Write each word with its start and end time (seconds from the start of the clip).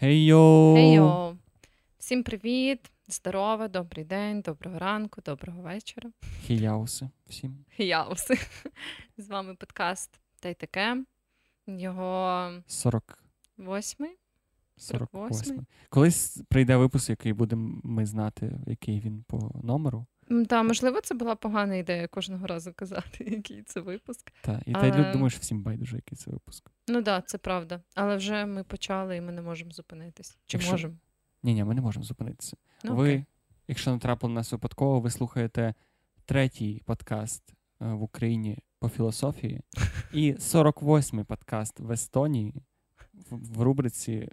Хей-йо! 0.00 0.74
Хей-йо! 0.74 1.36
Всім 1.98 2.22
привіт, 2.22 2.90
здорово, 3.08 3.68
добрий 3.68 4.04
день, 4.04 4.40
доброго 4.40 4.78
ранку, 4.78 5.20
доброго 5.26 5.62
вечора. 5.62 6.10
Хіяуси 6.42 7.08
всім. 7.26 7.64
Хіяуси. 7.76 8.34
З 9.18 9.28
вами 9.28 9.54
подкаст 9.54 10.20
та 10.40 10.48
й 10.48 10.54
таке. 10.54 11.04
Його 11.66 12.50
48. 12.66 14.06
48. 14.76 15.36
48. 15.38 15.66
Колись 15.88 16.42
прийде 16.48 16.76
випуск, 16.76 17.10
який 17.10 17.32
будемо 17.32 17.80
ми 17.84 18.06
знати, 18.06 18.60
який 18.66 19.00
він 19.00 19.24
по 19.28 19.50
номеру. 19.62 20.06
Та, 20.48 20.62
можливо, 20.62 21.00
це 21.00 21.14
була 21.14 21.34
погана 21.34 21.74
ідея 21.74 22.08
кожного 22.08 22.46
разу 22.46 22.72
казати, 22.72 23.24
який 23.30 23.62
це 23.62 23.80
випуск. 23.80 24.32
Та, 24.42 24.62
і 24.66 24.72
Але- 24.74 24.90
та 24.90 25.10
й 25.10 25.12
думаєш, 25.12 25.36
всім 25.36 25.62
байдуже, 25.62 25.96
який 25.96 26.18
це 26.18 26.30
випуск. 26.30 26.70
Ну 26.88 26.94
так, 26.94 27.04
да, 27.04 27.20
це 27.20 27.38
правда. 27.38 27.80
Але 27.94 28.16
вже 28.16 28.46
ми 28.46 28.64
почали 28.64 29.16
і 29.16 29.20
ми 29.20 29.32
не 29.32 29.42
можемо 29.42 29.70
зупинитись. 29.70 30.38
Чи 30.46 30.56
Якщо- 30.56 30.72
можемо? 30.72 30.94
Ні, 31.42 31.54
ні, 31.54 31.64
ми 31.64 31.74
не 31.74 31.80
можемо 31.80 32.04
зупинитися. 32.04 32.56
Ну, 32.84 32.96
ви, 32.96 33.08
окей. 33.08 33.24
якщо 33.68 33.92
не 33.92 33.98
трапило 33.98 34.32
на 34.32 34.40
нас 34.40 34.52
випадково, 34.52 35.00
ви 35.00 35.10
слухаєте 35.10 35.74
третій 36.24 36.82
подкаст 36.84 37.42
е, 37.50 37.86
в 37.86 38.02
Україні 38.02 38.58
по 38.78 38.88
філософії 38.88 39.60
і 40.12 40.32
48-й 40.32 41.24
подкаст 41.24 41.80
в 41.80 41.92
Естонії 41.92 42.54
в, 43.14 43.54
в 43.58 43.62
рубриці 43.62 44.28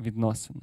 відносини. 0.00 0.60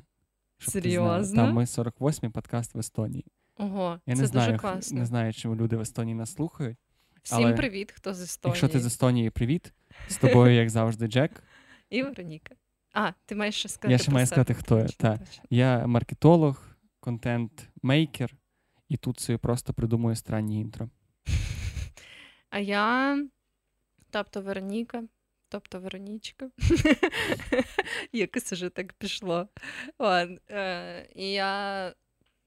Щоб. 0.58 0.72
Серйозно? 0.72 1.36
Там 1.46 1.54
ми 1.54 1.64
48-й 1.64 2.30
подкаст 2.30 2.76
в 2.76 2.80
Естонії. 2.80 3.26
Ого, 3.60 4.00
Я 4.06 4.16
це 4.16 4.22
не 4.22 4.28
знаю, 4.28 4.48
дуже 4.52 4.60
класно. 4.60 5.00
не 5.00 5.06
знаю, 5.06 5.34
чому 5.34 5.56
люди 5.56 5.76
в 5.76 5.82
Естонії 5.82 6.16
нас 6.16 6.34
слухають. 6.34 6.78
Всім 7.24 7.38
але 7.38 7.54
привіт, 7.54 7.92
хто 7.92 8.14
з 8.14 8.22
Естонії. 8.22 8.52
Якщо 8.52 8.68
ти 8.68 8.80
з 8.80 8.86
Естонії, 8.86 9.30
привіт. 9.30 9.74
З 10.08 10.18
тобою, 10.18 10.56
як 10.56 10.70
завжди, 10.70 11.08
Джек. 11.08 11.44
І 11.90 12.04
Вероніка. 12.04 12.56
А, 12.94 13.12
ти 13.26 13.36
маєш 13.36 13.56
ще 13.56 13.70
сказати. 13.70 13.92
Я 13.92 13.98
ще 13.98 14.06
про 14.06 14.14
маю 14.14 14.28
сказати, 14.28 14.54
хто 14.54 14.80
я, 14.80 14.88
та. 14.88 15.20
Я 15.50 15.88
маркетолог, 15.88 16.68
контент-мейкер, 17.00 18.36
і 18.90 18.98
тут 18.98 19.20
собі 19.20 19.38
просто 19.38 19.74
придумую 19.74 20.16
странні 20.16 20.62
інтро. 20.62 20.90
А 22.52 22.60
я, 22.60 23.18
тобто 24.10 24.42
Вероніка, 24.42 25.04
тобто 25.50 25.80
Веронічка. 25.80 26.50
Якось 28.14 28.54
уже 28.54 28.70
так 28.70 28.94
пішло. 28.94 29.48
Ладно. 30.00 30.38
Е, 30.50 31.10
І 31.16 31.32
я 31.32 31.94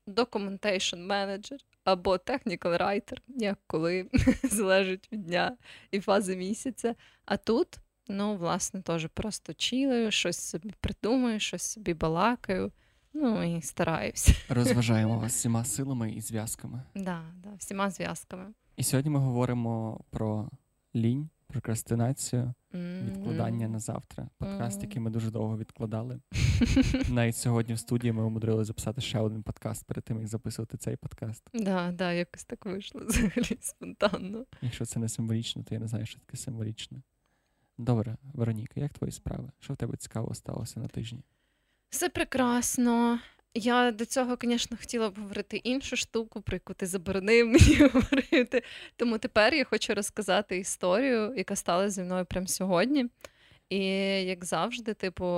documentation 0.06 1.06
manager 1.06 1.58
або 1.84 2.16
technical 2.16 2.78
writer, 2.78 3.18
як 3.28 3.58
коли 3.66 4.10
залежить 4.42 5.08
від 5.12 5.22
дня 5.22 5.56
і 5.90 6.00
фази 6.00 6.36
місяця. 6.36 6.94
А 7.24 7.36
тут, 7.36 7.68
ну, 8.08 8.36
власне, 8.36 8.82
теж 8.82 9.08
просто 9.14 9.54
чілаю, 9.54 10.10
щось 10.10 10.38
собі 10.38 10.74
придумаю, 10.80 11.40
щось 11.40 11.62
собі 11.62 11.94
балакаю. 11.94 12.72
Ну 13.14 13.56
і 13.56 13.62
стараюся. 13.62 14.34
Розважаємо 14.48 15.18
вас 15.18 15.32
всіма 15.32 15.64
силами 15.64 16.12
і 16.12 16.20
зв'язками. 16.20 16.82
Да, 16.94 17.22
да, 17.44 17.50
всіма 17.58 17.90
зв'язками. 17.90 18.46
І 18.76 18.82
сьогодні 18.82 19.10
ми 19.10 19.18
говоримо 19.18 20.00
про 20.10 20.48
лінь, 20.94 21.28
прокрастинацію, 21.52 22.54
М. 22.74 23.06
відкладання 23.06 23.68
на 23.68 23.78
завтра. 23.78 24.28
Подкаст, 24.38 24.76
Мгм. 24.78 24.88
який 24.88 25.02
ми 25.02 25.10
дуже 25.10 25.30
довго 25.30 25.58
відкладали. 25.58 26.20
Навіть 27.08 27.36
сьогодні 27.36 27.74
в 27.74 27.78
студії 27.78 28.12
ми 28.12 28.22
умудрилися 28.22 28.64
записати 28.64 29.00
ще 29.00 29.18
один 29.18 29.42
подкаст 29.42 29.86
перед 29.86 30.04
тим, 30.04 30.18
як 30.18 30.26
записувати 30.28 30.76
цей 30.78 30.96
подкаст. 30.96 31.42
Да, 31.54 31.92
да, 31.92 32.12
якось 32.12 32.44
так 32.44 32.66
вийшло 32.66 33.00
взагалі 33.06 33.58
спонтанно. 33.60 34.44
Якщо 34.62 34.84
це 34.84 35.00
не 35.00 35.08
символічно, 35.08 35.62
то 35.62 35.74
я 35.74 35.80
не 35.80 35.88
знаю, 35.88 36.06
що 36.06 36.20
таке 36.20 36.36
символічне. 36.36 37.02
Добре, 37.78 38.16
Вероніка, 38.34 38.80
як 38.80 38.92
твої 38.92 39.12
справи? 39.12 39.50
Що 39.60 39.72
в 39.72 39.76
тебе 39.76 39.96
цікаво 39.96 40.34
сталося 40.34 40.80
на 40.80 40.88
тижні? 40.88 41.22
Все 41.90 42.08
прекрасно. 42.08 43.18
Я 43.54 43.92
до 43.92 44.04
цього, 44.04 44.36
звісно, 44.42 44.76
хотіла 44.76 45.10
б 45.10 45.18
говорити 45.18 45.56
іншу 45.56 45.96
штуку, 45.96 46.40
про 46.40 46.56
яку 46.56 46.74
ти 46.74 46.86
заборонив 46.86 47.46
мені 47.46 47.76
говорити. 47.76 48.62
Тому 48.96 49.18
тепер 49.18 49.54
я 49.54 49.64
хочу 49.64 49.94
розказати 49.94 50.58
історію, 50.58 51.34
яка 51.36 51.56
стала 51.56 51.90
зі 51.90 52.02
мною 52.02 52.24
прямо 52.24 52.46
сьогодні. 52.46 53.06
І 53.68 53.78
як 54.24 54.44
завжди, 54.44 54.94
типу, 54.94 55.24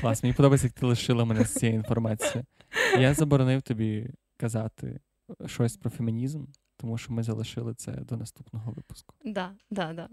Клас, 0.00 0.22
мені 0.22 0.34
подобається, 0.34 0.66
як 0.66 0.74
ти 0.74 0.86
лишила 0.86 1.24
мене 1.24 1.44
з 1.44 1.54
цією 1.54 1.78
інформацією. 1.78 2.44
Я 2.98 3.14
заборонив 3.14 3.62
тобі 3.62 4.10
казати 4.36 5.00
щось 5.46 5.76
про 5.76 5.90
фемінізм, 5.90 6.44
тому 6.76 6.98
що 6.98 7.12
ми 7.12 7.22
залишили 7.22 7.74
це 7.74 7.92
до 7.92 8.16
наступного 8.16 8.72
випуску. 8.72 9.14
Да, 9.24 9.52
да, 9.70 9.92
да. 9.92 10.08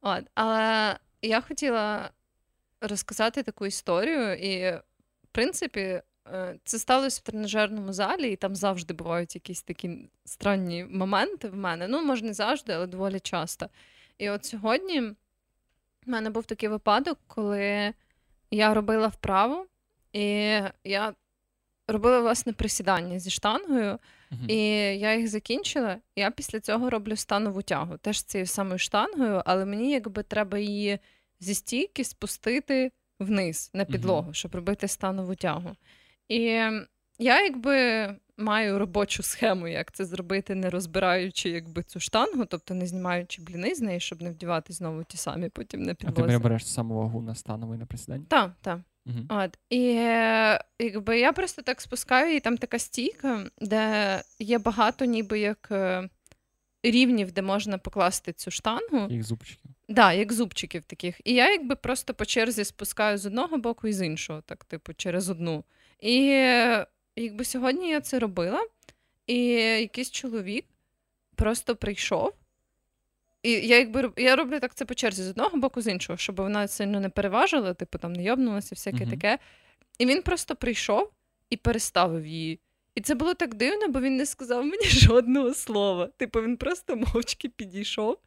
От, 0.00 0.24
але 0.34 0.98
я 1.22 1.40
хотіла 1.40 2.10
розказати 2.80 3.42
таку 3.42 3.66
історію, 3.66 4.34
і, 4.34 4.78
принципі, 5.32 5.80
е, 6.32 6.58
це 6.64 6.78
сталося 6.78 7.20
в 7.24 7.26
тренажерному 7.26 7.92
залі, 7.92 8.32
і 8.32 8.36
там 8.36 8.56
завжди 8.56 8.94
бувають 8.94 9.34
якісь 9.34 9.62
такі 9.62 10.10
странні 10.24 10.84
моменти 10.84 11.48
в 11.48 11.56
мене. 11.56 11.88
Ну, 11.88 12.04
може, 12.04 12.24
не 12.24 12.34
завжди, 12.34 12.72
але 12.72 12.86
доволі 12.86 13.20
часто. 13.20 13.68
І 14.18 14.30
от 14.30 14.44
сьогодні 14.44 15.00
в 15.00 15.14
мене 16.06 16.30
був 16.30 16.44
такий 16.44 16.68
випадок, 16.68 17.18
коли 17.26 17.92
я 18.50 18.74
робила 18.74 19.08
вправу, 19.08 19.66
і 20.12 20.24
я 20.84 21.14
робила 21.88 22.20
власне 22.20 22.52
присідання 22.52 23.18
зі 23.18 23.30
штангою. 23.30 23.98
І 24.48 24.56
я 24.98 25.14
їх 25.14 25.28
закінчила. 25.28 25.98
Я 26.16 26.30
після 26.30 26.60
цього 26.60 26.90
роблю 26.90 27.16
станову 27.16 27.62
тягу. 27.62 27.96
Теж 27.96 28.18
з 28.18 28.22
цією 28.22 28.46
самою 28.46 28.78
штангою, 28.78 29.42
але 29.44 29.64
мені 29.64 29.90
якби 29.90 30.22
треба 30.22 30.58
її 30.58 30.98
зі 31.40 31.54
стійки 31.54 32.04
спустити 32.04 32.92
вниз 33.22 33.70
на 33.74 33.84
підлогу, 33.84 34.32
щоб 34.34 34.54
робити 34.54 34.88
станову 34.88 35.34
тягу. 35.34 35.76
І 36.28 36.40
я 37.18 37.44
якби 37.44 38.08
маю 38.36 38.78
робочу 38.78 39.22
схему, 39.22 39.68
як 39.68 39.92
це 39.92 40.04
зробити, 40.04 40.54
не 40.54 40.70
розбираючи 40.70 41.50
якби 41.50 41.82
цю 41.82 42.00
штангу, 42.00 42.44
тобто 42.44 42.74
не 42.74 42.86
знімаючи 42.86 43.42
бліни 43.42 43.74
з 43.74 43.80
неї, 43.80 44.00
щоб 44.00 44.22
не 44.22 44.30
вдівати 44.30 44.72
знову 44.72 45.04
ті 45.04 45.16
самі 45.16 45.48
потім 45.48 45.82
на 45.82 45.92
А 45.92 45.94
ти 45.94 46.06
підлозі. 46.06 46.38
береш 46.38 46.66
саму 46.66 46.94
вагу 46.94 47.22
на 47.22 47.34
становий 47.34 47.78
на 47.78 47.86
присідання? 47.86 48.24
Так, 48.28 48.52
так. 48.60 48.80
Мгм. 49.04 49.26
От, 49.28 49.58
і 49.70 49.82
якби 50.78 51.18
я 51.18 51.32
просто 51.32 51.62
так 51.62 51.80
спускаю, 51.80 52.36
і 52.36 52.40
там 52.40 52.56
така 52.58 52.78
стійка, 52.78 53.46
де 53.60 54.22
є 54.38 54.58
багато 54.58 55.04
ніби 55.04 55.38
як 55.38 55.68
е, 55.70 56.08
рівнів, 56.82 57.32
де 57.32 57.42
можна 57.42 57.78
покласти 57.78 58.32
цю 58.32 58.50
штангу. 58.50 59.06
Їх 59.10 59.22
зубчиків. 59.24 59.70
Да, 59.92 60.12
як 60.12 60.32
зубчиків 60.32 60.84
таких. 60.84 61.20
І 61.24 61.34
я 61.34 61.50
якби 61.50 61.76
просто 61.76 62.14
по 62.14 62.24
черзі 62.24 62.64
спускаю 62.64 63.18
з 63.18 63.26
одного 63.26 63.58
боку 63.58 63.88
і 63.88 63.92
з 63.92 64.06
іншого, 64.06 64.40
так, 64.40 64.64
типу, 64.64 64.94
через 64.94 65.30
одну. 65.30 65.64
І 66.00 66.24
якби 67.16 67.44
сьогодні 67.44 67.88
я 67.88 68.00
це 68.00 68.18
робила, 68.18 68.66
і 69.26 69.36
якийсь 69.62 70.10
чоловік 70.10 70.64
просто 71.36 71.76
прийшов. 71.76 72.32
І 73.42 73.50
я 73.50 73.78
якби 73.78 74.12
я 74.16 74.36
роблю 74.36 74.60
так 74.60 74.74
це 74.74 74.84
по 74.84 74.94
черзі 74.94 75.22
з 75.22 75.30
одного 75.30 75.56
боку, 75.58 75.80
з 75.80 75.86
іншого, 75.86 76.16
щоб 76.16 76.36
вона 76.36 76.68
сильно 76.68 77.00
не 77.00 77.08
переважила, 77.08 77.74
типу 77.74 77.98
там 77.98 78.12
не 78.12 78.22
йобнулася, 78.22 78.74
всяке 78.74 79.04
Мгм. 79.04 79.10
таке. 79.10 79.38
І 79.98 80.06
він 80.06 80.22
просто 80.22 80.56
прийшов 80.56 81.10
і 81.50 81.56
переставив 81.56 82.26
її. 82.26 82.60
І 82.94 83.00
це 83.00 83.14
було 83.14 83.34
так 83.34 83.54
дивно, 83.54 83.88
бо 83.88 84.00
він 84.00 84.16
не 84.16 84.26
сказав 84.26 84.64
мені 84.64 84.84
жодного 84.88 85.54
слова. 85.54 86.06
Типу, 86.06 86.42
він 86.42 86.56
просто 86.56 86.96
мовчки 86.96 87.48
підійшов, 87.48 88.18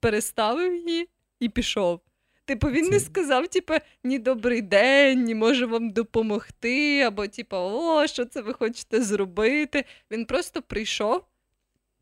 переставив 0.00 0.74
її 0.88 1.08
і 1.40 1.48
пішов. 1.48 2.00
Типу, 2.46 2.70
він 2.70 2.88
не 2.88 3.00
сказав, 3.00 3.48
типу, 3.48 3.74
ні 4.04 4.18
добрий 4.18 4.62
день, 4.62 5.24
ні 5.24 5.34
може 5.34 5.66
вам 5.66 5.90
допомогти, 5.90 7.00
або 7.00 7.26
типу, 7.28 7.56
о, 7.56 8.06
що 8.06 8.24
це 8.24 8.42
ви 8.42 8.52
хочете 8.52 9.02
зробити. 9.02 9.84
Він 10.10 10.24
просто 10.24 10.62
прийшов, 10.62 11.24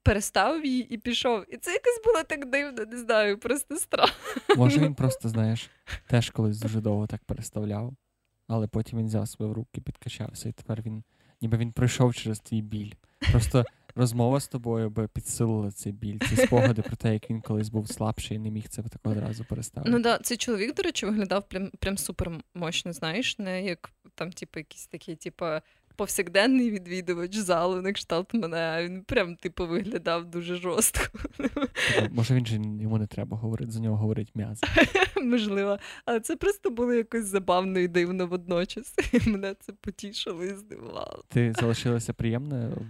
переставив 0.03 0.67
її 0.67 0.95
і 0.95 0.99
пішов. 0.99 1.45
І 1.49 1.57
це 1.57 1.73
якось 1.73 2.01
було 2.05 2.23
так 2.23 2.51
дивно, 2.51 2.85
не 2.85 2.99
знаю, 2.99 3.39
просто 3.39 3.77
страшно. 3.77 4.17
Може, 4.57 4.81
він 4.81 4.95
просто, 5.03 5.29
знаєш, 5.29 5.71
теж 6.07 6.31
колись 6.31 6.59
дуже 6.59 6.81
довго 6.81 7.07
так 7.07 7.25
переставляв, 7.25 7.93
але 8.49 8.67
потім 8.67 8.99
він 8.99 9.07
взяв 9.07 9.29
себе 9.29 9.47
в 9.47 9.53
руки, 9.53 9.81
підкачався, 9.81 10.49
і 10.49 10.53
тепер 10.53 10.83
він, 10.83 11.03
ніби 11.41 11.57
він 11.57 11.73
пройшов 11.73 12.15
через 12.15 12.41
твій 12.41 12.63
біль. 12.63 12.93
Просто 13.33 13.65
розмова 13.95 14.41
з 14.41 14.49
тобою 14.49 14.91
би 14.91 15.09
підсилила 15.09 15.71
цей 15.71 15.93
біль, 15.93 16.19
ці 16.29 16.37
спогади 16.37 16.83
про 16.83 16.97
те, 16.97 17.13
як 17.13 17.31
він 17.31 17.41
колись 17.41 17.69
був 17.69 17.89
слабший 17.89 18.37
і 18.37 18.41
не 18.41 18.51
міг 18.51 18.69
це 18.69 18.83
так 18.83 19.01
одразу 19.05 19.45
переставити. 19.45 19.91
Ну 19.91 20.03
да, 20.03 20.19
цей 20.19 20.37
чоловік, 20.37 20.75
до 20.75 20.83
речі, 20.83 21.07
виглядав 21.07 21.49
прям, 21.49 21.71
прям 21.79 21.99
супер 21.99 22.31
мощно, 22.55 22.93
знаєш, 22.93 23.39
не 23.39 23.65
як 23.65 23.91
там, 24.15 24.33
типу, 24.33 24.59
якісь 24.59 24.87
такі, 24.87 25.17
типу, 25.17 25.47
повсякденний 25.97 26.71
відвідувач 26.71 27.37
залу 27.37 27.83
на 27.83 27.93
кшталт 27.93 28.35
мене, 28.35 28.57
а 28.57 28.85
він 28.85 29.03
прям, 29.03 29.37
типу, 29.37 29.67
виглядав 29.67 30.25
дуже 30.25 30.57
жорстко. 30.57 31.19
Може, 32.11 32.35
він 32.35 32.47
же 32.47 32.55
йому 32.55 32.99
не 32.99 33.07
треба 33.07 33.37
говорити, 33.37 33.71
за 33.71 33.81
нього 33.81 33.97
говорить 33.97 34.31
м'яз. 34.35 34.61
Можливо. 35.23 35.79
Але 36.05 36.21
це 36.21 36.37
просто 36.37 36.71
було 36.71 36.93
якось 36.93 37.25
забавно 37.25 37.79
і 37.79 37.89
дивно 37.89 38.27
водночас. 38.27 38.95
І 39.13 39.31
мене 39.31 39.55
це 39.61 39.73
потішило 39.73 40.45
і 40.45 40.55
здивувало. 40.55 41.25
Ти 41.29 41.53
залишилася 41.61 42.13
приємною 42.13 42.87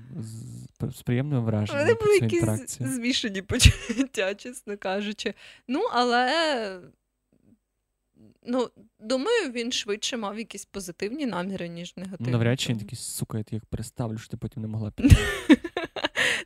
з, 0.90 1.02
приємним 1.02 1.44
враженням 1.44 1.86
про 1.86 1.94
були 1.94 2.18
якісь 2.18 2.78
змішані 2.80 3.42
почуття, 3.52 4.34
чесно 4.34 4.76
кажучи. 4.76 5.34
Ну, 5.68 5.80
але 5.92 6.80
Ну, 8.46 8.70
думаю, 8.98 9.52
він 9.52 9.72
швидше 9.72 10.16
мав 10.16 10.38
якісь 10.38 10.64
позитивні 10.64 11.26
наміри, 11.26 11.68
ніж 11.68 11.96
негативні. 11.96 12.32
Навряд 12.32 12.60
чи 12.60 12.72
він 12.72 12.78
такий, 12.78 12.98
сука, 12.98 13.38
я 13.38 13.44
ти 13.44 13.56
їх 13.56 13.66
переставлю, 13.66 14.18
що 14.18 14.28
ти 14.30 14.36
потім 14.36 14.62
не 14.62 14.68
могла 14.68 14.90
піти. 14.96 15.16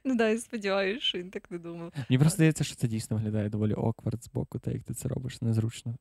Ну 0.04 0.16
да, 0.16 0.28
я 0.28 0.38
сподіваюся, 0.38 1.00
що 1.00 1.19
він 1.19 1.31
так 1.31 1.50
не 1.50 1.58
думав. 1.58 1.93
Мені 2.10 2.19
просто 2.19 2.37
здається, 2.37 2.64
що 2.64 2.75
це 2.75 2.88
дійсно 2.88 3.16
виглядає 3.16 3.48
доволі 3.48 3.75
оквард 3.75 4.25
з 4.25 4.28
боку, 4.28 4.58
та 4.58 4.70
як 4.70 4.82
ти 4.82 4.94
це 4.94 5.08
робиш, 5.08 5.43
незручно. 5.43 5.96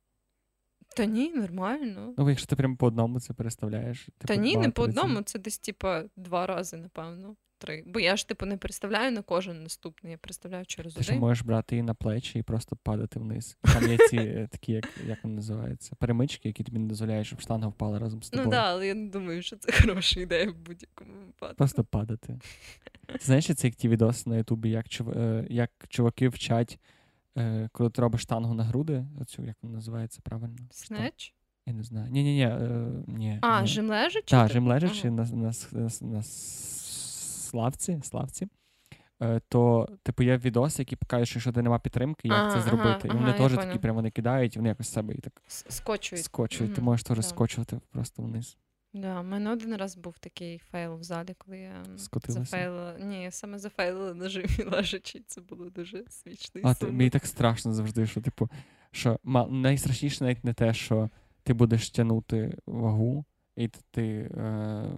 Та 0.95 1.05
ні, 1.05 1.31
нормально. 1.31 2.13
Ну, 2.17 2.29
якщо 2.29 2.47
ти 2.47 2.55
прямо 2.55 2.75
по 2.77 2.87
одному 2.87 3.19
це 3.19 3.33
переставляєш. 3.33 4.07
Та 4.17 4.27
типу, 4.27 4.41
ні, 4.41 4.57
не 4.57 4.69
по 4.69 4.83
одному, 4.83 5.21
це 5.21 5.39
десь, 5.39 5.57
типа, 5.57 6.03
два 6.15 6.45
рази, 6.47 6.77
напевно. 6.77 7.35
Три. 7.65 7.83
Бо 7.85 7.99
я 7.99 8.15
ж, 8.15 8.27
типу, 8.27 8.45
не 8.45 8.57
представляю 8.57 9.11
на 9.11 9.21
кожен 9.21 9.63
наступний, 9.63 10.11
я 10.11 10.17
представляю 10.17 10.65
через 10.65 10.93
Ти 10.93 11.01
один. 11.01 11.19
можеш 11.19 11.43
брати 11.43 11.75
її 11.75 11.83
на 11.83 11.93
плечі 11.93 12.39
і 12.39 12.43
просто 12.43 12.75
падати 12.75 13.19
вниз. 13.19 13.57
Там 13.61 13.89
є 13.91 13.97
ці 14.09 14.17
е, 14.17 14.47
такі, 14.51 14.71
як, 14.71 14.89
як 15.07 15.23
вони 15.23 15.35
називаються, 15.35 15.95
перемички, 15.95 16.49
які 16.49 16.63
тобі 16.63 16.79
не 16.79 16.87
дозволяють, 16.87 17.27
щоб 17.27 17.41
штанга 17.41 17.67
впала 17.67 17.99
разом 17.99 18.23
з 18.23 18.29
тобою. 18.29 18.45
Ну 18.45 18.51
так, 18.51 18.61
да, 18.61 18.69
але 18.69 18.87
я 18.87 18.93
не 18.93 19.09
думаю, 19.09 19.41
що 19.41 19.55
це 19.55 19.71
хороша 19.81 20.19
ідея 20.19 20.51
в 20.51 20.55
будь-якому 20.55 21.11
випадку. 21.25 21.55
Просто 21.55 21.83
падати. 21.83 22.39
Ти 23.05 23.19
знаєш, 23.21 23.55
це 23.55 23.67
як 23.67 23.75
ті 23.75 23.89
відоси 23.89 24.29
на 24.29 24.37
Ютубі, 24.37 24.69
як, 24.69 24.85
чув- 24.85 25.17
е, 25.19 25.47
як 25.49 25.71
чуваки 25.89 26.29
вчать, 26.29 26.79
е, 27.37 27.69
коли 27.71 27.89
ти 27.89 28.01
робиш 28.01 28.21
штангу 28.21 28.53
на 28.53 28.63
груди, 28.63 29.05
оцю, 29.21 29.43
як 29.45 29.55
вона 29.61 29.75
називається 29.75 30.19
правильно? 30.23 30.55
Снеч? 30.71 31.33
Я 31.67 31.73
не 31.73 31.83
знаю. 31.83 32.11
Ні-ні-ні. 32.11 32.43
е, 32.45 32.87
ні, 33.07 33.39
А, 33.41 33.61
ні. 33.61 33.67
жим 33.67 33.89
лежачи? 33.89 34.25
Так, 34.27 34.51
жим 34.51 34.67
лежачи 34.67 35.07
Ага. 35.07 35.15
на, 35.15 35.23
на, 35.25 35.51
на, 35.71 35.89
на 36.01 36.23
славці, 37.45 38.01
славці. 38.03 38.47
Е, 39.21 39.41
то, 39.49 39.89
типу, 40.03 40.23
є 40.23 40.37
відоси, 40.37 40.81
які 40.81 40.95
показують, 40.95 41.29
що 41.29 41.37
якщо 41.37 41.51
де 41.51 41.61
нема 41.61 41.79
підтримки, 41.79 42.27
як 42.27 42.37
Ага, 42.37 42.49
це 42.51 42.57
ага, 42.57 42.67
зробити. 42.69 43.07
і 43.07 43.11
вони 43.11 43.29
ага, 43.29 43.37
теж 43.37 43.53
такі 43.57 43.79
прямо 43.79 43.95
вони 43.95 44.11
кидають, 44.11 44.57
вони 44.57 44.69
якось 44.69 44.91
себе 44.91 45.13
і 45.13 45.17
так 45.17 45.41
Скочують. 45.47 46.25
скочують. 46.25 46.73
Ти 46.75 46.81
можеш 46.81 47.03
теж 47.03 47.17
да. 47.17 47.23
скочувати 47.23 47.79
просто 47.91 48.23
вниз. 48.23 48.57
Да, 48.93 49.19
у 49.19 49.23
мене 49.23 49.49
один 49.51 49.75
раз 49.75 49.97
був 49.97 50.19
такий 50.19 50.57
фейл 50.57 50.95
в 50.95 51.03
залі, 51.03 51.35
коли 51.37 51.57
я 51.57 51.83
Скотилася? 51.97 52.39
зафейлила. 52.39 52.97
Ні, 52.99 53.23
я 53.23 53.31
саме 53.31 53.59
зафейлила 53.59 54.13
на 54.13 54.29
жимі 54.29 54.63
лежачи. 54.71 55.21
Це 55.27 55.41
було 55.41 55.69
дуже 55.69 56.03
смішно. 56.09 56.61
А 56.63 56.73
ти, 56.73 56.85
мені 56.85 57.09
так 57.09 57.25
страшно 57.25 57.73
завжди, 57.73 58.07
що, 58.07 58.21
типу, 58.21 58.49
що 58.91 59.19
найстрашніше 59.49 60.23
навіть 60.23 60.43
не 60.43 60.53
те, 60.53 60.73
що 60.73 61.09
ти 61.43 61.53
будеш 61.53 61.89
тягнути 61.89 62.57
вагу, 62.65 63.25
і 63.55 63.67
ти. 63.67 64.31
Е, 64.37 64.89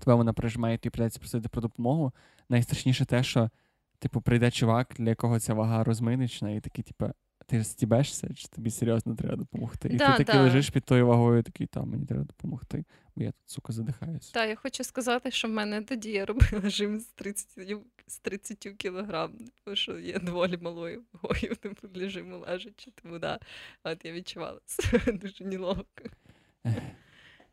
тебе 0.00 0.14
вона 0.14 0.32
прижимає, 0.32 0.78
тобі 0.78 0.90
придеться 0.90 1.18
просити 1.18 1.48
про 1.48 1.62
допомогу. 1.62 2.12
Найстрашніше 2.48 3.04
те, 3.04 3.22
що, 3.22 3.50
типу, 3.98 4.20
прийде 4.20 4.50
чувак, 4.50 4.94
для 4.98 5.08
якого 5.08 5.40
ця 5.40 5.54
вага 5.54 5.84
розминочна, 5.84 6.50
і 6.50 6.60
такий, 6.60 6.84
типу, 6.84 7.12
ти 7.46 7.64
стібешся, 7.64 8.34
чи 8.34 8.48
тобі 8.48 8.70
серйозно 8.70 9.14
треба 9.14 9.36
допомогти. 9.36 9.88
І 9.88 9.96
Да, 9.96 10.16
ти 10.16 10.24
такий 10.24 10.40
да. 10.40 10.44
лежиш 10.44 10.70
під 10.70 10.84
тою 10.84 11.06
вагою, 11.06 11.42
такий, 11.42 11.66
там, 11.66 11.90
мені 11.90 12.06
треба 12.06 12.24
допомогти, 12.24 12.84
бо 13.16 13.22
я 13.22 13.32
тут, 13.32 13.50
сука, 13.50 13.72
задихаюся. 13.72 14.32
Та, 14.32 14.46
я 14.46 14.56
хочу 14.56 14.84
сказати, 14.84 15.30
що 15.30 15.48
в 15.48 15.50
мене 15.50 15.82
тоді 15.82 16.10
я 16.10 16.26
робила 16.26 16.70
жим 16.70 17.00
з 17.00 17.06
30, 17.06 17.76
з 18.06 18.18
30 18.18 18.58
кілограм, 18.58 19.32
тому 19.64 19.76
що 19.76 19.98
є 19.98 20.18
доволі 20.18 20.56
малою 20.56 21.02
вагою 21.12 21.56
типу, 21.60 21.88
для 21.88 22.08
жиму 22.08 22.38
лежачи, 22.38 22.90
тому 23.02 23.18
да, 23.18 23.38
от 23.84 24.04
я 24.04 24.12
відчувала 24.12 24.60
себе 24.66 25.12
дуже 25.18 25.44
неловко. 25.44 26.04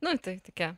Ну, 0.01 0.11
і 0.11 0.17
таке. 0.17 0.75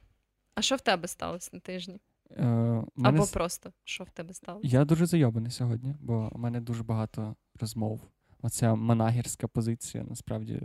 А 0.56 0.62
що 0.62 0.76
в 0.76 0.82
тебе 0.82 1.08
сталося 1.08 1.50
на 1.54 1.60
тижні? 1.60 2.02
Е, 2.32 2.46
мене 2.46 2.86
Або 3.04 3.28
просто 3.34 3.72
що 3.84 4.04
в 4.04 4.10
тебе 4.10 4.34
сталося? 4.34 4.68
Я 4.68 4.86
дуже 4.86 5.06
зайобаний 5.06 5.52
сьогодні, 5.52 5.96
бо 6.00 6.32
у 6.36 6.38
мене 6.38 6.62
дуже 6.62 6.84
багато 6.84 7.36
розмов. 7.60 8.02
Оця 8.42 8.76
манагерська 8.76 9.48
позиція. 9.48 10.04
Насправді 10.10 10.62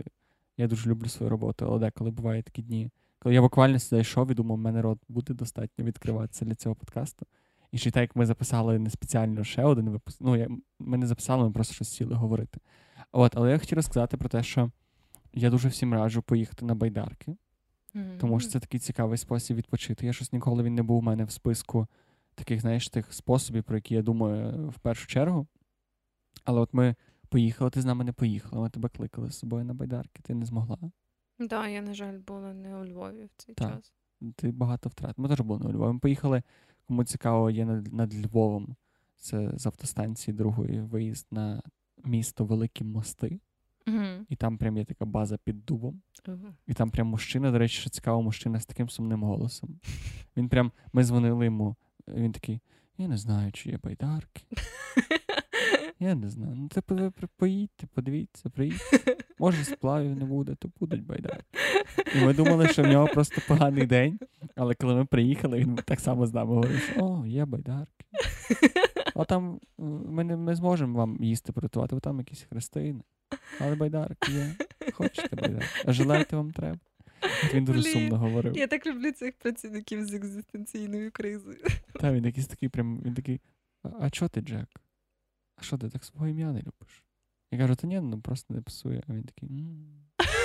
я 0.57 0.67
дуже 0.67 0.89
люблю 0.89 1.09
свою 1.09 1.29
роботу, 1.29 1.65
але 1.65 1.79
деколи 1.79 2.11
бувають 2.11 2.45
такі 2.45 2.61
дні, 2.61 2.89
коли 3.19 3.35
я 3.35 3.41
буквально 3.41 3.79
сюди 3.79 4.01
йшов 4.01 4.31
і 4.31 4.33
думав, 4.33 4.57
в 4.57 4.61
мене 4.61 4.81
рот 4.81 4.99
буде 5.07 5.33
достатньо 5.33 5.85
відкриватися 5.85 6.45
для 6.45 6.55
цього 6.55 6.75
подкасту. 6.75 7.25
І 7.71 7.77
ще 7.77 7.91
так 7.91 8.01
як 8.01 8.15
ми 8.15 8.25
записали 8.25 8.79
не 8.79 8.89
спеціально 8.89 9.43
ще 9.43 9.63
один 9.63 9.89
випуск. 9.89 10.21
Ну, 10.21 10.35
я, 10.35 10.47
ми 10.79 10.97
не 10.97 11.07
записали, 11.07 11.43
ми 11.43 11.51
просто 11.51 11.73
щось 11.73 11.89
сіли 11.89 12.15
говорити. 12.15 12.59
От, 13.11 13.37
але 13.37 13.51
я 13.51 13.57
хотів 13.57 13.75
розказати 13.75 14.17
про 14.17 14.29
те, 14.29 14.43
що 14.43 14.71
я 15.33 15.49
дуже 15.49 15.69
всім 15.69 15.93
раджу 15.93 16.23
поїхати 16.25 16.65
на 16.65 16.75
байдарки. 16.75 17.35
Тому 18.19 18.39
що 18.39 18.49
це 18.49 18.59
такий 18.59 18.79
цікавий 18.79 19.17
спосіб 19.17 19.57
відпочити. 19.57 20.05
Я 20.05 20.13
щось 20.13 20.33
ніколи 20.33 20.63
він 20.63 20.75
не 20.75 20.83
був 20.83 20.97
у 20.97 21.01
мене 21.01 21.23
в 21.23 21.31
списку 21.31 21.87
таких, 22.35 22.61
знаєш, 22.61 22.89
тих 22.89 23.13
способів, 23.13 23.63
про 23.63 23.75
які 23.77 23.93
я 23.95 24.01
думаю 24.01 24.69
в 24.69 24.79
першу 24.79 25.07
чергу. 25.07 25.47
Але 26.45 26.59
от 26.61 26.73
ми 26.73 26.95
поїхали, 27.29 27.69
ти 27.69 27.81
з 27.81 27.85
нами 27.85 28.03
не 28.03 28.13
поїхала, 28.13 28.61
ми 28.61 28.69
тебе 28.69 28.89
кликали 28.89 29.31
з 29.31 29.37
собою 29.37 29.65
на 29.65 29.73
байдарки, 29.73 30.21
ти 30.23 30.35
не 30.35 30.45
змогла. 30.45 30.77
Так, 31.37 31.47
да, 31.49 31.67
я, 31.67 31.81
на 31.81 31.93
жаль, 31.93 32.19
була 32.19 32.53
не 32.53 32.77
у 32.77 32.85
Львові 32.85 33.25
в 33.25 33.29
цей 33.37 33.55
Так. 33.55 33.75
час. 33.75 33.93
Ти 34.35 34.51
багато 34.51 34.89
втрат. 34.89 35.17
Ми 35.17 35.29
теж 35.29 35.41
були 35.41 35.59
на 35.59 35.71
Львові. 35.71 35.93
Ми 35.93 35.99
поїхали, 35.99 36.43
кому 36.87 37.03
цікаво, 37.03 37.49
є 37.49 37.65
над, 37.65 37.93
над 37.93 38.25
Львовом. 38.25 38.75
Це 39.15 39.51
з 39.55 39.65
автостанції 39.65 40.37
другої 40.37 40.81
виїзд 40.81 41.27
на 41.31 41.61
місто 42.05 42.45
Великі 42.45 42.85
Мости. 42.85 43.39
Угу. 43.87 44.25
І 44.29 44.35
там 44.35 44.57
прям 44.57 44.77
є 44.77 44.85
така 44.85 45.05
база 45.05 45.37
під 45.37 45.65
дубом. 45.65 46.01
І 46.67 46.73
там 46.73 46.89
прям 46.89 47.07
мужчина, 47.07 47.51
до 47.51 47.57
речі, 47.57 47.81
що 47.81 47.89
цікаво, 47.89 48.21
мужчина 48.21 48.59
з 48.59 48.65
таким 48.65 48.89
сумним 48.89 49.23
голосом. 49.23 49.79
Він 50.37 50.49
прям, 50.49 50.71
ми 50.93 51.03
дзвонили 51.03 51.45
йому, 51.45 51.75
він 52.07 52.31
такий: 52.31 52.61
я 52.97 53.07
не 53.07 53.17
знаю, 53.17 53.51
чи 53.51 53.69
є 53.69 53.79
байдарки. 53.83 54.43
Я 55.99 56.15
не 56.15 56.29
знаю. 56.29 56.53
Ну, 56.55 56.67
типу, 56.67 56.95
ви 56.95 57.11
поїдьте, 57.37 57.87
подивіться, 57.93 58.49
приїдьте. 58.49 59.17
Може, 59.39 59.63
сплавів 59.63 60.15
не 60.15 60.25
буде, 60.25 60.55
то 60.55 60.69
будуть 60.79 61.05
байдарки. 61.05 61.57
І 62.15 62.25
ми 62.25 62.33
думали, 62.33 62.67
що 62.67 62.83
в 62.83 62.87
нього 62.87 63.07
просто 63.07 63.41
поганий 63.47 63.85
день. 63.85 64.19
Але 64.55 64.73
коли 64.73 64.95
ми 64.95 65.05
приїхали, 65.05 65.59
він 65.59 65.75
так 65.75 65.99
само 65.99 66.25
з 66.25 66.33
нами 66.33 66.49
говорив, 66.49 66.79
що 66.79 67.05
о, 67.05 67.25
є 67.25 67.45
байдарки. 67.45 68.05
А 69.15 69.25
там 69.25 69.59
ми 69.77 70.23
не 70.23 70.37
ми 70.37 70.55
зможемо 70.55 70.97
вам 70.97 71.23
їсти 71.23 71.51
приготувати, 71.51 71.95
бо 71.95 71.99
там 71.99 72.19
якісь 72.19 72.41
хрестини. 72.49 73.01
Але 73.59 73.75
байдарки 73.75 74.31
є. 74.31 74.55
Хочете 74.93 75.35
байдарки? 75.35 75.67
А 75.85 75.93
жилети 75.93 76.35
вам 76.35 76.51
треба. 76.51 76.79
От 77.45 77.53
він 77.53 77.65
дуже 77.65 77.81
Блін, 77.81 77.93
сумно 77.93 78.17
говорив. 78.17 78.57
Я 78.57 78.67
так 78.67 78.87
люблю 78.87 79.11
цих 79.11 79.37
працівників 79.37 80.05
з 80.05 80.13
екзистенційною 80.13 81.11
кризою. 81.11 81.57
Та 81.93 82.13
він 82.13 82.25
якийсь 82.25 82.47
такий 82.47 82.69
прям, 82.69 83.01
він 83.05 83.13
такий, 83.13 83.41
а, 83.83 83.89
а 83.99 84.09
чо 84.09 84.27
ти, 84.27 84.41
Джек? 84.41 84.67
А 85.55 85.61
що 85.61 85.77
ти 85.77 85.89
так 85.89 86.05
свого 86.05 86.27
ім'я 86.27 86.51
не 86.51 86.59
любиш? 86.59 87.03
Я 87.51 87.59
кажу, 87.59 87.75
та 87.75 87.87
ні, 87.87 87.99
ну 88.01 88.21
просто 88.21 88.53
не 88.53 88.61
пасує. 88.61 89.03
А 89.07 89.13
він 89.13 89.23
такий, 89.23 89.49
«М, 89.49 89.85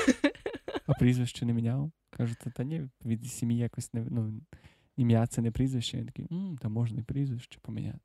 а 0.87 0.93
прізвище 0.93 1.47
не 1.47 1.53
міняв? 1.53 1.93
Кажу, 2.11 2.35
та 2.55 2.65
ні, 2.65 2.89
від 3.05 3.27
сім'ї 3.27 3.59
якось 3.59 3.95
не 3.95 4.07
ну, 4.11 4.41
ім'я 4.97 5.27
це 5.27 5.43
не 5.43 5.51
прізвище. 5.51 5.99
Він 5.99 6.07
такий, 6.07 6.27
«М, 6.33 6.59
та 6.63 6.69
можна 6.69 7.01
і 7.01 7.03
прізвище 7.03 7.59
поміняти. 7.63 7.99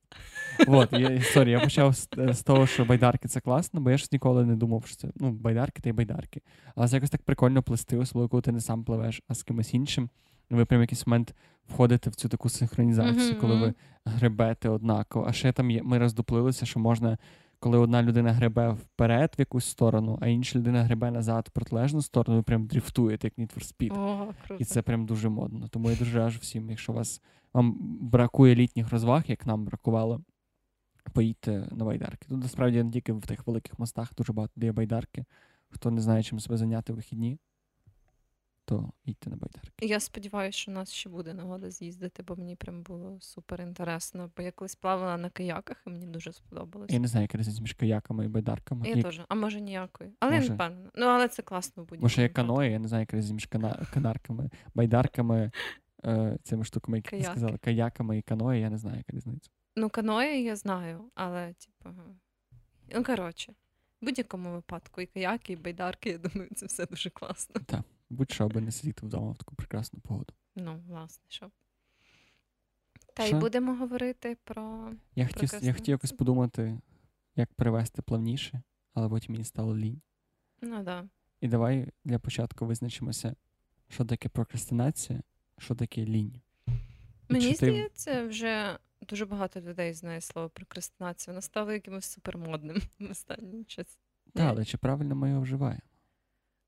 От, 0.67 0.93
я, 0.93 1.21
сорі, 1.21 1.51
я 1.51 1.59
почав 1.59 1.95
з, 1.95 2.09
з 2.17 2.43
того, 2.43 2.67
що 2.67 2.85
байдарки 2.85 3.27
це 3.27 3.39
класно, 3.39 3.81
бо 3.81 3.91
я 3.91 3.97
ж 3.97 4.07
ніколи 4.11 4.45
не 4.45 4.55
думав, 4.55 4.85
що 4.85 4.95
це 4.95 5.07
ну, 5.15 5.31
байдарки 5.31 5.81
та 5.81 5.89
й 5.89 5.93
байдарки. 5.93 6.41
Але 6.75 6.87
це 6.87 6.95
якось 6.95 7.09
так 7.09 7.21
прикольно 7.21 7.63
плести, 7.63 7.97
особливо 7.97 8.29
коли 8.29 8.41
ти 8.41 8.51
не 8.51 8.61
сам 8.61 8.83
пливеш, 8.83 9.21
а 9.27 9.33
з 9.33 9.43
кимось 9.43 9.73
іншим. 9.73 10.09
Ви 10.49 10.65
прям 10.65 10.79
в 10.79 10.83
якийсь 10.83 11.07
момент 11.07 11.35
входите 11.67 12.09
в 12.09 12.15
цю 12.15 12.29
таку 12.29 12.49
синхронізацію, 12.49 13.31
Мгм, 13.31 13.41
коли 13.41 13.55
ви 13.55 13.73
гребете 14.05 14.69
однаково. 14.69 15.25
А 15.29 15.33
ще 15.33 15.51
там 15.51 15.71
є, 15.71 15.83
ми 15.83 15.97
роздуплилися, 15.97 16.65
що 16.65 16.79
можна, 16.79 17.17
коли 17.61 17.77
одна 17.77 18.03
людина 18.03 18.33
гребе 18.33 18.69
вперед 18.69 19.33
в 19.37 19.39
якусь 19.39 19.65
сторону, 19.65 20.17
а 20.21 20.27
інша 20.27 20.59
людина 20.59 20.83
гребе 20.83 21.11
назад 21.11 21.47
в 21.47 21.51
протилежну 21.51 22.01
сторону, 22.01 22.37
ви 22.37 22.43
прям 22.43 22.65
дріфтуєте, 22.65 23.27
як 23.27 23.37
Need 23.37 23.57
for 23.57 23.73
Speed. 23.73 23.99
О, 23.99 24.33
круто. 24.47 24.63
І 24.63 24.65
це 24.65 24.81
прям 24.81 25.05
дуже 25.05 25.29
модно. 25.29 25.67
Тому 25.67 25.91
я 25.91 25.95
дуже 25.95 26.17
раджу 26.17 26.39
всім, 26.41 26.69
якщо 26.69 26.93
вас 26.93 27.21
вам 27.53 27.77
бракує 28.01 28.55
літніх 28.55 28.89
розваг, 28.89 29.23
як 29.27 29.45
нам 29.45 29.65
бракувало, 29.65 30.21
поїдьте 31.13 31.67
на 31.71 31.85
байдарки. 31.85 32.27
Тут 32.29 32.41
насправді 32.41 32.83
не 32.83 32.91
тільки 32.91 33.13
в 33.13 33.21
тих 33.21 33.47
великих 33.47 33.79
мостах 33.79 34.15
дуже 34.15 34.33
багато 34.33 34.53
де 34.55 34.65
є 34.65 34.71
байдарки. 34.71 35.25
Хто 35.69 35.91
не 35.91 36.01
знає, 36.01 36.23
чим 36.23 36.39
себе 36.39 36.57
зайняти 36.57 36.93
в 36.93 36.95
вихідні, 36.95 37.39
то 38.65 38.91
їдьте 39.05 39.29
на 39.29 39.35
байдарки. 39.35 39.85
Я 39.85 39.99
сподіваюся, 39.99 40.57
що 40.57 40.71
у 40.71 40.73
нас 40.73 40.91
ще 40.91 41.09
буде 41.09 41.33
нагода 41.33 41.71
з'їздити, 41.71 42.23
бо 42.23 42.35
мені 42.35 42.55
прям 42.55 42.83
було 42.83 43.17
супер 43.21 43.61
інтересно. 43.61 44.31
Бо 44.37 44.43
я 44.43 44.51
колись 44.51 44.75
плавала 44.75 45.17
на 45.17 45.29
каяках, 45.29 45.83
і 45.87 45.89
мені 45.89 46.05
дуже 46.07 46.33
сподобалось. 46.33 46.91
Я 46.91 46.99
не 46.99 47.07
знаю, 47.07 47.21
яка 47.23 47.37
різниця 47.37 47.61
між 47.61 47.73
каяками 47.73 48.25
і 48.25 48.27
байдарками. 48.27 48.87
Я 48.89 48.93
І- 48.95 49.01
теж, 49.01 49.21
а 49.27 49.35
може 49.35 49.61
ніякої. 49.61 50.11
Але 50.19 50.33
я 50.35 50.39
не 50.39 50.45
впевнена. 50.55 50.91
Ну, 50.95 51.05
але 51.05 51.27
це 51.27 51.41
класно 51.41 51.83
будь-якому. 51.83 52.01
Може, 52.03 52.21
є 52.21 52.29
каної, 52.29 52.71
я 52.71 52.79
не 52.79 52.87
знаю, 52.87 53.01
яка 53.01 53.17
різниця 53.17 53.33
між 53.33 53.47
кана- 53.47 53.93
канарками, 53.93 54.49
байдарками, 54.75 55.51
е, 56.05 56.37
цими 56.43 56.63
штуками, 56.63 56.97
які 56.97 57.09
ти 57.09 57.11
Каяки. 57.17 57.31
сказала, 57.31 57.57
каяками 57.57 58.17
і 58.17 58.21
каної, 58.21 58.61
я 58.61 58.69
не 58.69 58.77
знаю, 58.77 58.97
яка 58.97 59.13
різниця. 59.17 59.49
Ну, 59.75 59.89
каної 59.89 60.43
я 60.43 60.55
знаю, 60.55 61.11
але, 61.15 61.53
типу. 61.53 61.95
Ну, 62.95 63.03
коротше, 63.03 63.53
в 64.01 64.05
будь-якому 64.05 64.51
випадку, 64.51 65.01
і 65.01 65.05
каяки, 65.05 65.53
і 65.53 65.55
байдарки, 65.55 66.09
я 66.09 66.17
думаю, 66.17 66.49
це 66.55 66.65
все 66.65 66.85
дуже 66.85 67.09
класно. 67.09 67.61
Будь-що, 68.11 68.45
аби 68.45 68.61
не 68.61 68.71
сидіти 68.71 69.05
вдома 69.05 69.31
в 69.31 69.37
таку 69.37 69.55
прекрасну 69.55 69.99
погоду. 69.99 70.33
Ну, 70.55 70.83
власне, 70.87 71.23
що. 71.27 71.51
Та 73.13 73.25
й 73.25 73.33
будемо 73.33 73.75
говорити 73.75 74.37
про. 74.43 74.91
Я 75.15 75.27
хотів, 75.27 75.49
я 75.61 75.73
хотів 75.73 75.89
якось 75.91 76.11
подумати, 76.11 76.79
як 77.35 77.53
перевести 77.53 78.01
плавніше, 78.01 78.61
але 78.93 79.09
потім 79.09 79.33
мені 79.33 79.43
стало 79.43 79.77
лінь. 79.77 80.01
Ну 80.61 80.83
да. 80.83 81.05
І 81.41 81.47
давай 81.47 81.91
для 82.05 82.19
початку 82.19 82.65
визначимося, 82.65 83.35
що 83.89 84.05
таке 84.05 84.29
прокрастинація, 84.29 85.21
що 85.57 85.75
таке 85.75 86.05
лінь. 86.05 86.41
Мені 87.29 87.49
ти... 87.49 87.55
здається, 87.55 88.27
вже 88.27 88.77
дуже 89.09 89.25
багато 89.25 89.61
людей 89.61 89.93
знає 89.93 90.21
слово 90.21 90.49
прокрастинація. 90.49 91.33
Воно 91.33 91.41
стало 91.41 91.71
якимось 91.71 92.05
супермодним 92.05 92.81
в 92.99 93.11
останній 93.11 93.63
час. 93.63 93.99
Так, 94.33 94.49
але 94.49 94.65
чи 94.65 94.77
правильно 94.77 95.15
ми 95.15 95.29
його 95.29 95.41
вживаємо? 95.41 95.81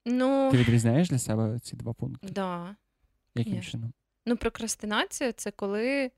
Ну... 0.06 0.52
Ти 0.52 0.58
відрізняєш 0.58 1.10
для 1.10 1.20
себе 1.20 1.60
ці 1.60 1.76
два 1.76 1.94
пункти? 1.94 2.28
Да. 2.28 2.76
Яким 3.36 3.54
Конечно. 3.54 3.72
чином? 3.72 3.94
Ну, 4.26 4.38
прокрастинація 4.38 5.32
це 5.32 5.52
коли 5.52 6.12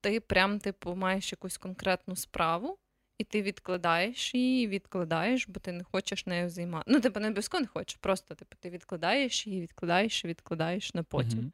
ти 0.00 0.20
прям, 0.20 0.58
типу, 0.58 0.94
маєш 0.94 1.32
якусь 1.32 1.58
конкретну 1.58 2.16
справу, 2.16 2.78
і 3.18 3.24
ти 3.24 3.42
відкладаєш 3.42 4.34
її, 4.34 4.68
відкладаєш, 4.68 5.48
бо 5.48 5.60
ти 5.60 5.72
не 5.72 5.84
хочеш 5.84 6.26
нею 6.26 6.50
займатися. 6.50 6.94
Ну, 6.94 7.00
типу, 7.00 7.20
не 7.20 7.26
обов'язково 7.26 7.60
не 7.60 7.66
хочеш, 7.66 7.96
просто 7.96 8.34
типу, 8.34 8.56
ти 8.60 8.70
відкладаєш 8.70 9.46
її, 9.46 9.60
відкладаєш 9.60 10.24
і 10.24 10.28
відкладаєш 10.28 10.94
на 10.94 11.02
потім. 11.02 11.40
Uh-huh. 11.40 11.52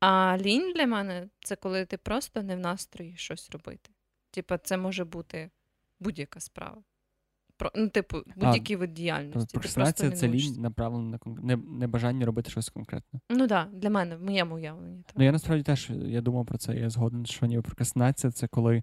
А 0.00 0.38
лінь 0.38 0.72
для 0.72 0.86
мене 0.86 1.28
це 1.40 1.56
коли 1.56 1.84
ти 1.84 1.96
просто 1.96 2.42
не 2.42 2.56
в 2.56 2.58
настрої 2.58 3.16
щось 3.16 3.50
робити. 3.50 3.90
Типу, 4.30 4.56
це 4.56 4.76
може 4.76 5.04
бути 5.04 5.50
будь-яка 6.00 6.40
справа. 6.40 6.82
Про, 7.56 7.70
ну, 7.74 7.88
типу, 7.88 8.22
будь-який 8.36 8.76
вид 8.76 8.94
діяльності. 8.94 9.52
Прокрастинація 9.52 10.10
це 10.10 10.28
лінь 10.28 10.60
направлена 10.60 11.10
на 11.10 11.18
кон... 11.18 11.38
не, 11.42 11.56
не 11.56 11.86
бажання 11.86 12.26
робити 12.26 12.50
щось 12.50 12.68
конкретне. 12.68 13.20
Ну 13.30 13.46
так, 13.46 13.48
да, 13.48 13.78
для 13.78 13.90
мене, 13.90 14.16
в 14.16 14.22
моєму 14.22 14.54
уявленні. 14.54 15.02
Так. 15.02 15.16
Ну 15.16 15.24
я 15.24 15.32
насправді 15.32 15.62
теж 15.62 15.90
я 15.90 16.20
думав 16.20 16.46
про 16.46 16.58
це, 16.58 16.76
я 16.76 16.90
згоден, 16.90 17.26
що 17.26 17.46
ніби 17.46 17.62
прокрастинація 17.62 18.30
це 18.30 18.48
коли 18.48 18.82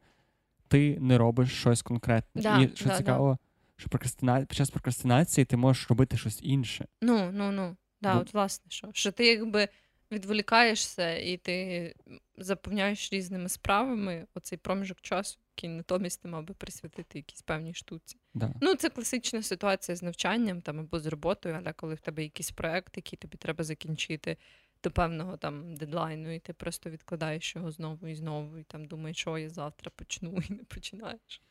ти 0.67 0.97
не 0.99 1.17
робиш 1.17 1.59
щось 1.59 1.81
конкретне. 1.81 2.41
Да, 2.41 2.61
І 2.61 2.75
що 2.75 2.89
да, 2.89 2.97
цікаво, 2.97 3.37
що 3.77 3.89
прокрастина... 3.89 4.39
під 4.39 4.57
час 4.57 4.69
прокрастинації 4.69 5.45
ти 5.45 5.57
можеш 5.57 5.89
робити 5.89 6.17
щось 6.17 6.39
інше. 6.43 6.87
Ну, 7.01 7.31
ну, 7.33 7.51
ну. 7.51 7.75
Да, 8.01 8.13
Бо... 8.13 8.19
от 8.19 8.33
власне, 8.33 8.65
що 8.69 8.89
Що 8.93 9.11
ти 9.11 9.25
якби 9.25 9.67
відволікаєшся 10.11 11.17
і 11.17 11.37
ти 11.37 11.95
заповняєш 12.37 13.13
різними 13.13 13.49
справами 13.49 14.25
оцей 14.33 14.57
проміжок 14.57 15.01
часу, 15.01 15.39
який 15.59 15.77
натомість 15.77 16.21
ти 16.21 16.27
мав 16.27 16.43
би 16.43 16.53
присвятити 16.53 17.19
якійсь 17.19 17.41
певній 17.41 17.73
штуці. 17.73 18.17
Да. 18.33 18.53
Ну, 18.61 18.75
це 18.75 18.89
класична 18.89 19.41
ситуація 19.41 19.95
з 19.95 20.03
навчанням 20.03 20.61
там 20.61 20.79
або 20.79 20.99
з 20.99 21.05
роботою, 21.05 21.55
але 21.59 21.73
коли 21.73 21.95
в 21.95 21.99
тебе 21.99 22.23
якийсь 22.23 22.51
проект, 22.51 22.97
який 22.97 23.17
тобі 23.17 23.37
треба 23.37 23.63
закінчити 23.63 24.37
до 24.83 24.91
певного 24.91 25.37
там 25.37 25.75
дедлайну, 25.75 26.35
і 26.35 26.39
ти 26.39 26.53
просто 26.53 26.89
відкладаєш 26.89 27.55
його 27.55 27.71
знову 27.71 28.07
і 28.07 28.15
знову, 28.15 28.57
і 28.57 28.63
там 28.63 28.85
думаєш, 28.85 29.17
що 29.17 29.37
я 29.37 29.49
завтра 29.49 29.91
почну, 29.95 30.41
і 30.49 30.53
не 30.53 30.63
починаєш. 30.63 31.41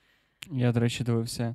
Я, 0.53 0.73
до 0.73 0.81
речі, 0.81 1.05
дивився 1.05 1.55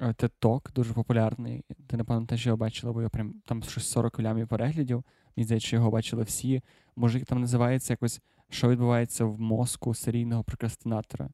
TED 0.00 0.30
Talk, 0.40 0.72
дуже 0.72 0.94
популярний. 0.94 1.64
Ти, 1.86 1.96
напевно, 1.96 2.26
теж 2.26 2.46
його 2.46 2.56
бачила, 2.56 2.92
бо 2.92 3.02
я 3.02 3.08
прям 3.08 3.34
там 3.44 3.62
щось 3.62 3.90
40 3.90 4.20
лямів 4.20 4.48
переглядів. 4.48 5.04
Мені 5.36 5.44
здається, 5.44 5.66
що 5.66 5.76
його 5.76 5.90
бачили 5.90 6.22
всі. 6.22 6.62
Мужик 6.96 7.24
там 7.24 7.40
називається 7.40 7.92
якось, 7.92 8.20
що 8.50 8.68
відбувається 8.68 9.24
в 9.24 9.40
мозку 9.40 9.94
серійного 9.94 10.44
прокрастинатора. 10.44 11.30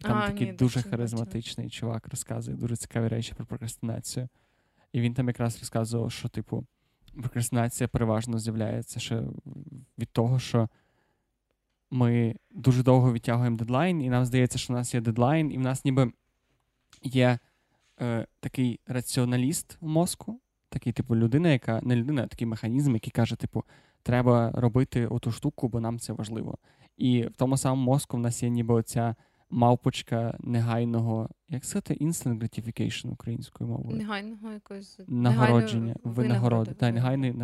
І 0.00 0.04
там 0.04 0.18
а, 0.18 0.26
такий 0.26 0.46
ні, 0.46 0.52
дуже 0.52 0.82
харизматичний 0.82 1.70
чувак 1.70 2.08
розказує 2.08 2.56
дуже 2.56 2.76
цікаві 2.76 3.08
речі 3.08 3.34
про 3.34 3.46
прокрастинацію. 3.46 4.28
І 4.92 5.00
він 5.00 5.14
там 5.14 5.28
якраз 5.28 5.58
розказував, 5.58 6.12
що, 6.12 6.28
типу, 6.28 6.66
прокрастинація 7.14 7.88
переважно 7.88 8.38
з'являється 8.38 9.00
ще 9.00 9.22
від 9.98 10.08
того, 10.08 10.38
що 10.38 10.68
ми 11.90 12.36
дуже 12.50 12.82
довго 12.82 13.12
відтягуємо 13.12 13.56
дедлайн, 13.56 14.02
і 14.02 14.10
нам 14.10 14.24
здається, 14.24 14.58
що 14.58 14.72
у 14.72 14.76
нас 14.76 14.94
є 14.94 15.00
дедлайн, 15.00 15.52
і 15.52 15.58
в 15.58 15.60
нас 15.60 15.84
ніби 15.84 16.12
є 17.02 17.38
е, 18.00 18.26
такий 18.40 18.80
раціоналіст 18.86 19.78
у 19.80 19.88
мозку, 19.88 20.40
такий, 20.68 20.92
типу, 20.92 21.16
людина, 21.16 21.48
яка 21.48 21.80
не 21.82 21.96
людина, 21.96 22.22
а 22.22 22.26
такий 22.26 22.46
механізм, 22.46 22.94
який 22.94 23.10
каже, 23.10 23.36
типу, 23.36 23.64
треба 24.02 24.50
робити 24.54 25.06
оту 25.06 25.32
штуку, 25.32 25.68
бо 25.68 25.80
нам 25.80 25.98
це 25.98 26.12
важливо. 26.12 26.58
І 26.96 27.22
в 27.22 27.36
тому 27.36 27.56
самому 27.56 27.84
мозку 27.84 28.16
в 28.16 28.20
нас 28.20 28.42
є 28.42 28.48
ніби 28.48 28.74
оця 28.74 29.14
мавпочка 29.50 30.36
негайного, 30.40 31.28
як 31.48 31.64
сказати, 31.64 31.94
instant 31.94 32.38
gratification 32.38 33.12
українською 33.12 33.70
мовою. 33.70 33.98
Негайного 33.98 34.52
якогось 34.52 35.00
нагородження, 35.06 35.96
винагороди. 36.04 36.74
Та, 36.74 36.92
негайної, 36.92 37.34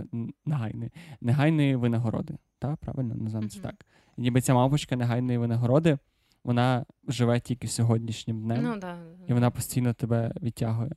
негайної, 0.46 0.90
негайної 1.20 1.76
винагороди. 1.76 2.34
Так, 2.58 2.76
правильно 2.76 3.14
називаємо 3.14 3.48
це 3.48 3.60
так. 3.60 3.86
Ніби 4.16 4.40
ця 4.40 4.54
мавпочка 4.54 4.96
негайної 4.96 5.38
винагороди, 5.38 5.98
вона 6.44 6.84
живе 7.08 7.40
тільки 7.40 7.68
сьогоднішнім 7.68 8.42
днем, 8.42 8.62
ну, 8.62 8.76
да. 8.78 8.96
і 9.28 9.32
вона 9.32 9.50
постійно 9.50 9.94
тебе 9.94 10.32
відтягує. 10.42 10.92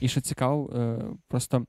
І 0.00 0.08
що 0.08 0.20
цікаво, 0.20 0.70
е, 0.76 1.02
просто 1.28 1.66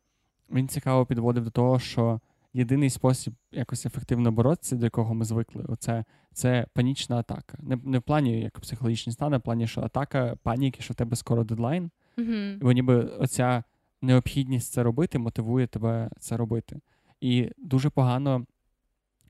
він 0.52 0.68
цікаво 0.68 1.06
підводив 1.06 1.44
до 1.44 1.50
того, 1.50 1.80
що 1.80 2.20
єдиний 2.54 2.90
спосіб 2.90 3.34
якось 3.52 3.86
ефективно 3.86 4.32
боротися, 4.32 4.76
до 4.76 4.86
якого 4.86 5.14
ми 5.14 5.26
звикли, 5.26 5.66
оце 5.68 6.06
це 6.34 6.68
панічна 6.74 7.18
атака. 7.18 7.58
Не 7.62 7.76
не 7.84 8.00
в 8.00 8.02
плані 8.02 8.42
як 8.42 8.60
психологічний 8.60 9.14
стан, 9.14 9.34
а 9.34 9.38
в 9.38 9.42
плані, 9.42 9.68
що 9.68 9.82
атака 9.82 10.36
паніки, 10.44 10.82
що 10.82 10.94
в 10.94 10.96
тебе 10.96 11.16
скоро 11.16 11.44
дедлайн. 11.44 11.92
Mm-hmm. 12.18 12.60
Бо 12.60 12.72
ніби 12.72 12.96
оця 12.96 13.64
необхідність 14.02 14.72
це 14.72 14.84
робити 14.84 15.20
мотивує 15.20 15.68
тебе 15.68 16.10
це 16.20 16.38
робити. 16.38 16.82
І 17.22 17.52
дуже 17.58 17.90
погано, 17.90 18.46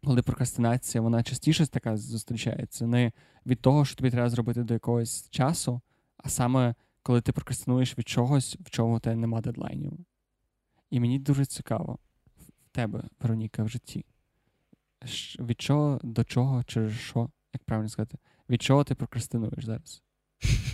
коли 0.04 0.22
прокрастинація, 0.22 1.02
вона 1.02 1.24
частіше 1.24 1.68
така 1.68 1.98
зустрічається. 1.98 2.88
Не 2.88 3.12
від 3.46 3.62
того, 3.62 3.86
що 3.86 3.96
тобі 3.96 4.12
треба 4.12 4.30
зробити 4.30 4.64
до 4.64 4.74
якогось 4.74 5.30
часу, 5.30 5.82
а 6.18 6.30
саме 6.30 6.76
коли 7.04 7.22
ти 7.22 7.32
прокрастинуєш 7.32 7.98
від 7.98 8.08
чогось, 8.08 8.58
в 8.60 8.70
чому 8.70 9.00
тебе 9.00 9.16
нема 9.16 9.42
дедлайнів. 9.42 9.94
І 10.90 11.00
мені 11.00 11.20
дуже 11.20 11.46
цікаво 11.46 12.00
тебе, 12.72 13.04
Вероніка, 13.20 13.64
в 13.64 13.70
житті. 13.70 14.06
Від 15.40 15.62
чого 15.62 16.00
до 16.04 16.24
чого, 16.24 16.64
через 16.64 16.94
що, 16.94 17.30
як 17.54 17.64
правильно 17.64 17.90
сказати, 17.90 18.18
від 18.50 18.62
чого 18.62 18.84
ти 18.84 18.96
прокрастинуєш 18.96 19.66
зараз? 19.66 20.04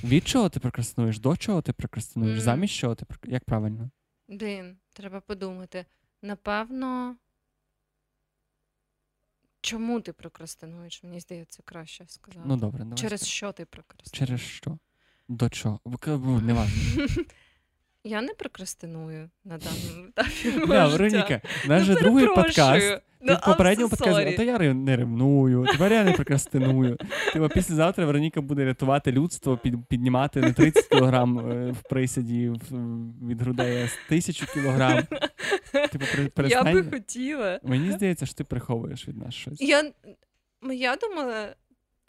Від 0.04 0.28
чого 0.28 0.50
ти 0.50 0.60
прокрастинуєш? 0.60 1.20
До 1.20 1.38
чого 1.38 1.62
ти 1.62 1.74
прокрастинуєш? 1.74 2.40
Mm. 2.40 2.42
Замість 2.42 2.74
чого 2.74 2.96
ти 2.96 3.06
прокрастинуєш? 3.06 3.34
Як 3.34 3.46
правильно? 3.46 3.90
Блін, 4.28 4.78
треба 4.94 5.20
подумати. 5.20 5.86
Напевно, 6.22 7.16
чому 9.62 10.02
ти 10.02 10.14
прокрастинуєш? 10.14 11.04
Мені 11.04 11.20
здається, 11.20 11.62
краще 11.66 12.06
сказати. 12.08 12.46
Ну 12.46 12.58
добре, 12.58 12.80
давай 12.84 12.98
Через 12.98 13.20
скажу. 13.20 13.32
що 13.32 13.52
ти 13.52 13.66
прокрастинуєш? 13.66 14.30
Через 14.30 14.42
що? 14.42 14.78
До 15.28 15.50
чого? 15.50 15.80
Не 15.86 16.54
важливо. 16.54 17.24
Я 18.08 18.22
не 18.22 18.34
прокрастиную 18.34 19.30
на 19.44 19.58
даному 19.58 20.08
етапі. 20.10 20.66
Бля, 20.68 20.88
Вероніка, 20.88 21.42
наш 21.68 21.84
же 21.84 21.96
другий 21.96 22.28
подкаст. 22.28 23.02
Ти 23.28 23.34
в 23.34 23.46
попередньому 23.46 23.90
подкасті, 23.90 24.34
то 24.38 24.44
я 24.44 24.74
не 24.74 24.96
ревную, 24.96 25.66
тепер 25.72 25.94
я 25.94 26.04
не 26.04 26.14
прокрастиную. 26.14 26.98
Типа 27.34 27.50
післязавтра 27.50 28.06
Вероніка 28.06 28.42
буде 28.42 28.66
рятувати 28.66 29.12
людство, 29.12 29.60
піднімати 29.90 30.42
не 30.42 30.54
30 30.54 30.88
кілограм 30.88 31.40
е, 31.40 31.72
в 31.72 31.90
присіді 31.90 32.54
від 33.28 33.42
грудей, 33.42 33.84
а 33.84 34.10
тисячу 34.10 34.46
кілограм. 34.54 35.04
Типу, 35.92 36.06
перестань. 36.34 36.68
Я 36.68 36.74
би 36.74 36.84
хотіла. 36.84 37.60
Мені 37.64 37.92
здається, 37.92 38.26
що 38.26 38.36
ти 38.36 38.44
приховуєш 38.44 39.08
від 39.08 39.18
нас 39.18 39.34
щось. 39.34 39.62
Я, 39.62 39.92
я 40.72 40.96
думала 40.96 41.56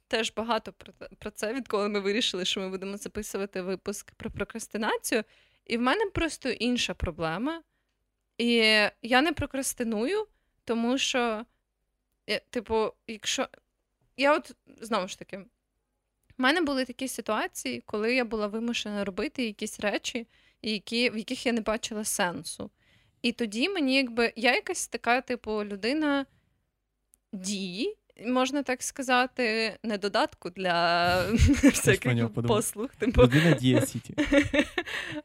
теж 0.09 0.33
багато 0.37 0.73
про 1.19 1.31
це, 1.31 1.55
відколи 1.55 1.89
ми 1.89 2.01
вирішили, 2.01 2.45
що 2.45 2.61
ми 2.61 2.69
будемо 2.69 2.97
записувати 2.97 3.63
випуск 3.63 4.11
про 4.11 4.31
прокрастинацію. 4.31 5.23
І 5.69 5.77
в 5.77 5.81
мене 5.81 6.07
просто 6.07 6.51
інша 6.51 6.95
проблема. 6.95 7.63
І 8.39 8.55
я 9.03 9.23
не 9.23 9.33
прокрастиную, 9.33 10.27
тому 10.65 10.99
що, 10.99 11.45
типу, 12.51 12.93
якщо. 13.07 13.49
Я 14.17 14.37
от 14.37 14.57
знову 14.81 15.09
ж 15.09 15.19
таки, 15.19 15.39
в 15.39 16.43
мене 16.43 16.61
були 16.61 16.85
такі 16.85 17.09
ситуації, 17.09 17.83
коли 17.87 18.15
я 18.15 18.25
була 18.25 18.47
вимушена 18.47 19.05
робити 19.05 19.45
якісь 19.45 19.81
речі, 19.81 20.27
які, 20.63 21.11
в 21.11 21.19
яких 21.19 21.47
я 21.47 21.53
не 21.53 21.61
бачила 21.61 22.05
сенсу. 22.05 22.71
І 23.23 23.33
тоді 23.33 23.69
мені, 23.69 23.97
якби, 23.97 24.33
я 24.37 24.55
якась 24.55 24.89
така, 24.89 25.21
типу, 25.21 25.65
людина 25.65 26.27
дії, 27.33 27.98
можна 28.27 28.63
так 28.63 28.83
сказати, 28.83 29.77
не 29.83 29.99
додатку 29.99 30.51
для 30.51 31.23
всяких 31.63 32.29
послуг. 32.29 32.89
Типу. 32.99 33.23
Людина 33.23 33.53
діє 33.53 33.81
Сіті. 33.87 34.15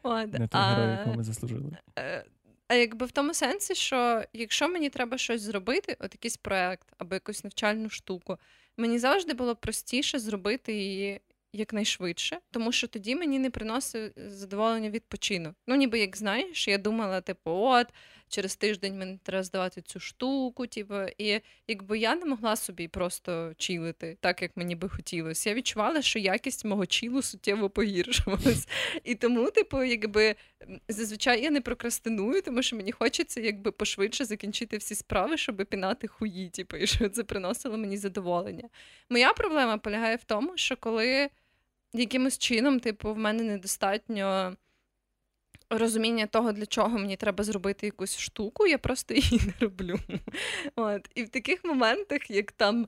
Не 0.04 0.48
той 0.48 0.60
герой, 0.60 0.90
якого 0.90 1.16
ми 1.16 1.24
заслужили. 1.24 1.76
Е, 1.98 2.24
а 2.68 2.74
якби 2.74 3.06
в 3.06 3.10
тому 3.10 3.34
сенсі, 3.34 3.74
що 3.74 4.24
якщо 4.32 4.68
мені 4.68 4.90
треба 4.90 5.18
щось 5.18 5.42
зробити, 5.42 5.96
от 6.00 6.14
якийсь 6.14 6.36
проект 6.36 6.88
або 6.98 7.14
якусь 7.14 7.44
навчальну 7.44 7.90
штуку, 7.90 8.38
мені 8.76 8.98
завжди 8.98 9.34
було 9.34 9.56
простіше 9.56 10.18
зробити 10.18 10.74
її 10.74 11.20
якнайшвидше, 11.52 12.38
тому 12.50 12.72
що 12.72 12.88
тоді 12.88 13.16
мені 13.16 13.38
не 13.38 13.50
приносив 13.50 14.12
задоволення 14.16 14.90
відпочинок. 14.90 15.54
Ну, 15.66 15.74
ніби 15.74 15.98
як 15.98 16.16
знаєш, 16.16 16.68
я 16.68 16.78
думала, 16.78 17.20
типу, 17.20 17.50
от 17.50 17.86
через 18.34 18.56
тиждень 18.56 18.98
мені 18.98 19.18
треба 19.22 19.42
здавати 19.42 19.82
цю 19.82 20.00
штуку. 20.00 20.66
Типу, 20.66 20.94
і 21.18 21.40
якби 21.68 21.98
я 21.98 22.14
не 22.14 22.24
могла 22.26 22.56
собі 22.56 22.88
просто 22.88 23.52
чілити, 23.56 24.16
так 24.20 24.42
як 24.42 24.56
мені 24.56 24.76
би 24.76 24.88
хотілося. 24.88 25.50
Я 25.50 25.56
відчувала, 25.56 26.02
що 26.02 26.18
якість 26.18 26.64
мого 26.64 26.86
чілу 26.86 27.22
суттєво 27.22 27.70
погіршувалась. 27.70 28.68
І 29.04 29.14
тому, 29.14 29.50
типу, 29.50 29.82
якби 29.82 30.34
зазвичай 30.88 31.42
я 31.42 31.50
не 31.50 31.60
прокрастиную, 31.60 32.42
тому 32.42 32.62
що 32.62 32.76
мені 32.76 32.92
хочеться 32.92 33.40
якби 33.40 33.70
пошвидше 33.70 34.24
закінчити 34.24 34.76
всі 34.76 34.94
справи, 34.94 35.36
щоб 35.36 35.66
пінати 35.66 36.06
хуї, 36.06 36.48
типу, 36.48 36.76
і 36.76 36.86
що 36.86 37.08
це 37.08 37.24
приносило 37.24 37.78
мені 37.78 37.96
задоволення. 37.96 38.68
Моя 39.10 39.32
проблема 39.32 39.78
полягає 39.78 40.16
в 40.16 40.24
тому, 40.24 40.52
що 40.56 40.76
коли 40.76 41.30
якимось 41.92 42.38
чином, 42.38 42.80
типу, 42.80 43.14
в 43.14 43.18
мене 43.18 43.42
недостатньо 43.42 44.56
розуміння 45.70 46.26
того, 46.26 46.52
для 46.52 46.66
чого 46.66 46.98
мені 46.98 47.16
треба 47.16 47.44
зробити 47.44 47.86
якусь 47.86 48.18
штуку, 48.18 48.66
я 48.66 48.78
просто 48.78 49.14
її 49.14 49.40
не 49.46 49.52
роблю. 49.60 49.98
От. 50.76 51.08
І 51.14 51.22
в 51.22 51.28
таких 51.28 51.64
моментах, 51.64 52.30
як 52.30 52.52
там 52.52 52.86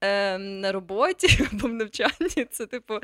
е, 0.00 0.38
на 0.38 0.72
роботі 0.72 1.46
або 1.52 1.68
в 1.68 1.72
навчанні, 1.72 2.44
це, 2.50 2.66
типу, 2.66 2.94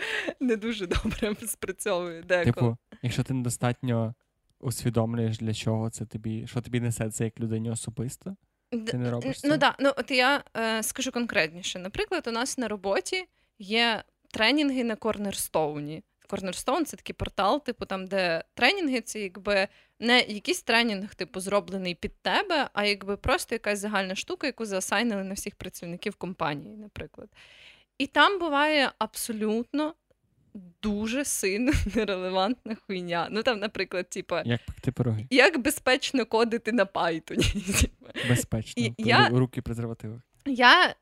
не 0.40 0.57
дуже 0.57 0.87
добре 0.87 1.37
спрацьовує. 1.47 2.23
деколи. 2.23 2.45
Типу, 2.45 2.76
якщо 3.02 3.23
ти 3.23 3.35
недостатньо 3.35 4.14
усвідомлюєш, 4.61 5.38
для 5.38 5.54
чого 5.54 5.90
це 5.90 6.07
тобі, 6.07 6.47
що 6.47 6.61
тобі 6.61 6.81
несе 6.81 7.11
це 7.11 7.25
як 7.25 7.40
людині 7.40 7.71
особисто, 7.71 8.37
ти 8.87 8.97
не 8.97 9.11
робиш 9.11 9.40
це? 9.40 9.49
Ну 9.49 9.59
так, 9.59 9.76
ну 9.78 9.93
от 9.97 10.11
я 10.11 10.45
е, 10.57 10.83
скажу 10.83 11.12
конкретніше. 11.12 11.78
Наприклад, 11.78 12.26
у 12.26 12.31
нас 12.31 12.59
на 12.59 12.69
роботі 12.69 13.25
є 13.59 14.04
тренінги 14.31 14.85
на 14.85 14.97
Корнерстоуні. 14.97 16.02
Cornerstone— 16.35 16.85
це 16.85 16.97
такий 16.97 17.14
портал, 17.14 17.64
типу, 17.64 17.87
там, 17.87 18.07
де 18.07 18.45
тренінги, 18.55 19.00
це 19.00 19.21
якби 19.21 19.69
не 20.00 20.21
якийсь 20.21 20.62
тренінг, 20.62 21.14
типу, 21.14 21.41
зроблений 21.41 21.95
під 21.95 22.23
тебе, 22.23 22.71
а 22.73 22.85
якби 22.85 23.17
просто 23.17 23.55
якась 23.55 23.79
загальна 23.79 24.14
штука, 24.14 24.47
яку 24.47 24.67
заасайнили 24.67 25.25
на 25.25 25.35
всіх 25.35 25.55
працівників 25.55 26.14
компанії, 26.14 26.76
наприклад. 26.76 27.29
І 27.99 28.07
там 28.07 28.38
буває 28.38 28.91
абсолютно 28.99 29.95
дуже 30.83 31.25
сильно 31.25 31.73
нерелевантна 31.95 32.76
хуйня. 32.87 33.29
Ну 33.31 33.43
там, 33.43 33.59
наприклад, 33.59 34.11
типу, 34.11 34.37
як 34.45 34.67
пекти 34.67 34.93
пироги. 34.93 35.26
Як 35.31 35.59
безпечно 35.59 36.26
кодити 36.26 36.73
на 36.73 36.85
Python. 36.85 37.88
Безпечно. 38.29 38.83
І 38.83 38.95
я... 38.99 39.29
Руки 39.29 39.62
презервативах. 39.62 40.21
Я 40.47 40.95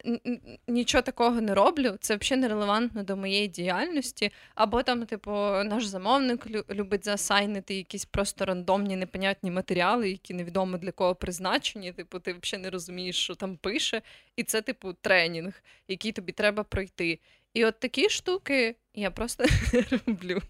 нічого 0.68 1.02
такого 1.02 1.40
не 1.40 1.54
роблю, 1.54 1.96
це 2.00 2.16
взагалі 2.16 2.40
нерелевантно 2.40 3.02
до 3.02 3.16
моєї 3.16 3.48
діяльності. 3.48 4.30
Або 4.54 4.82
там, 4.82 5.06
типу, 5.06 5.30
наш 5.64 5.86
замовник 5.86 6.46
любить 6.70 7.04
засайнити 7.04 7.74
якісь 7.74 8.04
просто 8.04 8.44
рандомні 8.44 8.96
непонятні 8.96 9.50
матеріали, 9.50 10.10
які 10.10 10.34
невідомо 10.34 10.78
для 10.78 10.92
кого 10.92 11.14
призначені. 11.14 11.92
Типу, 11.92 12.18
ти 12.20 12.32
взагалі 12.32 12.62
не 12.62 12.70
розумієш, 12.70 13.16
що 13.16 13.34
там 13.34 13.56
пише, 13.56 14.02
і 14.36 14.42
це, 14.42 14.62
типу, 14.62 14.92
тренінг, 14.92 15.62
який 15.88 16.12
тобі 16.12 16.32
треба 16.32 16.62
пройти. 16.64 17.18
І 17.54 17.64
от 17.64 17.80
такі 17.80 18.08
штуки 18.08 18.76
я 18.94 19.10
просто 19.10 19.44
не 19.72 19.84
роблю. 20.06 20.40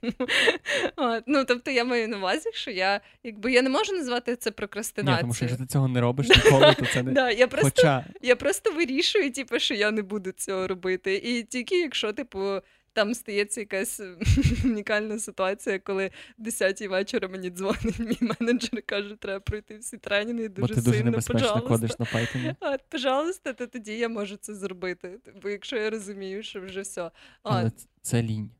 От. 0.97 1.25
Ну, 1.27 1.45
Тобто 1.45 1.71
я 1.71 1.85
маю 1.85 2.09
на 2.09 2.17
увазі, 2.17 2.51
що 2.53 2.71
я 2.71 3.01
якби 3.25 3.53
я 3.53 3.63
не 3.63 3.69
можу 3.69 3.93
назвати 3.93 4.37
це 4.37 4.51
прокрастинацією. 4.51 5.17
Ні, 5.17 5.21
Тому 5.21 5.35
що 5.35 5.45
якщо 5.45 5.59
ти 5.59 5.67
цього 5.67 5.89
не 5.89 6.01
робиш 6.01 6.29
ніколи, 6.29 6.75
то 6.79 6.87
це 6.87 7.03
не 7.03 7.13
да, 7.13 7.31
я 7.31 7.47
просто, 7.47 7.71
Хоча... 7.77 8.05
я 8.23 8.37
просто 8.37 8.73
вирішую, 8.73 9.33
типу, 9.33 9.59
що 9.59 9.75
я 9.75 9.91
не 9.91 10.03
буду 10.03 10.33
цього 10.33 10.69
робити. 10.69 11.15
І 11.15 11.43
тільки 11.43 11.81
якщо, 11.81 12.13
типу, 12.13 12.61
там 12.93 13.15
стається 13.15 13.61
якась 13.61 14.01
унікальна 14.65 15.19
ситуація, 15.19 15.79
коли 15.79 16.11
в 16.39 16.43
10 16.43 16.81
вечора 16.81 17.29
мені 17.29 17.51
дзвонить 17.51 17.99
мій 17.99 18.19
менеджер 18.21 18.79
і 18.79 18.83
каже, 18.83 19.17
треба 19.17 19.41
пройти 19.41 19.79
всі 19.79 19.99
тренінги. 19.99 20.49
Дуже 20.49 20.61
Бо 20.61 20.69
ти 20.69 20.75
сильно, 20.75 20.93
дуже 20.93 21.05
небезпечно 21.05 21.49
пожалуйста. 21.49 21.69
кодиш 21.69 21.99
на 21.99 22.07
Python. 22.07 22.57
А, 22.61 22.79
Пожалуйста, 22.89 23.53
то 23.53 23.67
тоді 23.67 23.99
я 23.99 24.09
можу 24.09 24.37
це 24.37 24.55
зробити. 24.55 25.19
Бо 25.43 25.49
якщо 25.49 25.77
я 25.77 25.91
розумію, 25.91 26.43
що 26.43 26.61
вже 26.61 26.81
все. 26.81 27.11
Але 27.43 27.73
це 28.03 28.23
лінь. 28.23 28.51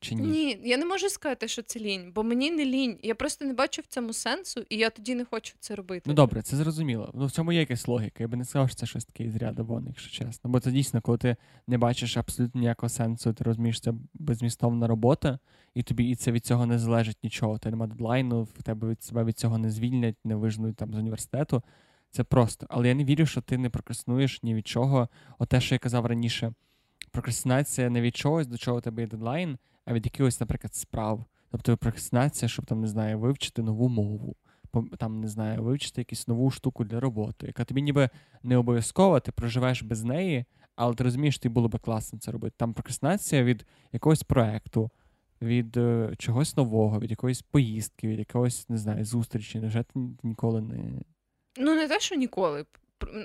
Чи 0.00 0.14
ні? 0.14 0.22
Ні, 0.22 0.60
я 0.64 0.76
не 0.76 0.84
можу 0.84 1.08
сказати, 1.08 1.48
що 1.48 1.62
це 1.62 1.80
лінь, 1.80 2.12
бо 2.14 2.22
мені 2.22 2.50
не 2.50 2.64
лінь. 2.64 2.98
Я 3.02 3.14
просто 3.14 3.44
не 3.44 3.54
бачу 3.54 3.82
в 3.82 3.86
цьому 3.86 4.12
сенсу, 4.12 4.64
і 4.68 4.76
я 4.76 4.90
тоді 4.90 5.14
не 5.14 5.24
хочу 5.24 5.54
це 5.60 5.74
робити. 5.74 6.02
Ну 6.06 6.14
добре, 6.14 6.42
це 6.42 6.56
зрозуміло. 6.56 7.10
Ну 7.14 7.26
в 7.26 7.30
цьому 7.30 7.52
є 7.52 7.60
якась 7.60 7.88
логіка. 7.88 8.16
Я 8.18 8.28
би 8.28 8.36
не 8.36 8.44
сказав, 8.44 8.68
що 8.68 8.76
це 8.76 8.86
щось 8.86 9.04
таке 9.04 9.24
із 9.24 9.36
ряду 9.36 9.64
вон, 9.64 9.84
якщо 9.86 10.24
чесно. 10.24 10.50
Бо 10.50 10.60
це 10.60 10.70
дійсно, 10.70 11.00
коли 11.00 11.18
ти 11.18 11.36
не 11.66 11.78
бачиш 11.78 12.16
абсолютно 12.16 12.60
ніякого 12.60 12.90
сенсу, 12.90 13.32
ти 13.32 13.44
розумієш, 13.44 13.80
це 13.80 13.92
безмістовна 14.14 14.86
робота, 14.86 15.38
і 15.74 15.82
тобі 15.82 16.10
і 16.10 16.14
це 16.14 16.32
від 16.32 16.46
цього 16.46 16.66
не 16.66 16.78
залежить 16.78 17.18
нічого. 17.22 17.58
Ти 17.58 17.70
немає 17.70 17.90
дедлайну, 17.90 18.42
в 18.42 18.62
тебе 18.62 18.88
від 18.88 19.02
себе 19.02 19.24
від 19.24 19.38
цього 19.38 19.58
не 19.58 19.70
звільнять, 19.70 20.16
не 20.24 20.34
вижнуть 20.34 20.76
там 20.76 20.94
з 20.94 20.96
університету. 20.96 21.62
Це 22.10 22.24
просто. 22.24 22.66
Але 22.70 22.88
я 22.88 22.94
не 22.94 23.04
вірю, 23.04 23.26
що 23.26 23.40
ти 23.40 23.58
не 23.58 23.70
прокрастинуєш 23.70 24.42
ні 24.42 24.54
від 24.54 24.66
чого. 24.66 25.08
Оте, 25.38 25.60
що 25.60 25.74
я 25.74 25.78
казав 25.78 26.06
раніше, 26.06 26.52
прокрастинація 27.10 27.90
не 27.90 28.00
від 28.00 28.16
чогось, 28.16 28.46
до 28.46 28.58
чого 28.58 28.78
у 28.78 28.80
тебе 28.80 29.02
є 29.02 29.08
дедлайн 29.08 29.58
а 29.86 29.94
від 29.94 30.06
якихось, 30.06 30.40
наприклад, 30.40 30.74
справ. 30.74 31.24
Тобто 31.50 31.76
прокрастинація, 31.76 32.48
щоб 32.48 32.66
там, 32.66 32.80
не 32.80 32.86
знаю, 32.86 33.18
вивчити 33.18 33.62
нову 33.62 33.88
мову, 33.88 34.36
там, 34.98 35.20
не 35.20 35.28
знаю, 35.28 35.62
вивчити 35.62 36.00
якусь 36.00 36.28
нову 36.28 36.50
штуку 36.50 36.84
для 36.84 37.00
роботи, 37.00 37.46
яка 37.46 37.64
тобі 37.64 37.82
ніби 37.82 38.10
не 38.42 38.56
обов'язкова, 38.56 39.20
ти 39.20 39.32
проживаєш 39.32 39.82
без 39.82 40.04
неї, 40.04 40.44
але 40.76 40.94
ти 40.94 41.04
розумієш, 41.04 41.38
тобі 41.38 41.52
було 41.52 41.68
би 41.68 41.78
класно 41.78 42.18
це 42.18 42.30
робити. 42.30 42.54
Там 42.58 42.74
прокрастинація 42.74 43.44
від 43.44 43.66
якогось 43.92 44.22
проекту, 44.22 44.90
від 45.42 45.76
е, 45.76 46.14
чогось 46.18 46.56
нового, 46.56 47.00
від 47.00 47.10
якоїсь 47.10 47.42
поїздки, 47.42 48.08
від 48.08 48.18
якогось, 48.18 48.68
не 48.68 48.78
знаю, 48.78 49.04
зустрічі. 49.04 49.60
Невже 49.60 49.82
ти 49.82 50.00
ніколи 50.22 50.60
не. 50.60 51.02
Ну, 51.58 51.74
не 51.74 51.88
те, 51.88 52.00
що 52.00 52.14
ніколи. 52.14 52.64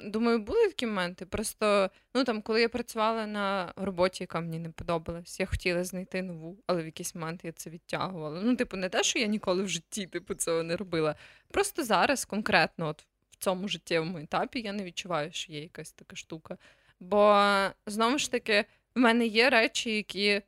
Думаю, 0.05 0.39
були 0.39 0.67
такі 0.67 0.85
моменти. 0.85 1.25
Просто 1.25 1.89
ну 2.15 2.23
там, 2.23 2.41
коли 2.41 2.61
я 2.61 2.69
працювала 2.69 3.27
на 3.27 3.73
роботі, 3.75 4.23
яка 4.23 4.41
мені 4.41 4.59
не 4.59 4.69
подобалась, 4.69 5.39
я 5.39 5.45
хотіла 5.45 5.83
знайти 5.83 6.21
нову, 6.21 6.57
але 6.67 6.83
в 6.83 6.85
якийсь 6.85 7.15
момент 7.15 7.45
я 7.45 7.51
це 7.51 7.69
відтягувала. 7.69 8.41
Ну, 8.41 8.55
типу, 8.55 8.77
не 8.77 8.89
те, 8.89 9.03
що 9.03 9.19
я 9.19 9.27
ніколи 9.27 9.63
в 9.63 9.69
житті 9.69 10.07
типу, 10.07 10.33
цього 10.33 10.63
не 10.63 10.77
робила. 10.77 11.15
Просто 11.51 11.83
зараз, 11.83 12.25
конкретно, 12.25 12.87
от 12.87 13.05
в 13.31 13.35
цьому 13.35 13.67
життєвому 13.67 14.17
етапі, 14.17 14.61
я 14.61 14.73
не 14.73 14.83
відчуваю, 14.83 15.31
що 15.31 15.53
є 15.53 15.61
якась 15.61 15.91
така 15.91 16.15
штука. 16.15 16.57
Бо 16.99 17.45
знову 17.85 18.17
ж 18.17 18.31
таки, 18.31 18.65
в 18.95 18.99
мене 18.99 19.25
є 19.25 19.49
речі, 19.49 19.95
які 19.95 20.41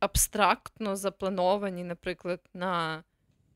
абстрактно 0.00 0.96
заплановані, 0.96 1.84
наприклад, 1.84 2.40
на 2.54 3.04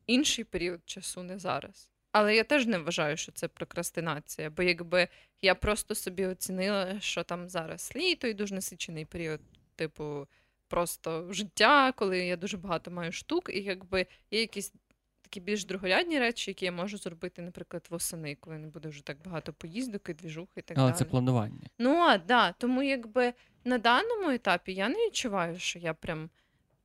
інший 0.07 0.45
період 0.45 0.81
часу, 0.85 1.23
не 1.23 1.39
зараз. 1.39 1.89
Але 2.13 2.35
я 2.35 2.43
теж 2.43 2.65
не 2.65 2.77
вважаю, 2.77 3.17
що 3.17 3.31
це 3.31 3.47
прокрастинація, 3.47 4.49
бо 4.49 4.63
якби 4.63 5.07
я 5.41 5.55
просто 5.55 5.95
собі 5.95 6.25
оцінила, 6.25 6.99
що 6.99 7.23
там 7.23 7.49
зараз 7.49 7.91
літо 7.95 8.27
і 8.27 8.33
дуже 8.33 8.55
насичений 8.55 9.05
період, 9.05 9.41
типу, 9.75 10.27
просто 10.67 11.33
життя, 11.33 11.91
коли 11.91 12.19
я 12.19 12.35
дуже 12.35 12.57
багато 12.57 12.91
маю 12.91 13.11
штук, 13.11 13.49
і 13.53 13.59
якби 13.61 14.05
є 14.31 14.39
якісь 14.39 14.73
такі 15.21 15.39
більш 15.39 15.65
другорядні 15.65 16.19
речі, 16.19 16.51
які 16.51 16.65
я 16.65 16.71
можу 16.71 16.97
зробити, 16.97 17.41
наприклад, 17.41 17.87
восени, 17.89 18.35
коли 18.35 18.57
не 18.57 18.67
буде 18.67 18.89
вже 18.89 19.03
так 19.05 19.17
багато 19.25 19.53
поїздок 19.53 20.09
і 20.09 20.13
двіжух 20.13 20.47
і 20.55 20.61
так 20.61 20.77
Але 20.77 20.87
далі. 20.87 20.97
це 20.97 21.05
планування. 21.05 21.67
Ну 21.79 21.97
а 21.97 22.17
да, 22.17 22.51
тому 22.51 22.83
якби 22.83 23.33
на 23.63 23.77
даному 23.77 24.29
етапі 24.29 24.73
я 24.73 24.89
не 24.89 24.95
відчуваю, 24.95 25.59
що 25.59 25.79
я 25.79 25.93
прям 25.93 26.29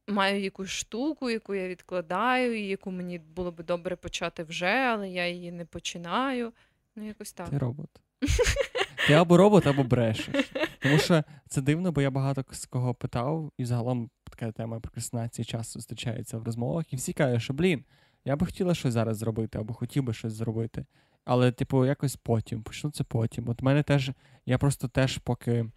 маю 0.08 0.42
якусь 0.42 0.70
штуку, 0.70 1.30
яку 1.30 1.54
я 1.54 1.68
відкладаю, 1.68 2.58
і 2.58 2.66
яку 2.66 2.90
мені 2.90 3.18
було 3.18 3.52
би 3.52 3.64
добре 3.64 3.96
почати 3.96 4.44
вже, 4.44 4.66
але 4.66 5.10
я 5.10 5.28
її 5.28 5.52
не 5.52 5.64
починаю. 5.64 6.52
Ну, 6.96 7.06
якось 7.06 7.32
так. 7.32 7.48
Ти 7.48 7.58
робот. 7.58 7.90
Ти 9.06 9.12
або 9.12 9.36
робот, 9.36 9.66
або 9.66 9.82
брешеш. 9.82 10.52
Тому 10.78 10.98
що 10.98 11.22
це 11.48 11.62
дивно, 11.62 11.92
бо 11.92 12.02
я 12.02 12.10
багато 12.10 12.44
з 12.50 12.66
кого 12.66 12.94
питав, 12.94 13.52
і 13.58 13.64
загалом 13.64 14.10
така 14.30 14.52
тема 14.52 14.80
прокрастинації 14.80 15.44
часто 15.44 15.78
зустрічається 15.78 16.38
в 16.38 16.42
розмовах, 16.42 16.92
і 16.92 16.96
всі 16.96 17.12
кажуть, 17.12 17.42
що 17.42 17.52
блін, 17.52 17.84
я 18.24 18.36
би 18.36 18.46
хотіла 18.46 18.74
щось 18.74 18.92
зараз 18.92 19.16
зробити, 19.16 19.58
або 19.58 19.74
хотів 19.74 20.02
би 20.02 20.14
щось 20.14 20.32
зробити. 20.32 20.86
Але, 21.24 21.52
типу, 21.52 21.86
якось 21.86 22.16
потім, 22.16 22.62
почну 22.62 22.90
це 22.90 23.04
потім. 23.04 23.48
От 23.48 23.62
мене 23.62 23.82
теж, 23.82 24.10
я 24.46 24.58
просто 24.58 24.88
теж 24.88 25.18
поки 25.18 25.70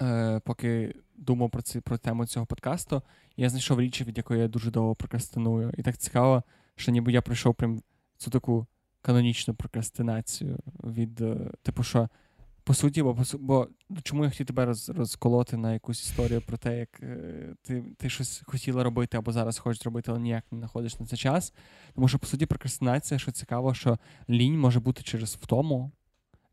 е, 0.00 0.40
поки 0.44 0.94
думав 1.16 1.50
про 1.50 1.62
ці, 1.62 1.80
про 1.80 1.98
тему 1.98 2.26
цього 2.26 2.46
подкасту, 2.46 3.02
я 3.36 3.48
знайшов 3.48 3.80
річ, 3.80 4.02
від 4.02 4.16
якої 4.16 4.40
я 4.40 4.48
дуже 4.48 4.70
довго 4.70 4.94
прокрастиную. 4.94 5.72
І 5.78 5.82
так 5.82 5.98
цікаво, 5.98 6.42
що 6.76 6.92
ніби 6.92 7.12
я 7.12 7.22
пройшов 7.22 7.54
прям 7.54 7.82
цю 8.16 8.30
таку 8.30 8.66
канонічну 9.02 9.54
прокрастинацію 9.54 10.58
від, 10.84 11.20
е, 11.20 11.50
типу, 11.62 11.82
що. 11.82 12.08
По 12.66 12.74
суті, 12.74 13.02
бо 13.02 13.16
бо 13.38 13.68
чому 14.02 14.24
я 14.24 14.30
хотів 14.30 14.46
тебе 14.46 14.64
роз, 14.64 14.88
розколоти 14.88 15.56
на 15.56 15.72
якусь 15.72 16.02
історію 16.02 16.40
про 16.40 16.56
те, 16.56 16.78
як 16.78 17.00
е, 17.02 17.54
ти 17.62 17.84
ти 17.98 18.10
щось 18.10 18.42
хотіла 18.46 18.84
робити 18.84 19.16
або 19.16 19.32
зараз 19.32 19.58
хочеш 19.58 19.84
робити, 19.84 20.10
але 20.10 20.20
ніяк 20.20 20.44
не 20.50 20.58
знаходиш 20.58 21.00
на 21.00 21.06
це 21.06 21.16
час. 21.16 21.54
Тому 21.94 22.08
що, 22.08 22.18
по 22.18 22.26
суті, 22.26 22.46
прокрастинація, 22.46 23.18
що 23.18 23.32
цікаво, 23.32 23.74
що 23.74 23.98
лінь 24.30 24.60
може 24.60 24.80
бути 24.80 25.02
через 25.02 25.38
втому, 25.42 25.90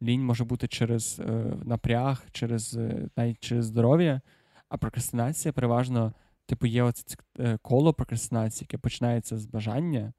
лінь 0.01 0.25
може 0.25 0.43
бути 0.43 0.67
через 0.67 1.19
е, 1.19 1.57
напряг, 1.63 2.25
через 2.31 2.75
е, 2.75 3.09
навіть 3.17 3.39
через 3.39 3.65
здоров'я, 3.65 4.21
а 4.69 4.77
прокрастинація 4.77 5.53
переважно, 5.53 6.13
типу, 6.45 6.67
є 6.67 6.83
оце 6.83 7.17
е, 7.39 7.57
коло 7.61 7.93
прокрастинації, 7.93 8.67
яке 8.69 8.77
починається 8.77 9.37
з 9.37 9.45
бажання, 9.45 10.13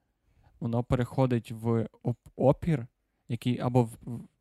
воно 0.60 0.84
переходить 0.84 1.52
в 1.52 1.88
опір, 2.36 2.86
який 3.28 3.58
або 3.58 3.82
в. 3.82 3.98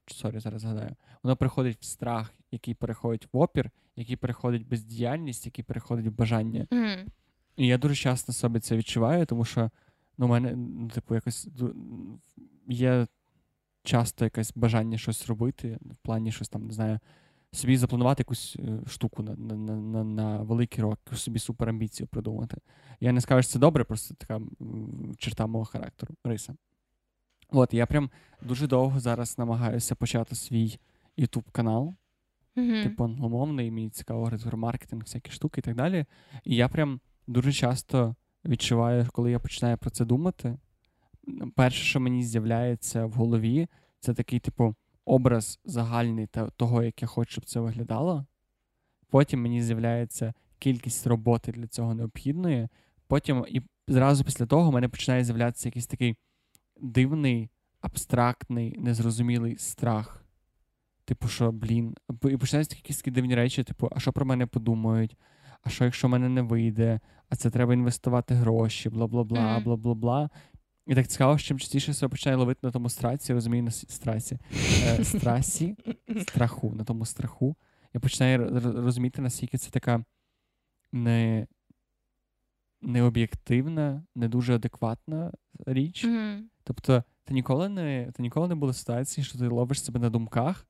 Сорі, 0.07 0.39
зараз 0.39 0.61
згадаю. 0.61 0.95
Воно 1.23 1.35
переходить 1.35 1.77
в 1.81 1.83
страх, 1.83 2.33
який 2.51 2.73
переходить 2.73 3.27
в 3.33 3.37
опір, 3.37 3.71
який 3.95 4.15
переходить 4.15 4.65
в 4.65 4.69
бездіяльність, 4.69 5.45
який 5.45 5.65
переходить 5.65 6.07
в 6.07 6.11
бажання. 6.11 6.67
Mm. 6.71 7.05
І 7.57 7.67
я 7.67 7.77
дуже 7.77 7.95
часто 7.95 8.33
собі 8.33 8.59
це 8.59 8.77
відчуваю, 8.77 9.25
тому 9.25 9.45
що 9.45 9.69
ну, 10.17 10.25
у 10.25 10.29
мене, 10.29 10.55
ну, 10.55 10.87
типу, 10.87 11.15
якось 11.15 11.47
є 12.67 13.07
часто 13.83 14.25
якесь 14.25 14.53
бажання 14.55 14.97
щось 14.97 15.27
робити, 15.27 15.79
в 15.81 15.95
плані 15.95 16.31
щось 16.31 16.49
там, 16.49 16.67
не 16.67 16.73
знаю, 16.73 16.99
собі 17.51 17.77
запланувати 17.77 18.21
якусь 18.21 18.57
е, 18.59 18.79
штуку 18.87 19.23
на 19.23 19.35
на, 19.35 19.75
на, 19.75 20.03
на 20.03 20.37
великий 20.37 20.83
рок, 20.83 20.99
собі 21.13 21.39
суперамбіцію 21.39 22.07
придумати. 22.07 22.57
Я 22.99 23.11
не 23.11 23.21
скажу, 23.21 23.41
що 23.41 23.51
це 23.51 23.59
добре, 23.59 23.83
просто 23.83 24.15
така 24.15 24.41
черта 25.17 25.47
мого 25.47 25.65
характеру, 25.65 26.15
риса. 26.23 26.55
От, 27.49 27.73
я 27.73 27.85
прям 27.85 28.09
дуже 28.41 28.67
довго 28.67 28.99
зараз 28.99 29.37
намагаюся 29.37 29.95
почати 29.95 30.35
свій 30.35 30.79
YouTube 31.17 31.51
канал. 31.51 31.93
Mm-hmm. 32.55 32.83
Типу 32.83 33.03
англомовний, 33.03 33.71
мені 33.71 33.89
цікаво 33.89 34.19
говорити 34.19 34.55
маркетинг, 34.55 35.03
всякі 35.03 35.31
штуки 35.31 35.59
і 35.59 35.63
так 35.63 35.75
далі. 35.75 36.05
І 36.43 36.55
я 36.55 36.67
прям 36.69 36.99
дуже 37.27 37.53
часто 37.53 38.15
відчуваю, 38.45 39.07
коли 39.13 39.31
я 39.31 39.39
починаю 39.39 39.77
про 39.77 39.89
це 39.89 40.05
думати. 40.05 40.57
Перше, 41.55 41.83
що 41.83 41.99
мені 41.99 42.23
з'являється 42.23 43.05
в 43.05 43.11
голові, 43.11 43.67
це 43.99 44.13
такий, 44.13 44.39
типу, 44.39 44.75
образ 45.05 45.59
загальний 45.65 46.27
того, 46.57 46.83
як 46.83 47.01
я 47.01 47.07
хочу, 47.07 47.31
щоб 47.31 47.45
це 47.45 47.59
виглядало. 47.59 48.25
Потім 49.09 49.41
мені 49.41 49.61
з'являється 49.61 50.33
кількість 50.59 51.07
роботи 51.07 51.51
для 51.51 51.67
цього 51.67 51.93
необхідної. 51.93 52.67
Потім, 53.07 53.45
і 53.49 53.61
зразу 53.87 54.23
після 54.23 54.45
того, 54.45 54.69
в 54.69 54.73
мене 54.73 54.89
починає 54.89 55.23
з'являтися 55.23 55.67
якийсь 55.67 55.87
такий 55.87 56.15
дивний, 56.81 57.49
абстрактний, 57.81 58.79
незрозумілий 58.79 59.57
страх. 59.57 60.25
Типу, 61.05 61.27
що, 61.27 61.51
блін, 61.51 61.95
і 62.23 62.37
починаються 62.37 62.75
якісь 62.75 62.97
такі 62.97 63.11
дивні 63.11 63.35
речі, 63.35 63.63
типу, 63.63 63.89
а 63.91 63.99
що 63.99 64.13
про 64.13 64.25
мене 64.25 64.45
подумають? 64.45 65.17
А 65.63 65.69
що, 65.69 65.85
якщо 65.85 66.07
в 66.07 66.11
мене 66.11 66.29
не 66.29 66.41
вийде, 66.41 66.99
а 67.29 67.35
це 67.35 67.49
треба 67.49 67.73
інвестувати 67.73 68.33
гроші, 68.33 68.89
бла 68.89 69.07
бла 69.07 69.23
бла, 69.23 69.59
бла 69.59 69.75
бла 69.75 69.93
бла. 69.93 70.29
І 70.91 70.95
так 70.95 71.07
цікаво, 71.07 71.37
що 71.37 71.47
чим 71.47 71.59
частіше 71.59 71.93
себе 71.93 72.09
починає 72.09 72.37
ловити 72.37 72.59
на 72.63 72.71
тому 72.71 72.89
страці, 72.89 73.33
розумію, 73.33 73.63
на 73.63 73.71
страсі, 73.71 74.37
е, 74.85 75.03
страсі, 75.03 75.75
страху, 76.21 76.73
на 76.75 76.83
тому 76.83 77.05
страху. 77.05 77.55
Я 77.93 77.99
починаю 77.99 78.59
розуміти, 78.75 79.21
наскільки 79.21 79.57
це 79.57 79.71
така 79.71 80.03
не 80.91 81.47
необ'єктивна, 82.81 84.03
не 84.15 84.27
дуже 84.27 84.55
адекватна 84.55 85.31
річ. 85.65 86.05
Mm-hmm. 86.05 86.41
Тобто, 86.63 87.03
ти 87.23 87.33
ніколи 87.33 87.69
не 87.69 88.11
ти 88.13 88.21
ніколи 88.21 88.47
не 88.47 88.55
була 88.55 88.73
ситуації, 88.73 89.25
що 89.25 89.39
ти 89.39 89.47
ловиш 89.47 89.83
себе 89.83 89.99
на 89.99 90.09
думках 90.09 90.67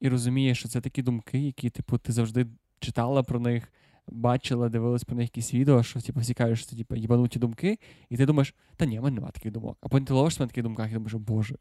і 0.00 0.08
розумієш, 0.08 0.58
що 0.58 0.68
це 0.68 0.80
такі 0.80 1.02
думки, 1.02 1.38
які, 1.38 1.70
типу, 1.70 1.98
ти 1.98 2.12
завжди 2.12 2.46
читала 2.80 3.22
про 3.22 3.40
них, 3.40 3.72
бачила, 4.06 4.68
дивилась 4.68 5.04
про 5.04 5.16
них 5.16 5.24
якісь 5.24 5.54
відео, 5.54 5.82
що 5.82 6.00
типу, 6.00 6.20
всі 6.20 6.34
що 6.34 6.66
це 6.66 6.76
типу, 6.76 6.96
їбануті 6.96 7.38
думки, 7.38 7.78
і 8.08 8.16
ти 8.16 8.26
думаєш, 8.26 8.54
та 8.76 8.84
ні, 8.84 8.98
в 8.98 9.02
мене 9.02 9.14
немає 9.14 9.32
таких 9.32 9.52
думок. 9.52 9.78
А 9.80 9.88
потім 9.88 10.06
ти 10.06 10.14
ловиш 10.14 10.38
на 10.38 10.46
таких 10.46 10.64
думках 10.64 10.90
і 10.90 10.94
думаєш, 10.94 11.14
боже. 11.14 11.56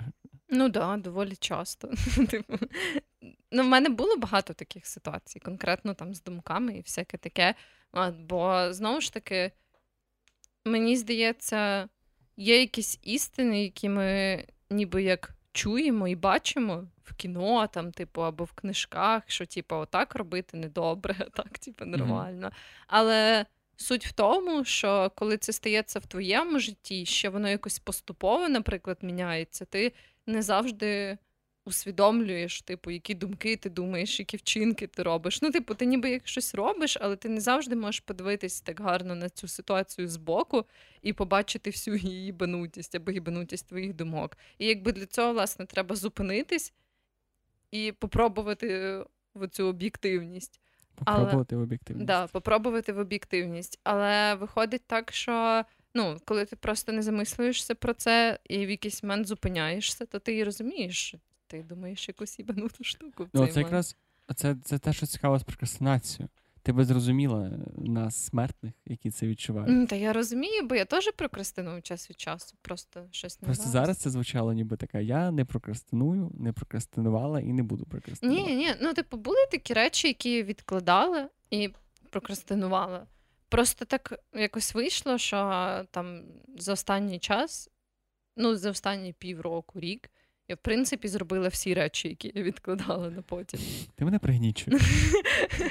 Ну 0.49 0.69
так, 0.69 0.73
да, 0.73 0.97
доволі 0.97 1.35
часто. 1.35 1.87
Типу, 2.29 2.53
ну, 3.51 3.63
В 3.63 3.65
мене 3.65 3.89
було 3.89 4.17
багато 4.17 4.53
таких 4.53 4.85
ситуацій, 4.85 5.39
конкретно 5.39 5.93
там 5.93 6.13
з 6.13 6.23
думками 6.23 6.77
і 6.77 6.81
всяке 6.81 7.17
таке. 7.17 7.55
Бо 8.29 8.73
знову 8.73 9.01
ж 9.01 9.13
таки, 9.13 9.51
мені 10.65 10.97
здається, 10.97 11.89
є 12.37 12.59
якісь 12.59 12.99
істини, 13.03 13.63
які 13.63 13.89
ми 13.89 14.43
ніби 14.69 15.03
як 15.03 15.35
чуємо 15.53 16.07
і 16.07 16.15
бачимо 16.15 16.87
в 17.03 17.15
кіно, 17.15 17.67
там, 17.67 17.91
типу, 17.91 18.21
або 18.21 18.43
в 18.43 18.51
книжках, 18.51 19.23
що 19.27 19.45
типу, 19.45 19.75
отак 19.75 20.15
робити 20.15 20.57
недобре, 20.57 21.15
а 21.19 21.23
так, 21.23 21.59
типу, 21.59 21.85
нормально. 21.85 22.47
Mm-hmm. 22.47 22.85
Але 22.87 23.45
суть 23.77 24.05
в 24.05 24.11
тому, 24.11 24.65
що 24.65 25.11
коли 25.15 25.37
це 25.37 25.53
стається 25.53 25.99
в 25.99 26.05
твоєму 26.05 26.59
житті, 26.59 27.05
що 27.05 27.31
воно 27.31 27.49
якось 27.49 27.79
поступово, 27.79 28.49
наприклад, 28.49 28.97
міняється, 29.01 29.65
ти 29.65 29.93
не 30.27 30.41
завжди 30.41 31.17
усвідомлюєш, 31.65 32.61
типу, 32.61 32.91
які 32.91 33.13
думки 33.13 33.55
ти 33.55 33.69
думаєш, 33.69 34.19
які 34.19 34.37
вчинки 34.37 34.87
ти 34.87 35.03
робиш. 35.03 35.41
Ну, 35.41 35.51
типу, 35.51 35.75
ти 35.75 35.85
ніби 35.85 36.09
як 36.09 36.27
щось 36.27 36.55
робиш, 36.55 36.97
але 37.01 37.15
ти 37.15 37.29
не 37.29 37.41
завжди 37.41 37.75
можеш 37.75 37.99
подивитись 37.99 38.61
так 38.61 38.79
гарно 38.79 39.15
на 39.15 39.29
цю 39.29 39.47
ситуацію 39.47 40.07
збоку 40.07 40.65
і 41.01 41.13
побачити 41.13 41.69
всю 41.69 41.97
її 41.97 42.31
банутість 42.31 42.95
або 42.95 43.11
гібанутість 43.11 43.67
твоїх 43.67 43.93
думок. 43.93 44.37
І 44.57 44.67
якби 44.67 44.91
для 44.91 45.05
цього, 45.05 45.33
власне, 45.33 45.65
треба 45.65 45.95
зупинитись 45.95 46.73
і 47.71 47.91
попробувати 47.91 48.99
в 49.35 49.47
цю 49.47 49.67
об'єктивність. 49.67 50.61
Попробувати 50.95 51.55
Але, 51.55 51.61
в 51.61 51.63
об'єктивність. 51.63 52.07
Да, 52.07 52.27
попробувати 52.27 52.93
в 52.93 52.99
об'єктивність. 52.99 53.79
Але 53.83 54.35
виходить 54.35 54.83
так, 54.87 55.13
що 55.13 55.63
ну, 55.95 56.17
коли 56.25 56.45
ти 56.45 56.55
просто 56.55 56.91
не 56.91 57.01
замислюєшся 57.01 57.75
про 57.75 57.93
це 57.93 58.39
і 58.49 58.65
в 58.65 58.69
якийсь 58.69 59.03
момент 59.03 59.27
зупиняєшся, 59.27 60.05
то 60.05 60.19
ти 60.19 60.37
і 60.37 60.43
розумієш, 60.43 61.15
ти 61.53 61.63
думаєш 61.63 62.07
якусь 62.07 62.39
ібануту 62.39 62.83
штуку. 62.83 63.27
Ну, 63.33 63.47
це 63.47 63.59
якраз 63.59 63.95
це, 64.35 64.55
це 64.63 64.79
те, 64.79 64.93
що 64.93 65.05
цікаво 65.05 65.39
з 65.39 65.43
прокрастинацією. 65.43 66.29
Ти 66.61 66.73
би 66.73 66.85
зрозуміла 66.85 67.51
нас, 67.77 68.25
смертних, 68.25 68.73
які 68.85 69.11
це 69.11 69.27
відчувають. 69.27 69.89
Та 69.89 69.95
я 69.95 70.13
розумію, 70.13 70.67
бо 70.67 70.75
я 70.75 70.85
теж 70.85 71.11
прокрастиную 71.11 71.81
час 71.81 72.09
від 72.09 72.19
часу. 72.19 72.55
Просто 72.61 73.07
щось 73.11 73.41
не 73.41 73.45
Просто 73.45 73.69
зараз 73.69 73.97
це 73.97 74.09
звучало, 74.09 74.53
ніби 74.53 74.77
така: 74.77 74.99
я 74.99 75.31
не 75.31 75.45
прокрастиную, 75.45 76.31
не 76.33 76.53
прокрастинувала 76.53 77.39
і 77.39 77.53
не 77.53 77.63
буду 77.63 77.85
прокрастинувати. 77.85 78.51
Ні, 78.51 78.55
ні, 78.55 78.75
ну 78.81 78.93
типу, 78.93 79.17
були 79.17 79.45
такі 79.51 79.73
речі, 79.73 80.07
які 80.07 80.43
відкладали 80.43 81.27
і 81.49 81.69
прокрастинувала. 82.09 83.07
Просто 83.49 83.85
так 83.85 84.19
якось 84.33 84.75
вийшло, 84.75 85.17
що 85.17 85.37
там 85.91 86.23
за 86.57 86.73
останній 86.73 87.19
час, 87.19 87.69
ну 88.37 88.55
за 88.55 88.69
останні 88.71 89.13
півроку, 89.13 89.79
рік. 89.79 90.09
Я, 90.47 90.55
в 90.55 90.57
принципі, 90.57 91.07
зробила 91.07 91.47
всі 91.47 91.73
речі, 91.73 92.09
які 92.09 92.31
я 92.35 92.43
відкладала 92.43 93.09
на 93.09 93.21
потім. 93.21 93.59
Ти 93.95 94.05
мене 94.05 94.19
пригнічуєш. 94.19 94.81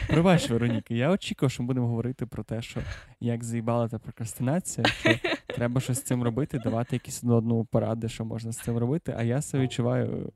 Пробач, 0.08 0.50
Вероніка, 0.50 0.94
я 0.94 1.10
очікував, 1.10 1.50
що 1.50 1.62
ми 1.62 1.66
будемо 1.66 1.86
говорити 1.86 2.26
про 2.26 2.44
те, 2.44 2.62
що 2.62 2.80
як 3.20 3.44
заїбала 3.44 3.88
та 3.88 3.98
прокрастинація, 3.98 4.86
що 4.86 5.18
треба 5.46 5.80
щось 5.80 5.98
з 5.98 6.02
цим 6.02 6.22
робити, 6.22 6.58
давати 6.58 6.96
якісь 6.96 7.24
одну 7.24 7.64
поради, 7.64 8.08
що 8.08 8.24
можна 8.24 8.52
з 8.52 8.58
цим 8.58 8.78
робити, 8.78 9.14
а 9.18 9.22
я 9.22 9.42
себе 9.42 9.62
відчуваю. 9.62 10.32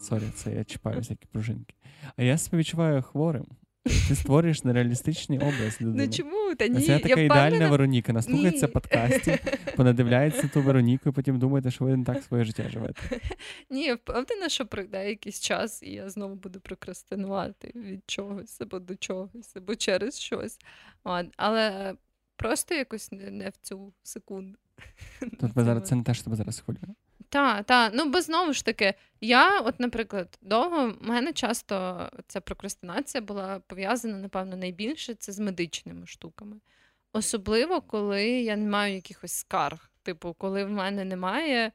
Сорі, 0.00 0.24
це 0.34 0.54
я 0.54 0.64
чіпаю 0.64 0.98
всякі 0.98 1.26
пружинки. 1.32 1.74
А 2.16 2.22
я 2.22 2.38
себе 2.38 2.58
відчуваю 2.58 3.02
хворим. 3.02 3.46
Ти 3.84 4.14
створюєш 4.14 4.64
нереалістичний 4.64 5.38
образ 5.38 5.80
людини. 5.80 6.06
Ну 6.06 6.12
чому? 6.12 6.54
Та 6.54 6.66
ні, 6.66 6.80
Це 6.80 6.92
я 6.92 6.98
така 6.98 7.20
ідеальна 7.20 7.48
впевнена... 7.48 7.70
Вероніка. 7.70 8.12
Наслухається 8.12 8.68
подкастів, 8.68 9.38
понадивляється 9.76 10.48
ту 10.48 10.62
Вероніку, 10.62 11.08
і 11.08 11.12
потім 11.12 11.38
думаєте, 11.38 11.70
що 11.70 11.84
ви 11.84 11.96
не 11.96 12.04
так 12.04 12.22
своє 12.22 12.44
життя 12.44 12.68
живете. 12.68 13.20
Ні, 13.70 13.84
я 13.84 13.94
впевнена, 13.94 14.48
що 14.48 14.66
пройде 14.66 15.08
якийсь 15.08 15.40
час, 15.40 15.82
і 15.82 15.92
я 15.92 16.10
знову 16.10 16.34
буду 16.34 16.60
прокрастинувати 16.60 17.72
від 17.74 18.02
чогось 18.06 18.60
або 18.60 18.78
до 18.78 18.96
чогось, 18.96 19.56
або 19.56 19.74
через 19.74 20.20
щось. 20.20 20.58
Але 21.36 21.94
просто 22.36 22.74
якось 22.74 23.12
не 23.12 23.48
в 23.48 23.56
цю 23.62 23.92
секунду. 24.02 24.58
Тобто 25.40 25.52
зараз 25.64 25.88
це 25.88 25.94
не 25.94 26.02
те, 26.02 26.14
що 26.14 26.24
тебе 26.24 26.36
зараз 26.36 26.60
хвилює. 26.60 26.94
Так, 27.28 27.66
так. 27.66 27.92
Ну, 27.94 28.10
бо 28.10 28.20
знову 28.20 28.52
ж 28.52 28.64
таки, 28.64 28.94
я, 29.20 29.60
от, 29.60 29.80
наприклад, 29.80 30.38
довго 30.42 30.88
в 30.88 31.08
мене 31.08 31.32
часто 31.32 32.08
ця 32.26 32.40
прокрастинація 32.40 33.22
була 33.22 33.60
пов'язана, 33.66 34.18
напевно, 34.18 34.56
найбільше 34.56 35.14
це 35.14 35.32
з 35.32 35.38
медичними 35.38 36.06
штуками. 36.06 36.56
Особливо, 37.12 37.80
коли 37.80 38.24
я 38.24 38.56
не 38.56 38.68
маю 38.70 38.94
якихось 38.94 39.32
скарг. 39.32 39.90
Типу, 40.02 40.34
коли 40.34 40.64
в 40.64 40.70
мене 40.70 41.04
немає 41.04 41.72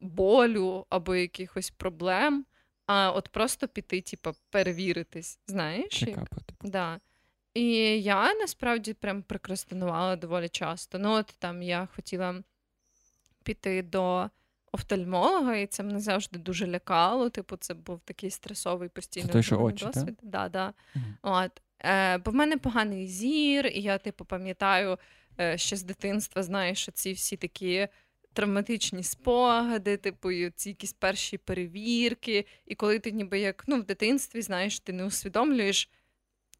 болю 0.00 0.86
або 0.90 1.14
якихось 1.14 1.70
проблем, 1.70 2.44
а 2.86 3.10
от 3.10 3.28
просто 3.28 3.68
піти, 3.68 4.00
типу, 4.00 4.30
перевіритись, 4.50 5.38
знаєш? 5.46 6.00
Типу. 6.00 6.26
Да. 6.62 7.00
І 7.54 7.62
я 8.02 8.34
насправді 8.34 8.94
прям 8.94 9.22
прокрастинувала 9.22 10.16
доволі 10.16 10.48
часто. 10.48 10.98
Ну, 10.98 11.12
от 11.12 11.34
там 11.38 11.62
я 11.62 11.88
хотіла 11.96 12.42
піти 13.42 13.82
до 13.82 14.30
офтальмолога, 14.72 15.56
і 15.56 15.66
це 15.66 15.82
мене 15.82 16.00
завжди 16.00 16.38
дуже 16.38 16.66
лякало. 16.66 17.30
Типу, 17.30 17.56
це 17.56 17.74
був 17.74 18.00
такий 18.04 18.30
стресовий 18.30 18.88
постійно 18.88 19.32
це 19.32 19.42
що 19.42 19.60
очі, 19.60 19.84
досвід. 19.84 20.18
Да, 20.22 20.48
да. 20.48 20.72
Угу. 20.96 21.04
От. 21.22 21.62
Е, 21.80 22.18
Бо 22.18 22.30
в 22.30 22.34
мене 22.34 22.56
поганий 22.56 23.06
зір, 23.06 23.66
і 23.66 23.80
я, 23.80 23.98
типу, 23.98 24.24
пам'ятаю 24.24 24.98
е, 25.40 25.58
ще 25.58 25.76
з 25.76 25.82
дитинства, 25.82 26.42
знаєш, 26.42 26.78
що 26.78 26.92
ці 26.92 27.12
всі 27.12 27.36
такі. 27.36 27.88
Травматичні 28.32 29.02
спогади, 29.02 29.96
типу, 29.96 30.30
і 30.30 30.50
ці 30.50 30.68
якісь 30.68 30.92
перші 30.92 31.38
перевірки. 31.38 32.46
І 32.66 32.74
коли 32.74 32.98
ти 32.98 33.10
ніби 33.10 33.38
як 33.38 33.64
ну, 33.66 33.76
в 33.76 33.84
дитинстві, 33.84 34.42
знаєш, 34.42 34.80
ти 34.80 34.92
не 34.92 35.04
усвідомлюєш 35.04 35.90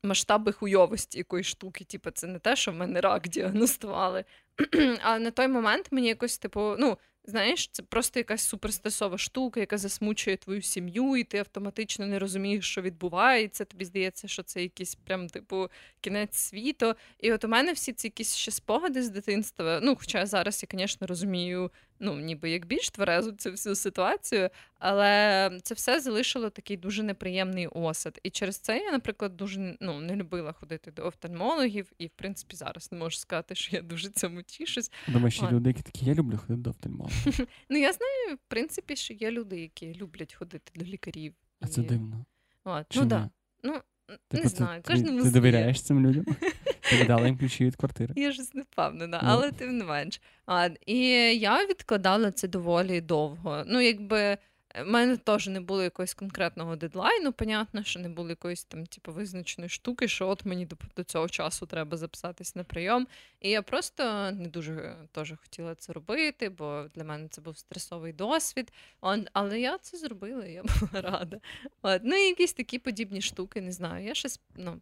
масштаби 0.03 0.53
хуйовості 0.53 1.19
якоїсь 1.19 1.47
штуки. 1.47 1.85
Типу, 1.85 2.11
це 2.11 2.27
не 2.27 2.39
те, 2.39 2.57
що 2.57 2.73
в 2.73 2.75
мене 2.75 3.01
рак 3.01 3.29
діагностували, 3.29 4.25
Але 5.03 5.19
на 5.19 5.31
той 5.31 5.49
момент 5.49 5.89
мені 5.91 6.09
якось, 6.09 6.39
типу, 6.39 6.77
ну, 6.79 6.99
знаєш, 7.29 7.69
це 7.69 7.83
просто 7.83 8.21
якась 8.21 8.43
суперстресова 8.43 9.19
штука, 9.19 9.61
яка 9.61 9.79
засмучує 9.79 10.37
твою 10.37 10.63
сім'ю, 10.63 11.17
і 11.17 11.25
ти 11.25 11.39
автоматично 11.39 12.07
не 12.07 12.19
розумієш, 12.19 12.71
що 12.71 12.83
відбувається. 12.83 13.65
Тобі 13.65 13.85
здається, 13.85 14.29
що 14.29 14.43
це 14.43 14.63
якийсь 14.63 14.95
прям, 14.95 15.29
типу, 15.29 15.69
кінець 16.01 16.37
світу. 16.37 16.95
І 17.21 17.33
от 17.33 17.45
у 17.45 17.49
мене 17.49 17.73
всі 17.73 17.93
ці 17.93 18.07
якісь 18.07 18.35
ще 18.37 18.51
спогади 18.51 19.03
з 19.03 19.09
дитинства. 19.09 19.81
Ну, 19.83 19.97
хоча 19.97 20.27
зараз 20.27 20.67
я, 20.73 20.79
звісно, 20.79 21.07
розумію 21.07 21.71
ну, 22.01 22.21
ніби 22.21 22.51
як 22.51 22.67
більш 22.67 22.91
тверезу 22.91 23.33
цю 23.33 23.51
всю 23.51 23.75
ситуацію, 23.75 24.51
але 24.79 25.51
це 25.63 25.75
все 25.75 26.01
залишило 26.01 26.51
такий 26.51 26.77
дуже 26.77 27.03
неприємний 27.03 27.67
осад. 27.67 28.21
І 28.23 28.31
через 28.31 28.59
це 28.59 28.79
я, 28.79 28.93
наприклад, 28.93 29.37
дуже 29.37 29.77
ну, 29.81 30.01
не 30.01 30.17
любила 30.17 30.53
ходити 30.53 30.91
до 30.91 31.07
офтальмологів, 31.07 31.93
і 31.99 32.07
в 32.07 32.11
принципі 32.11 32.57
зараз 32.57 32.93
не 32.93 32.99
можу 32.99 33.17
сказати, 33.17 33.55
що 33.55 33.77
я 33.77 33.83
дуже 33.83 34.09
цьому 34.09 34.43
тішусь. 34.43 34.91
Думаєш, 35.09 35.43
є 35.43 35.49
люди, 35.51 35.71
які 35.71 35.83
такі 35.83 36.05
я 36.07 36.15
люблю 36.15 36.37
ходити 36.37 36.63
до 36.63 36.71
офтальмологів? 36.71 37.47
Ну 37.69 37.79
я 37.79 37.93
знаю, 37.93 38.37
в 38.37 38.49
принципі, 38.49 38.97
що 38.97 39.15
є 39.15 39.31
люди, 39.31 39.61
які 39.61 39.95
люблять 39.95 40.35
ходити 40.35 40.73
до 40.75 40.85
лікарів. 40.85 41.35
А 41.61 41.67
це 41.67 41.83
дивно. 41.83 42.25
От. 42.65 42.87
Ну. 42.97 43.31
Ну, 43.63 43.81
Типу, 44.29 44.43
не 44.43 44.49
знаю, 44.49 44.83
ти, 44.83 44.93
кожному 44.93 45.23
ти 45.23 45.31
довіряєш 45.31 45.83
цим 45.83 46.07
людям? 46.07 46.25
Ти 46.91 46.97
віддала 46.97 47.27
їм 47.27 47.39
ключі 47.39 47.65
від 47.65 47.77
квартири. 47.77 48.15
Я 48.17 48.33
ж 48.33 48.43
не 48.55 48.63
впевнена, 48.63 49.21
ну. 49.23 49.29
але 49.33 49.53
тим 49.53 49.79
не 49.79 49.85
менш. 49.85 50.21
А, 50.47 50.69
І 50.87 50.99
я 51.39 51.67
відкладала 51.67 52.33
це 52.33 52.49
доволі 52.49 53.01
довго. 53.01 53.65
Ну, 53.67 53.81
якби 53.81 54.39
в 54.75 54.85
мене 54.85 55.17
теж 55.17 55.49
не 55.49 55.61
було 55.61 55.83
якогось 55.83 56.15
конкретного 56.15 56.77
дедлайну, 56.77 57.33
понятно, 57.33 57.85
що 57.85 58.01
не 58.01 58.09
було 58.09 58.29
якоїсь 58.29 58.65
там, 58.65 58.87
типу, 58.87 59.13
визначеної 59.13 59.69
штуки, 59.69 60.09
що 60.09 60.29
от 60.29 60.45
мені 60.45 60.67
до, 60.67 60.77
до 60.97 61.05
цього 61.05 61.29
часу 61.29 61.67
треба 61.67 61.97
записатись 61.97 62.57
на 62.57 62.65
прийом. 62.65 63.07
І 63.41 63.51
я 63.51 63.63
просто 63.63 64.31
не 64.31 64.49
дуже 64.49 64.97
теж 65.13 65.35
хотіла 65.43 65.75
це 65.75 65.93
робити, 65.93 66.49
бо 66.49 66.85
для 66.95 67.05
мене 67.05 67.29
це 67.29 67.41
був 67.41 67.59
стресовий 67.59 68.13
досвід. 68.13 68.73
Але 69.33 69.61
я 69.61 69.79
це 69.79 69.99
зробила, 69.99 70.47
я 70.47 70.63
була 70.81 71.03
рада. 71.03 71.41
От, 71.83 72.03
Ну 72.05 72.17
і 72.17 72.29
якісь 72.29 72.53
такі 72.53 72.79
подібні 72.79 73.21
штуки, 73.21 73.61
не 73.61 73.73
знаю. 73.73 74.07
Я 74.07 74.15
щось 74.15 74.41
ну, 74.57 74.81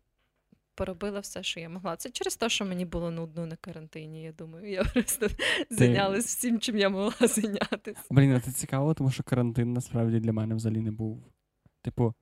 поробила 0.76 1.20
все, 1.20 1.42
що 1.42 1.60
я 1.60 1.68
могла. 1.68 1.96
Це 1.96 2.10
через 2.10 2.36
те, 2.36 2.48
що 2.48 2.64
мені 2.64 2.84
було 2.84 3.10
нудно 3.10 3.46
на 3.46 3.56
карантині. 3.56 4.22
Я 4.22 4.32
думаю, 4.32 4.70
я 4.70 4.84
просто 4.94 5.28
зайнялась 5.70 6.24
всім, 6.24 6.60
чим 6.60 6.78
я 6.78 6.88
могла 6.88 7.12
зайнятися. 7.28 8.02
Блін, 8.10 8.40
це 8.44 8.52
цікаво, 8.52 8.94
тому 8.94 9.10
що 9.10 9.22
карантин 9.22 9.72
насправді 9.72 10.20
для 10.20 10.32
мене 10.32 10.54
взагалі 10.54 10.80
не 10.80 10.90
був. 10.90 11.22
Типу, 11.82 12.14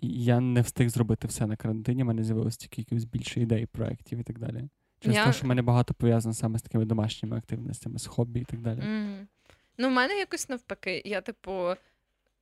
я 0.00 0.40
не 0.40 0.60
встиг 0.60 0.88
зробити 0.88 1.28
все 1.28 1.46
на 1.46 1.56
карантині, 1.56 2.02
в 2.02 2.06
мене 2.06 2.24
з'явилось 2.24 2.56
тільки 2.56 2.80
якісь 2.80 3.04
більше 3.04 3.40
ідей, 3.40 3.66
проєктів 3.66 4.18
і 4.18 4.22
так 4.22 4.38
далі. 4.38 4.68
Через 5.00 5.16
я... 5.16 5.26
те, 5.26 5.32
що 5.32 5.44
в 5.44 5.48
мене 5.48 5.62
багато 5.62 5.94
пов'язано 5.94 6.34
саме 6.34 6.58
з 6.58 6.62
такими 6.62 6.84
домашніми 6.84 7.36
активностями, 7.36 7.98
з 7.98 8.06
хобі 8.06 8.40
і 8.40 8.44
так 8.44 8.60
далі. 8.60 8.80
Mm. 8.80 9.26
Ну, 9.78 9.88
в 9.88 9.92
мене 9.92 10.14
якось 10.14 10.48
навпаки. 10.48 11.02
Я, 11.04 11.20
типу, 11.20 11.74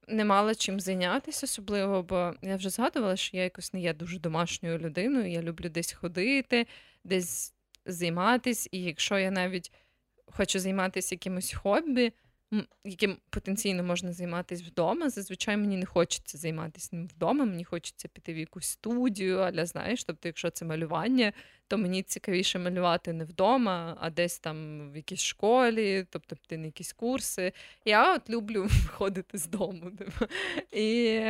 не 0.09 0.25
мала 0.25 0.55
чим 0.55 0.81
зайнятися, 0.81 1.47
особливо, 1.47 2.03
бо 2.03 2.35
я 2.43 2.57
вже 2.57 2.71
згадувала, 2.71 3.17
що 3.17 3.37
я 3.37 3.43
якось 3.43 3.73
не 3.73 3.81
є 3.81 3.95
дуже 3.95 4.19
домашньою 4.19 4.79
людиною. 4.79 5.31
Я 5.31 5.43
люблю 5.43 5.69
десь 5.69 5.93
ходити, 5.93 6.67
десь 7.05 7.55
займатися. 7.87 8.69
І 8.73 8.83
якщо 8.83 9.19
я 9.19 9.31
навіть 9.31 9.73
хочу 10.27 10.59
займатися 10.59 11.15
якимось 11.15 11.53
хобі, 11.53 12.13
яким 12.85 13.17
потенційно 13.31 13.83
можна 13.83 14.13
займатися 14.13 14.65
вдома. 14.67 15.11
Зазвичай 15.11 15.57
мені 15.57 15.77
не 15.77 15.87
хочеться 15.87 16.39
займатися 16.39 16.89
ним 16.93 17.07
вдома, 17.07 17.45
мені 17.45 17.65
хочеться 17.65 18.09
піти 18.09 18.35
в 18.35 18.39
якусь 18.39 18.67
студію, 18.67 19.39
але 19.39 19.67
знаєш, 19.67 20.05
тобто, 20.05 20.29
якщо 20.29 20.51
це 20.51 20.65
малювання, 20.65 21.33
то 21.69 21.79
мені 21.79 22.03
цікавіше 22.03 22.59
малювати 22.59 23.13
не 23.13 23.25
вдома, 23.25 23.97
а 24.01 24.11
десь 24.11 24.39
там 24.39 24.91
в 24.93 24.97
якійсь 24.97 25.23
школі, 25.23 26.07
тобто 26.11 26.37
піти 26.37 26.59
на 26.59 26.67
якісь 26.67 26.93
курси. 26.93 27.53
Я 27.85 28.15
от 28.15 28.31
люблю 28.31 28.69
ходити 28.89 29.39
з 29.39 29.47
дому. 29.47 29.93
І 30.73 31.21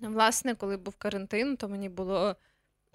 власне, 0.00 0.54
коли 0.54 0.76
був 0.76 0.94
карантин, 0.96 1.56
то 1.56 1.68
мені 1.68 1.88
було 1.88 2.36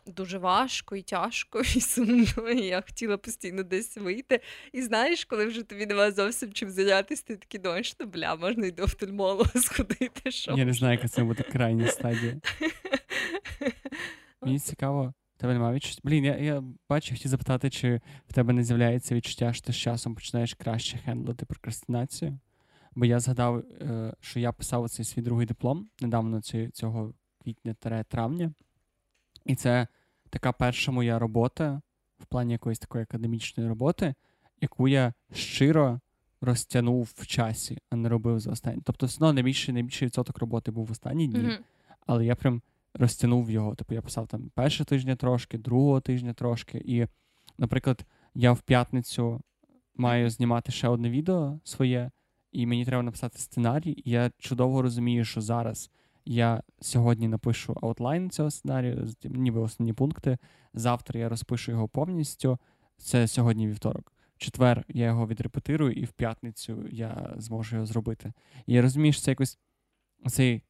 дуже 0.05 0.37
важко 0.37 0.95
і 0.95 1.01
тяжко, 1.01 1.59
і 1.75 1.81
сумно. 1.81 2.49
і 2.49 2.65
Я 2.65 2.81
хотіла 2.81 3.17
постійно 3.17 3.63
десь 3.63 3.97
вийти. 3.97 4.41
І 4.73 4.81
знаєш, 4.81 5.25
коли 5.25 5.45
вже 5.45 5.63
тобі 5.63 5.85
немає 5.85 6.11
зовсім 6.11 6.53
чим 6.53 6.69
зайнятися, 6.69 7.23
ти 7.27 7.35
такий 7.35 7.59
думаєш, 7.59 7.91
що 7.91 8.05
бля, 8.05 8.35
можна 8.35 8.65
й 8.65 8.71
до 8.71 8.83
офтальмолога 8.83 9.61
сходити. 9.61 10.31
що 10.31 10.53
Я 10.57 10.65
не 10.65 10.73
знаю, 10.73 10.95
яка 10.95 11.07
це 11.07 11.23
буде 11.23 11.43
крайня 11.43 11.87
стадія. 11.87 12.37
Мені 14.41 14.59
цікаво. 14.59 15.13
Тебе 15.37 15.53
немає 15.53 15.75
відчуття? 15.75 16.01
Блін, 16.03 16.25
я 16.25 16.37
я 16.37 16.63
бачу, 16.89 17.13
хотів 17.13 17.31
запитати, 17.31 17.69
чи 17.69 18.01
в 18.27 18.33
тебе 18.33 18.53
не 18.53 18.63
з'являється 18.63 19.15
відчуття, 19.15 19.53
що 19.53 19.65
ти 19.65 19.73
з 19.73 19.77
часом 19.77 20.15
починаєш 20.15 20.53
краще 20.53 20.97
хендлити 20.97 21.45
прокрастинацію. 21.45 22.39
Бо 22.95 23.05
я 23.05 23.19
згадав, 23.19 23.57
е, 23.57 24.13
що 24.19 24.39
я 24.39 24.51
писав 24.51 24.89
цей 24.89 25.05
свій 25.05 25.21
другий 25.21 25.45
диплом 25.45 25.89
недавно 26.01 26.41
цього 26.73 27.13
квітня-травня. 27.45 28.53
І 29.45 29.55
це 29.55 29.87
така 30.29 30.51
перша 30.51 30.91
моя 30.91 31.19
робота 31.19 31.81
в 32.19 32.25
плані 32.25 32.53
якоїсь 32.53 32.79
такої 32.79 33.03
академічної 33.03 33.69
роботи, 33.69 34.13
яку 34.61 34.87
я 34.87 35.13
щиро 35.33 35.99
розтягнув 36.41 37.13
в 37.15 37.27
часі, 37.27 37.77
а 37.89 37.95
не 37.95 38.09
робив 38.09 38.39
за 38.39 38.51
останні. 38.51 38.81
Тобто, 38.83 39.05
все 39.05 39.17
одно 39.17 39.33
найбільший 39.33 39.73
найбільший 39.73 40.05
відсоток 40.05 40.37
роботи 40.37 40.71
був 40.71 40.85
в 40.85 40.91
останні 40.91 41.27
дні, 41.27 41.39
mm-hmm. 41.39 41.59
але 42.05 42.25
я 42.25 42.35
прям 42.35 42.61
розтягнув 42.93 43.51
його. 43.51 43.75
Типу, 43.75 43.93
я 43.93 44.01
писав 44.01 44.27
там 44.27 44.49
першого 44.55 44.85
тижня 44.85 45.15
трошки, 45.15 45.57
другого 45.57 46.01
тижня 46.01 46.33
трошки. 46.33 46.81
І, 46.85 47.07
наприклад, 47.57 48.05
я 48.35 48.51
в 48.51 48.61
п'ятницю 48.61 49.41
маю 49.95 50.29
знімати 50.29 50.71
ще 50.71 50.87
одне 50.87 51.09
відео 51.09 51.59
своє, 51.63 52.11
і 52.51 52.65
мені 52.65 52.85
треба 52.85 53.03
написати 53.03 53.39
сценарій. 53.39 54.03
І 54.05 54.09
я 54.09 54.31
чудово 54.37 54.81
розумію, 54.81 55.25
що 55.25 55.41
зараз 55.41 55.91
я 56.25 56.63
сьогодні 56.81 57.27
напишу 57.27 57.77
аутлайн 57.81 58.29
цього 58.29 58.51
сценарію, 58.51 59.07
ніби 59.23 59.59
основні 59.59 59.93
пункти. 59.93 60.37
Завтра 60.73 61.19
я 61.19 61.29
розпишу 61.29 61.71
його 61.71 61.87
повністю. 61.87 62.57
Це 62.97 63.27
сьогодні 63.27 63.67
вівторок. 63.67 64.13
В 64.35 64.39
четвер 64.39 64.85
я 64.87 65.05
його 65.05 65.27
відрепетирую, 65.27 65.91
і 65.91 66.05
в 66.05 66.11
п'ятницю 66.11 66.85
я 66.91 67.33
зможу 67.37 67.75
його 67.75 67.85
зробити. 67.85 68.33
І 68.65 68.73
я 68.73 68.81
розумію, 68.81 69.13
що 69.13 69.21
це 69.21 69.31
якось 69.31 69.59
цей 70.27 70.63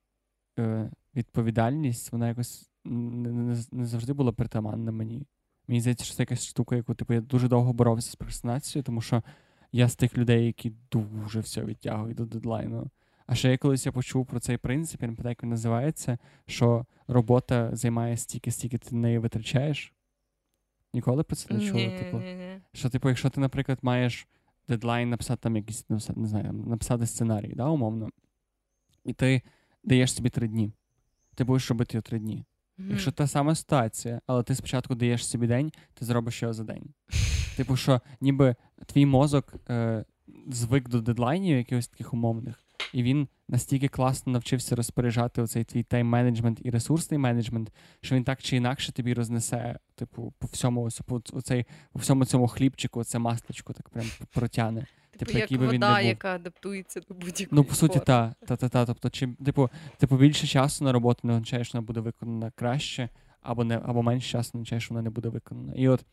е, 0.59 0.91
відповідальність, 1.15 2.11
вона 2.11 2.27
якось 2.27 2.71
не, 2.85 3.31
не, 3.31 3.63
не 3.71 3.85
завжди 3.85 4.13
була 4.13 4.31
притаманна 4.31 4.91
мені. 4.91 5.27
Мені 5.67 5.81
здається, 5.81 6.05
що 6.05 6.15
це 6.15 6.21
якась 6.23 6.47
штука, 6.47 6.75
яку 6.75 6.93
типу, 6.93 7.13
я 7.13 7.21
дуже 7.21 7.47
довго 7.47 7.73
боровся 7.73 8.11
з 8.11 8.15
прокрастинацією, 8.15 8.83
тому 8.83 9.01
що 9.01 9.23
я 9.71 9.89
з 9.89 9.95
тих 9.95 10.17
людей, 10.17 10.45
які 10.45 10.73
дуже 10.91 11.39
все 11.39 11.65
відтягують 11.65 12.17
до 12.17 12.25
дедлайну. 12.25 12.89
А 13.31 13.35
ще 13.35 13.51
я 13.51 13.57
колись 13.57 13.85
я 13.85 13.91
почув 13.91 14.25
про 14.25 14.39
цей 14.39 14.57
принцип, 14.57 15.01
я 15.01 15.07
не 15.07 15.13
пам'ятаю, 15.13 15.31
як 15.31 15.43
він 15.43 15.49
називається, 15.49 16.17
що 16.47 16.85
робота 17.07 17.75
займає 17.75 18.17
стільки, 18.17 18.51
стільки 18.51 18.77
ти 18.77 18.95
неї 18.95 19.17
витрачаєш. 19.17 19.93
Ніколи 20.93 21.23
про 21.23 21.35
це 21.35 21.53
не 21.53 21.59
чула? 21.59 21.99
Типу, 21.99 22.21
що, 22.73 22.89
типу, 22.89 23.09
якщо 23.09 23.29
ти, 23.29 23.41
наприклад, 23.41 23.79
маєш 23.81 24.27
дедлайн 24.67 25.09
написати 25.09 25.41
там 25.41 25.55
якийсь, 25.55 25.89
не 25.89 26.27
знаю, 26.27 26.53
написати 26.53 27.05
сценарій, 27.05 27.53
да, 27.55 27.67
умовно, 27.67 28.09
і 29.05 29.13
ти 29.13 29.41
даєш 29.83 30.13
собі 30.13 30.29
три 30.29 30.47
дні. 30.47 30.73
Ти 31.35 31.43
будеш 31.43 31.69
робити 31.69 31.97
його 31.97 32.01
три 32.01 32.19
дні. 32.19 32.45
Mm-hmm. 32.79 32.89
Якщо 32.89 33.11
та 33.11 33.27
сама 33.27 33.55
ситуація, 33.55 34.21
але 34.27 34.43
ти 34.43 34.55
спочатку 34.55 34.95
даєш 34.95 35.27
собі 35.27 35.47
день, 35.47 35.71
ти 35.93 36.05
зробиш 36.05 36.41
його 36.41 36.53
за 36.53 36.63
день. 36.63 36.93
Типу, 37.57 37.75
що 37.75 38.01
ніби 38.21 38.55
твій 38.85 39.05
мозок 39.05 39.53
е, 39.69 40.05
звик 40.47 40.89
до 40.89 41.01
дедлайнів 41.01 41.57
якихось 41.57 41.87
таких 41.87 42.13
умовних, 42.13 42.63
і 42.93 43.03
він 43.03 43.27
настільки 43.47 43.87
класно 43.87 44.33
навчився 44.33 44.75
розпоряджати 44.75 45.41
оцей 45.41 45.63
твій 45.63 45.83
тайм-менеджмент 45.83 46.61
і 46.63 46.69
ресурсний 46.69 47.17
менеджмент, 47.17 47.71
що 48.01 48.15
він 48.15 48.23
так 48.23 48.41
чи 48.41 48.55
інакше 48.55 48.91
тобі 48.91 49.13
рознесе, 49.13 49.79
типу, 49.95 50.33
по 50.39 50.47
всьому 50.47 50.89
по, 51.05 51.21
оцей, 51.33 51.65
по 51.93 51.99
всьому 51.99 52.25
цьому 52.25 52.47
хлібчику, 52.47 53.03
це 53.03 53.19
масличко 53.19 53.73
так 53.73 53.89
прям 53.89 54.05
протяне. 54.33 54.85
Типу, 55.11 55.25
типу 55.25 55.37
як 55.37 55.71
вода, 55.71 56.01
яка 56.01 56.35
адаптується 56.35 56.99
до 56.99 57.13
будь-якої 57.13 57.47
Ну, 57.51 57.63
по 57.63 57.75
суті, 57.75 57.99
так. 57.99 58.33
Та, 58.47 58.55
та, 58.55 58.69
та. 58.69 58.85
Тобто, 58.85 59.09
чим, 59.09 59.35
типу, 59.35 59.69
типу, 59.97 60.17
більше 60.17 60.47
часу 60.47 60.83
на 60.83 60.91
роботу 60.91 61.19
не 61.23 61.33
означає, 61.33 61.63
що 61.63 61.77
вона 61.77 61.87
буде 61.87 61.99
виконана 61.99 62.51
краще, 62.55 63.09
або 63.41 63.63
не, 63.63 63.81
або 63.85 64.03
менше 64.03 64.29
часу 64.29 64.51
не 64.53 64.57
означає, 64.57 64.81
що 64.81 64.93
вона 64.93 65.01
не 65.01 65.09
буде 65.09 65.29
виконана. 65.29 65.73
І 65.73 65.87
от 65.87 66.05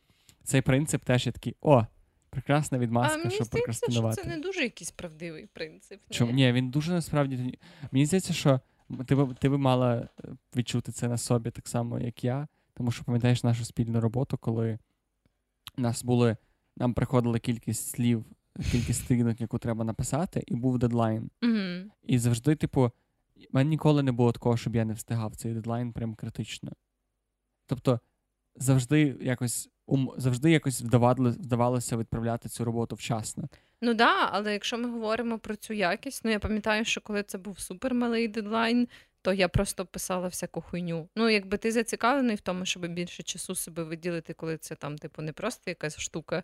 цей 0.43 0.61
принцип 0.61 1.03
теж 1.03 1.25
є 1.25 1.31
такий: 1.31 1.55
о, 1.61 1.85
Прекрасна 2.29 2.77
відмазка, 2.77 3.21
а, 3.25 3.29
щоб 3.29 3.31
мені 3.31 3.49
прокрастинувати. 3.51 4.21
Це 4.21 4.29
не 4.29 4.37
дуже 4.37 4.61
якийсь 4.61 4.91
правдивий 4.91 5.45
принцип. 5.45 6.01
Ні? 6.09 6.15
Чому? 6.15 6.31
Ні, 6.31 6.51
він 6.51 6.69
дуже 6.69 6.91
насправді. 6.91 7.59
Мені 7.91 8.05
здається, 8.05 8.33
що 8.33 8.59
ти 9.05 9.15
б 9.15 9.35
ти 9.35 9.49
би 9.49 9.57
мала 9.57 9.95
е, 9.95 10.27
відчути 10.55 10.91
це 10.91 11.07
на 11.07 11.17
собі 11.17 11.51
так 11.51 11.67
само, 11.67 11.99
як 11.99 12.23
я. 12.23 12.47
Тому 12.73 12.91
що 12.91 13.03
пам'ятаєш 13.03 13.43
нашу 13.43 13.65
спільну 13.65 14.01
роботу, 14.01 14.37
коли 14.37 14.79
нас 15.77 16.03
були, 16.03 16.37
нам 16.77 16.93
приходила 16.93 17.39
кількість 17.39 17.89
слів, 17.89 18.25
кількість 18.71 19.05
сторінок, 19.05 19.41
яку 19.41 19.57
треба 19.57 19.83
написати, 19.83 20.43
і 20.47 20.55
був 20.55 20.79
дедлайн. 20.79 21.29
Mm-hmm. 21.41 21.85
І 22.03 22.19
завжди, 22.19 22.55
типу, 22.55 22.91
в 23.35 23.41
мене 23.51 23.69
ніколи 23.69 24.03
не 24.03 24.11
було 24.11 24.31
такого, 24.31 24.57
щоб 24.57 24.75
я 24.75 24.85
не 24.85 24.93
встигав 24.93 25.35
цей 25.35 25.53
дедлайн 25.53 25.93
прям 25.93 26.15
критично. 26.15 26.71
Тобто 27.65 27.99
завжди 28.55 29.17
якось 29.21 29.69
завжди 30.17 30.51
якось 30.51 30.81
вдавалося 30.81 31.97
відправляти 31.97 32.49
цю 32.49 32.65
роботу 32.65 32.95
вчасно. 32.95 33.49
Ну 33.81 33.93
да, 33.93 34.29
але 34.31 34.53
якщо 34.53 34.77
ми 34.77 34.89
говоримо 34.89 35.39
про 35.39 35.55
цю 35.55 35.73
якість, 35.73 36.25
ну 36.25 36.31
я 36.31 36.39
пам'ятаю, 36.39 36.85
що 36.85 37.01
коли 37.01 37.23
це 37.23 37.37
був 37.37 37.59
супермалий 37.59 38.27
дедлайн, 38.27 38.87
то 39.21 39.33
я 39.33 39.47
просто 39.47 39.85
писала 39.85 40.27
всяку 40.27 40.61
хуйню. 40.61 41.09
Ну, 41.15 41.29
якби 41.29 41.57
ти 41.57 41.71
зацікавлений 41.71 42.35
в 42.35 42.41
тому, 42.41 42.65
щоб 42.65 42.87
більше 42.87 43.23
часу 43.23 43.55
себе 43.55 43.83
виділити, 43.83 44.33
коли 44.33 44.57
це 44.57 44.75
там, 44.75 44.97
типу, 44.97 45.21
не 45.21 45.33
просто 45.33 45.71
якась 45.71 45.99
штука, 45.99 46.43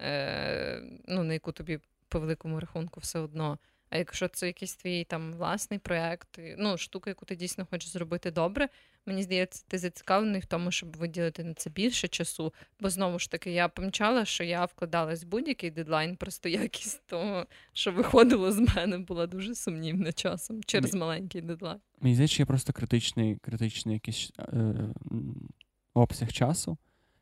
е- 0.00 0.82
ну, 1.08 1.24
на 1.24 1.32
яку 1.32 1.52
тобі 1.52 1.80
по 2.08 2.20
великому 2.20 2.60
рахунку 2.60 3.00
все 3.00 3.18
одно. 3.18 3.58
А 3.92 3.98
якщо 3.98 4.28
це 4.28 4.46
якийсь 4.46 4.74
твій 4.74 5.04
там 5.04 5.32
власний 5.32 5.78
проєкт, 5.78 6.40
ну, 6.58 6.78
штука, 6.78 7.10
яку 7.10 7.24
ти 7.24 7.36
дійсно 7.36 7.66
хочеш 7.70 7.90
зробити 7.90 8.30
добре, 8.30 8.68
мені 9.06 9.22
здається, 9.22 9.64
ти 9.68 9.78
зацікавлений 9.78 10.40
в 10.40 10.46
тому, 10.46 10.70
щоб 10.70 10.96
виділити 10.96 11.44
на 11.44 11.54
це 11.54 11.70
більше 11.70 12.08
часу. 12.08 12.54
Бо 12.80 12.90
знову 12.90 13.18
ж 13.18 13.30
таки, 13.30 13.50
я 13.50 13.68
помічала, 13.68 14.24
що 14.24 14.44
я 14.44 14.64
вкладалась 14.64 15.24
в 15.24 15.26
будь-який 15.26 15.70
дедлайн, 15.70 16.16
просто 16.16 16.48
якість 16.64 17.06
того, 17.06 17.46
що 17.72 17.92
виходило 17.92 18.52
з 18.52 18.58
мене, 18.58 18.98
була 18.98 19.26
дуже 19.26 19.54
сумнівна 19.54 20.12
часом 20.12 20.62
через 20.62 20.94
маленький 20.94 21.40
дедлайн. 21.40 21.80
Мені 22.00 22.14
здається, 22.14 22.34
що 22.34 22.42
є 22.42 22.46
просто 22.46 22.72
критичний 22.72 23.36
критичний 23.36 23.94
якийсь 23.94 24.30
е, 24.38 24.74
обсяг 25.94 26.32
часу. 26.32 26.78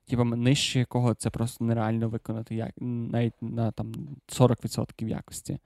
Типа 0.06 0.24
нижче 0.24 0.78
якого 0.78 1.14
це 1.14 1.30
просто 1.30 1.64
нереально 1.64 2.08
виконати 2.08 2.54
як 2.54 2.72
навіть 2.80 3.42
на 3.42 3.72
там 3.72 3.92
40% 4.28 5.08
якості. 5.08 5.58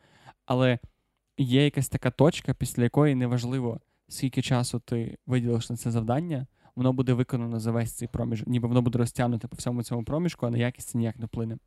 Але 0.47 0.79
є 1.38 1.64
якась 1.64 1.88
така 1.88 2.11
точка, 2.11 2.55
після 2.55 2.83
якої 2.83 3.14
неважливо, 3.14 3.81
скільки 4.09 4.42
часу 4.42 4.79
ти 4.79 5.18
виділиш 5.27 5.70
на 5.70 5.77
це 5.77 5.90
завдання, 5.90 6.47
воно 6.77 6.92
буде 6.92 7.12
виконано 7.12 7.61
за 7.61 7.70
весь 7.70 7.92
цей 7.92 8.09
проміжок, 8.09 8.49
ніби 8.49 8.68
воно 8.68 8.83
буде 8.83 8.99
розтягнуте 8.99 9.49
по 9.49 9.57
всьому 9.57 9.83
цьому 9.83 10.05
проміжку, 10.05 10.47
а 10.47 10.51
на 10.51 10.59
якість 10.59 10.88
це 10.88 10.99
ніяк 10.99 11.18
не 11.18 11.27
вплине. 11.27 11.59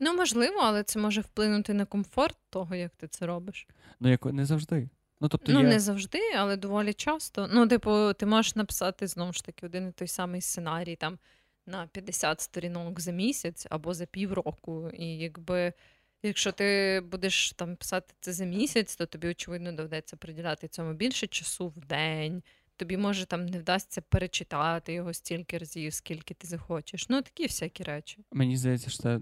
Ну, 0.00 0.16
можливо, 0.16 0.56
але 0.62 0.82
це 0.82 0.98
може 0.98 1.20
вплинути 1.20 1.74
на 1.74 1.84
комфорт 1.84 2.36
того, 2.50 2.74
як 2.74 2.92
ти 2.96 3.08
це 3.08 3.26
робиш. 3.26 3.68
Ну, 4.00 4.10
як 4.10 4.24
не 4.24 4.46
завжди. 4.46 4.88
Ну, 5.20 5.28
тобто 5.28 5.52
ну 5.52 5.60
є... 5.60 5.66
не 5.66 5.80
завжди, 5.80 6.18
але 6.38 6.56
доволі 6.56 6.92
часто. 6.92 7.48
Ну, 7.52 7.68
типу, 7.68 8.12
ти 8.12 8.26
можеш 8.26 8.56
написати 8.56 9.06
знову 9.06 9.32
ж 9.32 9.44
таки 9.44 9.66
один 9.66 9.88
і 9.88 9.92
той 9.92 10.08
самий 10.08 10.40
сценарій 10.40 10.96
там 10.96 11.18
на 11.66 11.86
50 11.86 12.40
сторінок 12.40 13.00
за 13.00 13.12
місяць 13.12 13.66
або 13.70 13.94
за 13.94 14.06
півроку. 14.06 14.90
І 14.90 15.06
якби 15.06 15.72
Якщо 16.22 16.52
ти 16.52 17.00
будеш 17.10 17.52
там 17.52 17.76
писати 17.76 18.14
це 18.20 18.32
за 18.32 18.44
місяць, 18.44 18.96
то 18.96 19.06
тобі, 19.06 19.28
очевидно, 19.28 19.72
доведеться 19.72 20.16
приділяти 20.16 20.68
цьому 20.68 20.92
більше 20.92 21.26
часу 21.26 21.68
в 21.68 21.78
день. 21.78 22.42
Тобі 22.76 22.96
може 22.96 23.26
там 23.26 23.46
не 23.46 23.58
вдасться 23.58 24.00
перечитати 24.00 24.92
його 24.92 25.14
стільки 25.14 25.58
разів, 25.58 25.94
скільки 25.94 26.34
ти 26.34 26.46
захочеш. 26.46 27.08
Ну, 27.08 27.22
такі 27.22 27.42
всякі 27.42 27.82
речі. 27.82 28.24
Мені 28.32 28.56
здається, 28.56 28.90
що 28.90 29.20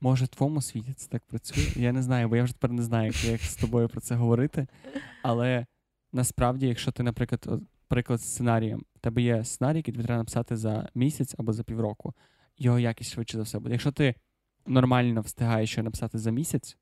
може 0.00 0.24
в 0.24 0.28
твоєму 0.28 0.62
світі 0.62 0.92
це 0.96 1.08
так 1.08 1.22
працює. 1.26 1.64
Я 1.76 1.92
не 1.92 2.02
знаю, 2.02 2.28
бо 2.28 2.36
я 2.36 2.44
вже 2.44 2.52
тепер 2.52 2.70
не 2.70 2.82
знаю, 2.82 3.12
як 3.24 3.40
з 3.40 3.56
тобою 3.56 3.88
про 3.88 4.00
це 4.00 4.14
говорити. 4.14 4.66
Але 5.22 5.66
насправді, 6.12 6.66
якщо 6.66 6.92
ти, 6.92 7.02
наприклад, 7.02 7.44
от, 7.46 7.62
приклад 7.88 8.20
з 8.20 8.24
сценарієм, 8.24 8.84
в 8.96 8.98
тебе 9.00 9.22
є 9.22 9.44
сценарій, 9.44 9.76
який 9.76 9.94
тобі 9.94 10.04
треба 10.04 10.18
написати 10.18 10.56
за 10.56 10.88
місяць 10.94 11.34
або 11.38 11.52
за 11.52 11.62
півроку, 11.62 12.14
його 12.58 12.78
якість 12.78 13.12
швидше 13.12 13.36
за 13.36 13.42
все 13.42 13.58
буде. 13.58 13.72
Якщо 13.72 13.92
ти 13.92 14.14
нормально 14.66 15.20
встигає 15.20 15.66
ще 15.66 15.82
написати 15.82 16.18
за 16.18 16.30
місяць, 16.30 16.76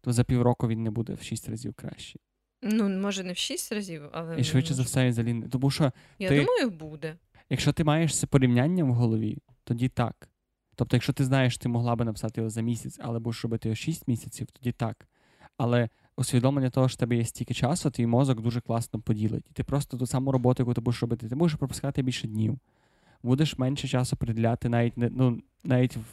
то 0.00 0.12
за 0.12 0.24
півроку 0.24 0.68
він 0.68 0.82
не 0.82 0.90
буде 0.90 1.14
в 1.14 1.22
шість 1.22 1.48
разів 1.48 1.74
кращий. 1.74 2.20
Ну, 2.62 2.88
може, 2.88 3.24
не 3.24 3.32
в 3.32 3.36
шість 3.36 3.72
разів, 3.72 4.02
але. 4.12 4.40
І 4.40 4.44
швидше 4.44 4.74
за 4.74 4.82
все 4.82 5.08
взагалі 5.08 5.32
не. 5.32 5.48
Тому 5.48 5.70
що. 5.70 5.92
Я 6.18 6.28
ти... 6.28 6.44
думаю, 6.44 6.70
буде. 6.70 7.16
Якщо 7.50 7.72
ти 7.72 7.84
маєш 7.84 8.18
це 8.18 8.26
порівняння 8.26 8.84
в 8.84 8.92
голові, 8.92 9.38
тоді 9.64 9.88
так. 9.88 10.28
Тобто, 10.76 10.96
якщо 10.96 11.12
ти 11.12 11.24
знаєш, 11.24 11.58
ти 11.58 11.68
могла 11.68 11.96
би 11.96 12.04
написати 12.04 12.40
його 12.40 12.50
за 12.50 12.60
місяць, 12.60 12.98
але 13.02 13.18
будеш 13.18 13.44
робити 13.44 13.68
його 13.68 13.76
6 13.76 14.08
місяців, 14.08 14.46
тоді 14.52 14.72
так. 14.72 15.08
Але 15.56 15.88
усвідомлення 16.16 16.70
того, 16.70 16.88
що 16.88 16.94
в 16.94 16.98
тебе 16.98 17.16
є 17.16 17.24
стільки 17.24 17.54
часу, 17.54 17.90
твій 17.90 18.06
мозок 18.06 18.40
дуже 18.40 18.60
класно 18.60 19.00
поділить. 19.00 19.46
І 19.50 19.52
ти 19.52 19.64
просто 19.64 19.96
ту 19.96 20.06
саму 20.06 20.32
роботу, 20.32 20.62
яку 20.62 20.74
ти 20.74 20.80
будеш 20.80 21.02
робити, 21.02 21.28
ти 21.28 21.36
можеш 21.36 21.58
пропускати 21.58 22.02
більше 22.02 22.28
днів. 22.28 22.58
Будеш 23.22 23.58
менше 23.58 23.88
часу 23.88 24.16
приділяти 24.16 24.68
навіть 24.68 24.96
не 24.96 25.10
ну, 25.10 25.42
навіть 25.64 25.96
в 25.96 26.04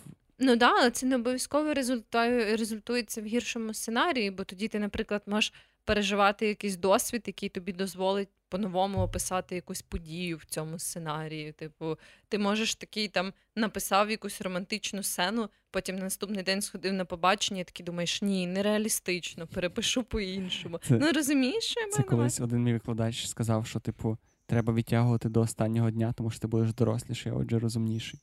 Ну 0.41 0.55
да, 0.55 0.73
але 0.79 0.91
це 0.91 1.05
не 1.05 1.15
обов'язково 1.15 1.73
результує, 1.73 2.55
результується 2.55 3.21
в 3.21 3.25
гіршому 3.25 3.73
сценарії, 3.73 4.31
бо 4.31 4.43
тоді 4.43 4.67
ти, 4.67 4.79
наприклад, 4.79 5.21
можеш 5.25 5.53
переживати 5.85 6.47
якийсь 6.47 6.77
досвід, 6.77 7.23
який 7.25 7.49
тобі 7.49 7.73
дозволить 7.73 8.29
по-новому 8.49 8.99
описати 8.99 9.55
якусь 9.55 9.81
подію 9.81 10.37
в 10.37 10.45
цьому 10.45 10.79
сценарії. 10.79 11.51
Типу, 11.51 11.97
ти 12.29 12.39
можеш 12.39 12.75
такий 12.75 13.07
там 13.07 13.33
написав 13.55 14.11
якусь 14.11 14.41
романтичну 14.41 15.03
сцену, 15.03 15.49
потім 15.71 15.95
на 15.95 16.03
наступний 16.03 16.43
день 16.43 16.61
сходив 16.61 16.93
на 16.93 17.05
побачення, 17.05 17.61
і 17.61 17.63
такий 17.63 17.85
думаєш, 17.85 18.21
ні, 18.21 18.47
нереалістично, 18.47 19.47
перепишу 19.47 20.03
по-іншому. 20.03 20.79
Це, 20.87 20.97
ну 20.97 21.11
розумієш, 21.11 21.63
що 21.63 21.79
я 21.79 21.87
Це 21.87 22.03
колись 22.03 22.39
один 22.39 22.63
мій 22.63 22.73
викладач 22.73 23.27
сказав, 23.27 23.67
що 23.67 23.79
типу. 23.79 24.17
Треба 24.45 24.73
відтягувати 24.73 25.29
до 25.29 25.41
останнього 25.41 25.91
дня, 25.91 26.13
тому 26.17 26.29
що 26.29 26.39
ти 26.39 26.47
будеш 26.47 26.73
доросліший, 26.73 27.31
а 27.31 27.35
отже, 27.35 27.59
розумніший. 27.59 28.19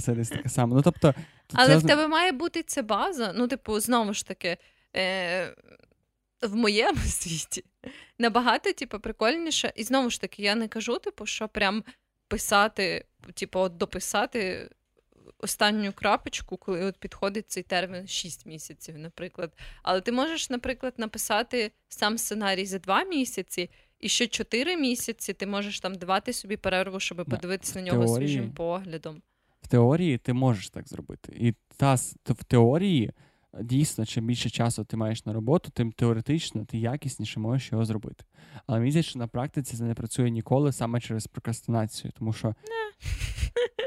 Це 0.00 0.14
десь 0.14 0.28
таке 0.28 0.48
саме. 0.48 0.74
Ну, 0.76 0.82
тобто, 0.82 1.14
Але 1.52 1.68
це... 1.68 1.76
в 1.76 1.86
тебе 1.86 2.08
має 2.08 2.32
бути 2.32 2.62
ця 2.62 2.82
база. 2.82 3.32
Ну, 3.36 3.48
типу, 3.48 3.80
знову 3.80 4.14
ж 4.14 4.26
таки, 4.26 4.56
е- 4.96 5.54
в 6.42 6.56
моєму 6.56 6.98
світі 7.06 7.64
набагато, 8.18 8.72
типу, 8.72 9.00
прикольніше. 9.00 9.72
І 9.76 9.84
знову 9.84 10.10
ж 10.10 10.20
таки, 10.20 10.42
я 10.42 10.54
не 10.54 10.68
кажу, 10.68 10.98
типу, 10.98 11.26
що 11.26 11.48
прям 11.48 11.84
писати, 12.28 13.04
типу, 13.34 13.60
от 13.60 13.76
дописати 13.76 14.70
останню 15.38 15.92
крапочку, 15.92 16.56
коли 16.56 16.84
от 16.84 16.96
підходить 16.96 17.50
цей 17.50 17.62
термін 17.62 18.06
6 18.06 18.46
місяців, 18.46 18.98
наприклад. 18.98 19.52
Але 19.82 20.00
ти 20.00 20.12
можеш, 20.12 20.50
наприклад, 20.50 20.94
написати 20.96 21.72
сам 21.88 22.18
сценарій 22.18 22.66
за 22.66 22.78
2 22.78 23.04
місяці. 23.04 23.70
І 24.00 24.08
ще 24.08 24.26
4 24.26 24.76
місяці 24.76 25.32
ти 25.32 25.46
можеш 25.46 25.80
там 25.80 25.94
давати 25.94 26.32
собі 26.32 26.56
перерву, 26.56 27.00
щоб 27.00 27.24
подивитися 27.24 27.78
на 27.78 27.84
нього 27.84 28.04
теорії, 28.04 28.28
свіжим 28.28 28.52
поглядом 28.52 29.22
теорії 29.68 30.18
ти 30.18 30.32
можеш 30.32 30.70
так 30.70 30.88
зробити. 30.88 31.32
І 31.40 31.54
та 31.76 31.94
в 32.24 32.44
теорії 32.44 33.12
дійсно, 33.60 34.06
чим 34.06 34.26
більше 34.26 34.50
часу 34.50 34.84
ти 34.84 34.96
маєш 34.96 35.26
на 35.26 35.32
роботу, 35.32 35.70
тим 35.74 35.92
теоретично 35.92 36.64
ти 36.64 36.78
якісніше 36.78 37.40
можеш 37.40 37.72
його 37.72 37.84
зробити. 37.84 38.24
Але 38.66 38.78
мені 38.78 38.90
здається, 38.90 39.10
що 39.10 39.18
на 39.18 39.26
практиці 39.26 39.76
це 39.76 39.84
не 39.84 39.94
працює 39.94 40.30
ніколи 40.30 40.72
саме 40.72 41.00
через 41.00 41.26
прокрастинацію, 41.26 42.12
тому 42.18 42.32
що. 42.32 42.54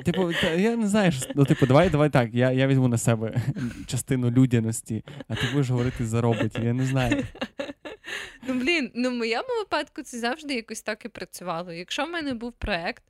Типу, 0.06 0.32
я 0.58 0.76
не 0.76 0.88
знаю, 0.88 1.12
ну, 1.36 1.46
типу, 1.46 1.66
давай 1.66 1.90
давай 1.90 2.10
так. 2.10 2.34
Я 2.34 2.52
я 2.52 2.68
візьму 2.68 2.88
на 2.88 2.98
себе 2.98 3.42
частину 3.88 4.32
людяності, 4.32 5.04
а 5.28 5.36
ти 5.36 5.42
будеш 5.52 5.70
говорити 5.70 6.06
за 6.06 6.22
роботів. 6.22 6.64
Я 6.64 6.74
не 6.74 6.86
знаю. 6.86 7.24
Ну, 8.48 8.54
блін, 8.54 8.92
ну 8.96 9.10
в 9.10 9.14
моєму 9.14 9.48
випадку 9.60 10.02
це 10.04 10.20
завжди 10.20 10.54
якось 10.54 10.82
так 10.82 11.06
і 11.06 11.10
працювало. 11.10 11.72
Якщо 11.72 12.06
в 12.06 12.10
мене 12.10 12.34
був 12.34 12.54
проект, 12.54 13.04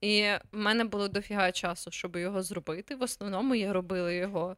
і 0.00 0.22
в 0.52 0.58
мене 0.58 0.84
було 0.84 1.08
дофіга 1.08 1.52
часу, 1.52 1.90
щоб 1.90 2.16
його 2.16 2.42
зробити. 2.42 2.96
В 2.96 3.02
основному 3.02 3.54
я 3.54 3.72
робила 3.72 4.12
його 4.12 4.56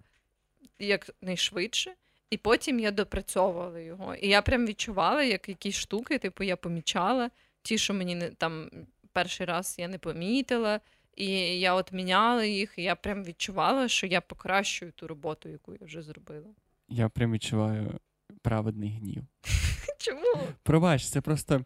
якнайшвидше, 0.78 1.94
і 2.30 2.36
потім 2.36 2.80
я 2.80 2.90
допрацьовувала 2.90 3.80
його. 3.80 4.14
І 4.14 4.28
я 4.28 4.42
прям 4.42 4.66
відчувала, 4.66 5.22
як 5.22 5.48
якісь 5.48 5.76
штуки, 5.76 6.18
типу, 6.18 6.44
я 6.44 6.56
помічала. 6.56 7.30
Ті, 7.62 7.78
що 7.78 7.94
мені 7.94 8.14
не 8.14 8.30
там 8.30 8.70
перший 9.12 9.46
раз 9.46 9.76
я 9.78 9.88
не 9.88 9.98
помітила, 9.98 10.80
і 11.16 11.26
я 11.60 11.74
от 11.74 11.92
міняла 11.92 12.44
їх, 12.44 12.74
і 12.76 12.82
я 12.82 12.94
прям 12.94 13.24
відчувала, 13.24 13.88
що 13.88 14.06
я 14.06 14.20
покращую 14.20 14.92
ту 14.92 15.06
роботу, 15.06 15.48
яку 15.48 15.72
я 15.72 15.78
вже 15.80 16.02
зробила. 16.02 16.48
Я 16.88 17.08
прям 17.08 17.32
відчуваю 17.32 17.98
праведний 18.42 18.90
гнів. 18.90 19.22
Чому? 19.98 20.38
Пробач, 20.62 21.06
це 21.06 21.20
просто 21.20 21.64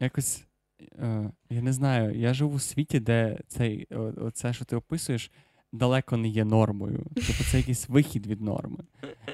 якось 0.00 0.44
Е, 0.80 1.30
я 1.50 1.62
не 1.62 1.72
знаю, 1.72 2.18
я 2.18 2.34
живу 2.34 2.56
у 2.56 2.58
світі, 2.58 3.00
де 3.00 3.38
цей, 3.48 3.86
оце, 4.16 4.52
що 4.52 4.64
ти 4.64 4.76
описуєш, 4.76 5.30
далеко 5.72 6.16
не 6.16 6.28
є 6.28 6.44
нормою. 6.44 7.06
Тобто 7.14 7.44
це 7.50 7.58
якийсь 7.58 7.88
вихід 7.88 8.26
від 8.26 8.40
норми. 8.40 8.78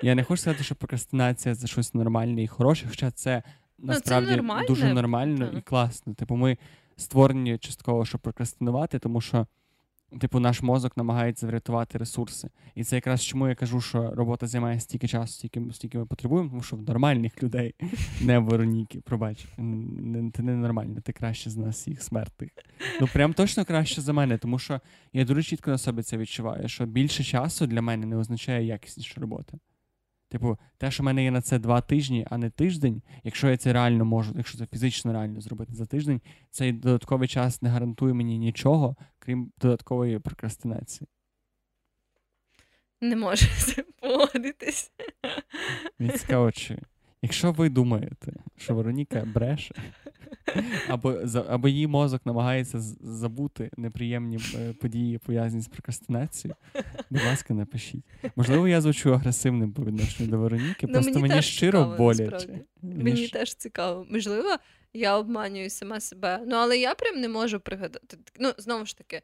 Я 0.02 0.14
не 0.14 0.24
хочу 0.24 0.42
сказати, 0.42 0.64
що 0.64 0.74
прокрастинація 0.74 1.54
це 1.54 1.66
щось 1.66 1.94
нормальне 1.94 2.42
і 2.42 2.46
хороше, 2.46 2.86
хоча 2.88 3.10
це 3.10 3.42
насправді 3.78 4.40
ну, 4.42 4.54
це 4.60 4.66
дуже 4.66 4.94
нормально 4.94 5.46
так. 5.46 5.58
і 5.58 5.60
класно. 5.60 6.14
Типу, 6.14 6.36
ми 6.36 6.58
створені 6.96 7.58
частково, 7.58 8.04
щоб 8.04 8.20
прокрастинувати, 8.20 8.98
тому 8.98 9.20
що 9.20 9.46
Типу, 10.18 10.40
наш 10.40 10.62
мозок 10.62 10.96
намагається 10.96 11.46
врятувати 11.46 11.98
ресурси. 11.98 12.50
І 12.74 12.84
це 12.84 12.96
якраз 12.96 13.24
чому 13.24 13.48
я 13.48 13.54
кажу, 13.54 13.80
що 13.80 14.10
робота 14.10 14.46
займає 14.46 14.80
стільки 14.80 15.08
часу, 15.08 15.32
стільки, 15.32 15.62
стільки 15.72 15.98
ми 15.98 16.06
потребуємо, 16.06 16.48
тому 16.48 16.62
що 16.62 16.76
в 16.76 16.82
нормальних 16.82 17.42
людей 17.42 17.74
не 18.20 18.38
вороніки. 18.38 19.00
пробач, 19.00 19.46
ти 20.34 20.42
не 20.42 20.56
нормальна, 20.56 21.00
ти 21.00 21.12
краще 21.12 21.50
з 21.50 21.56
нас 21.56 21.76
всіх 21.76 22.02
смертних. 22.02 22.50
Ну 23.00 23.08
прям 23.12 23.32
точно 23.32 23.64
краще 23.64 24.00
за 24.00 24.12
мене, 24.12 24.38
тому 24.38 24.58
що 24.58 24.80
я 25.12 25.24
дуже 25.24 25.42
чітко 25.42 25.70
на 25.70 25.78
собі 25.78 26.02
це 26.02 26.16
відчуваю, 26.16 26.68
що 26.68 26.86
більше 26.86 27.24
часу 27.24 27.66
для 27.66 27.82
мене 27.82 28.06
не 28.06 28.16
означає 28.16 28.66
якісніша 28.66 29.20
робота. 29.20 29.58
Типу, 30.30 30.58
те, 30.78 30.90
що 30.90 31.02
в 31.02 31.06
мене 31.06 31.24
є 31.24 31.30
на 31.30 31.40
це 31.40 31.58
два 31.58 31.80
тижні, 31.80 32.26
а 32.30 32.38
не 32.38 32.50
тиждень, 32.50 33.02
якщо 33.24 33.50
я 33.50 33.56
це 33.56 33.72
реально 33.72 34.04
можу, 34.04 34.34
якщо 34.36 34.58
це 34.58 34.66
фізично 34.66 35.12
реально 35.12 35.40
зробити 35.40 35.74
за 35.74 35.86
тиждень, 35.86 36.20
цей 36.50 36.72
додатковий 36.72 37.28
час 37.28 37.62
не 37.62 37.68
гарантує 37.68 38.14
мені 38.14 38.38
нічого, 38.38 38.96
крім 39.18 39.52
додаткової 39.58 40.18
прокрастинації. 40.18 41.08
не 43.00 43.16
можу 43.16 43.46
погодитись. 44.00 44.92
Мені 45.98 46.12
цікаво, 46.12 46.52
чи 46.52 46.78
якщо 47.22 47.52
ви 47.52 47.68
думаєте, 47.68 48.32
що 48.56 48.74
Вероніка 48.74 49.24
бреше, 49.34 49.74
або 50.88 51.14
або 51.48 51.68
її 51.68 51.86
мозок 51.86 52.26
намагається 52.26 52.78
забути 53.00 53.70
неприємні 53.76 54.38
е, 54.54 54.72
події, 54.72 55.18
пов'язані 55.18 55.62
з 55.62 55.68
прокрастинацією, 55.68 56.56
будь 57.10 57.24
ласка, 57.24 57.54
напишіть. 57.54 58.04
Можливо, 58.36 58.68
я 58.68 58.80
звучу 58.80 59.14
агресивним 59.14 59.72
по 59.72 59.84
відношенню 59.84 60.30
до 60.30 60.38
Вероніки, 60.38 60.86
ну, 60.86 60.92
просто 60.92 61.12
мені, 61.12 61.28
мені 61.28 61.42
щиро 61.42 61.78
цікаво, 61.78 61.96
боляче. 61.96 62.60
Мені, 62.82 63.04
мені 63.04 63.26
ж... 63.26 63.32
теж 63.32 63.54
цікаво. 63.54 64.06
Можливо, 64.10 64.56
я 64.92 65.18
обманюю 65.18 65.70
сама 65.70 66.00
себе. 66.00 66.42
Ну, 66.46 66.56
але 66.56 66.78
я 66.78 66.94
прям 66.94 67.20
не 67.20 67.28
можу 67.28 67.60
пригадати. 67.60 68.18
Ну, 68.38 68.52
знову 68.58 68.86
ж 68.86 68.98
таки, 68.98 69.22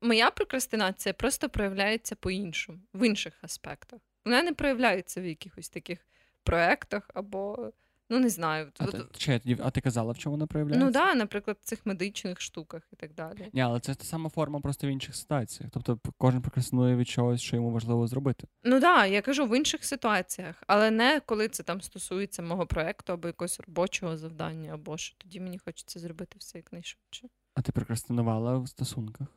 моя 0.00 0.30
прокрастинація 0.30 1.12
просто 1.12 1.48
проявляється 1.48 2.14
по-іншому, 2.14 2.78
в 2.94 3.06
інших 3.06 3.38
аспектах. 3.42 4.00
Вона 4.24 4.42
не 4.42 4.52
проявляється 4.52 5.20
в 5.20 5.24
якихось 5.24 5.68
таких 5.68 5.98
проектах 6.44 7.10
або. 7.14 7.72
Ну, 8.10 8.18
не 8.18 8.28
знаю. 8.28 8.72
А, 8.78 8.84
От... 8.84 9.12
ти, 9.12 9.58
а 9.62 9.70
ти 9.70 9.80
казала, 9.80 10.12
в 10.12 10.18
чому 10.18 10.34
вона 10.36 10.46
проявляється? 10.46 10.86
Ну 10.86 10.92
так, 10.92 11.06
да, 11.06 11.14
наприклад, 11.14 11.56
в 11.60 11.64
цих 11.64 11.86
медичних 11.86 12.40
штуках 12.40 12.82
і 12.92 12.96
так 12.96 13.14
далі. 13.14 13.50
Ні, 13.52 13.60
але 13.60 13.80
це 13.80 13.94
та 13.94 14.04
сама 14.04 14.30
форма 14.30 14.60
просто 14.60 14.86
в 14.86 14.90
інших 14.90 15.16
ситуаціях. 15.16 15.70
Тобто 15.72 15.98
кожен 16.18 16.42
прокрастинує 16.42 16.96
від 16.96 17.08
чогось, 17.08 17.40
що 17.40 17.56
йому 17.56 17.70
важливо 17.70 18.06
зробити. 18.06 18.46
Ну 18.64 18.80
так, 18.80 18.82
да, 18.82 19.06
я 19.06 19.22
кажу 19.22 19.46
в 19.46 19.56
інших 19.56 19.84
ситуаціях, 19.84 20.62
але 20.66 20.90
не 20.90 21.20
коли 21.26 21.48
це 21.48 21.62
там 21.62 21.80
стосується 21.80 22.42
мого 22.42 22.66
проекту 22.66 23.12
або 23.12 23.28
якогось 23.28 23.60
робочого 23.60 24.16
завдання, 24.16 24.74
або 24.74 24.98
що 24.98 25.18
тоді 25.18 25.40
мені 25.40 25.58
хочеться 25.58 26.00
зробити 26.00 26.36
все 26.38 26.58
якнайшвидше. 26.58 27.28
А 27.54 27.62
ти 27.62 27.72
прокрастинувала 27.72 28.58
в 28.58 28.68
стосунках? 28.68 29.28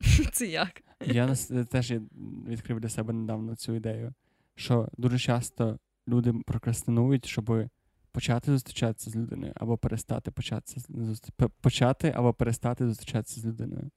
Це 0.32 0.46
як? 0.46 0.82
Я 1.06 1.34
теж 1.70 1.92
відкрив 2.48 2.80
для 2.80 2.88
себе 2.88 3.12
недавно 3.12 3.56
цю 3.56 3.74
ідею, 3.74 4.14
що 4.54 4.88
дуже 4.98 5.18
часто 5.18 5.78
люди 6.08 6.34
прокрастинують, 6.46 7.26
щоб 7.26 7.68
почати 8.16 8.50
зустрічатися 8.50 9.10
з 9.10 9.16
людиною, 9.16 9.52
або 9.56 9.76
перестати 9.76 10.30
початися 10.30 10.88
почати 11.60 12.12
або 12.16 12.32
перестати 12.32 12.86
зустрічатися 12.88 13.40
з 13.40 13.46
людиною. 13.46 13.90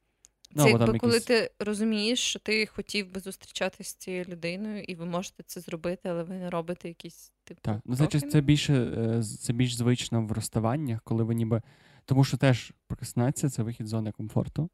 Ну, 0.51 0.63
це 0.63 0.69
якби 0.69 0.85
якісь... 0.85 1.01
коли 1.01 1.19
ти 1.19 1.51
розумієш, 1.59 2.19
що 2.19 2.39
ти 2.39 2.65
хотів 2.65 3.13
би 3.13 3.19
зустрічатися 3.19 3.89
з 3.89 3.93
цією 3.93 4.25
людиною, 4.25 4.83
і 4.83 4.95
ви 4.95 5.05
можете 5.05 5.43
це 5.43 5.61
зробити, 5.61 6.09
але 6.09 6.23
ви 6.23 6.35
не 6.35 6.49
робите 6.49 6.87
якісь 6.87 7.31
типу. 7.43 7.59
Так, 7.63 7.79
ну 7.85 7.95
це, 7.95 8.19
це 8.19 8.41
більше 8.41 8.73
е, 8.73 9.23
це 9.23 9.53
більш 9.53 9.75
звично 9.75 10.25
в 10.25 10.31
розставаннях, 10.31 11.01
коли 11.03 11.23
ви 11.23 11.35
ніби. 11.35 11.61
Тому 12.05 12.23
що 12.23 12.37
теж 12.37 12.73
прокрастинація 12.87 13.49
це 13.49 13.63
вихід 13.63 13.87
з 13.87 13.89
зони 13.89 14.11
комфорту. 14.11 14.69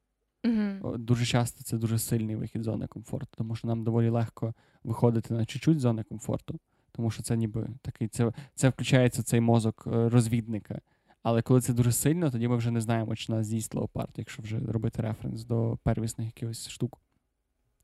Угу. 0.45 0.97
Дуже 0.97 1.25
часто 1.25 1.63
це 1.63 1.77
дуже 1.77 1.99
сильний 1.99 2.35
вихід 2.35 2.61
з 2.61 2.65
зони 2.65 2.87
комфорту, 2.87 3.33
тому 3.37 3.55
що 3.55 3.67
нам 3.67 3.83
доволі 3.83 4.09
легко 4.09 4.53
виходити 4.83 5.33
на 5.33 5.45
чуть-чуть 5.45 5.79
зони 5.79 6.03
комфорту 6.03 6.59
тому 6.95 7.11
що 7.11 7.23
це 7.23 7.37
ніби 7.37 7.69
такий, 7.81 8.07
це 8.07 8.31
це 8.55 8.69
включається 8.69 9.23
цей 9.23 9.41
мозок 9.41 9.83
е, 9.87 10.09
розвідника. 10.09 10.81
Але 11.23 11.41
коли 11.41 11.61
це 11.61 11.73
дуже 11.73 11.91
сильно, 11.91 12.31
тоді 12.31 12.47
ми 12.47 12.57
вже 12.57 12.71
не 12.71 12.81
знаємо, 12.81 13.15
чи 13.15 13.31
нас 13.31 13.47
з'їсть 13.47 13.75
леопард, 13.75 14.13
якщо 14.17 14.43
вже 14.43 14.59
робити 14.59 15.01
референс 15.01 15.43
до 15.43 15.77
первісних 15.83 16.27
якихось 16.27 16.69
штук. 16.69 16.99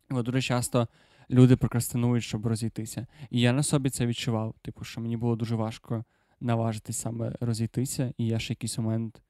Бо 0.09 0.24
дуже 0.24 0.41
часто 0.41 0.88
люди 1.30 1.55
прокрастинують, 1.55 2.24
щоб 2.24 2.45
розійтися. 2.45 3.07
І 3.30 3.41
я 3.41 3.53
на 3.53 3.64
собі 3.64 3.89
це 3.89 4.05
відчував. 4.05 4.55
Типу, 4.62 4.84
що 4.84 5.01
мені 5.01 5.18
було 5.18 5.36
дуже 5.36 5.55
важко 5.55 6.03
наважитись 6.39 6.97
саме 6.97 7.36
розійтися, 7.39 8.14
і 8.18 8.28
я 8.28 8.39
ще 8.39 8.51
якийсь 8.51 8.78
момент 8.78 9.22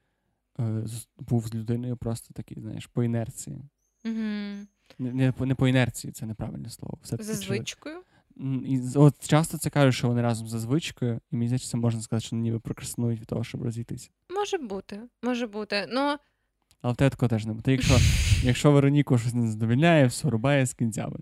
е, 0.60 0.86
був 1.20 1.48
з 1.48 1.56
людиною 1.56 1.98
просто 1.98 2.34
такий, 2.34 2.60
знаєш, 2.60 2.88
по 2.88 3.04
інерції. 3.04 3.62
Mm-hmm. 4.04 4.66
Не, 5.00 5.14
не, 5.14 5.34
не 5.40 5.56
по 5.56 5.68
інерції, 5.68 6.14
це 6.14 6.26
неправильне 6.26 6.70
слово. 6.70 6.98
Все 7.02 7.18
За 7.18 7.34
звичкою? 7.34 8.02
І 8.66 8.82
от 8.96 9.28
часто 9.28 9.58
це 9.58 9.70
кажуть, 9.70 9.96
що 9.96 10.08
вони 10.08 10.22
разом 10.22 10.48
за 10.48 10.60
звичкою, 10.60 11.20
і 11.32 11.36
мені 11.36 11.48
здається, 11.48 11.78
можна 11.78 12.02
сказати, 12.02 12.26
що 12.26 12.36
ніби 12.36 12.60
прокрастинують 12.60 13.20
від 13.20 13.28
того, 13.28 13.44
щоб 13.44 13.64
розійтися. 13.64 14.10
Може 14.30 14.58
бути, 14.58 15.00
може 15.22 15.48
бути. 15.48 15.88
Ну... 15.90 16.18
Але 16.82 16.94
в 16.94 16.98
тебе 16.98 17.10
такого 17.10 17.30
теж 17.30 17.46
не 17.46 17.54
буде. 17.54 17.72
Якщо 17.72 17.98
якщо 18.44 18.72
Вероніку 18.72 19.18
щось 19.18 19.34
не 19.34 19.48
задовільняє, 19.48 20.06
все 20.06 20.30
рубає 20.30 20.66
з 20.66 20.74
кінцями. 20.74 21.18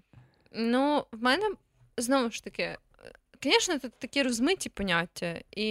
Ну, 0.56 1.04
в 1.12 1.24
мене 1.24 1.52
знову 1.98 2.32
ж 2.32 2.44
таки, 2.44 2.78
звісно, 3.44 3.80
це 3.80 3.90
такі 3.90 4.24
розмиті 4.24 4.70
поняття. 4.70 5.42
І 5.52 5.66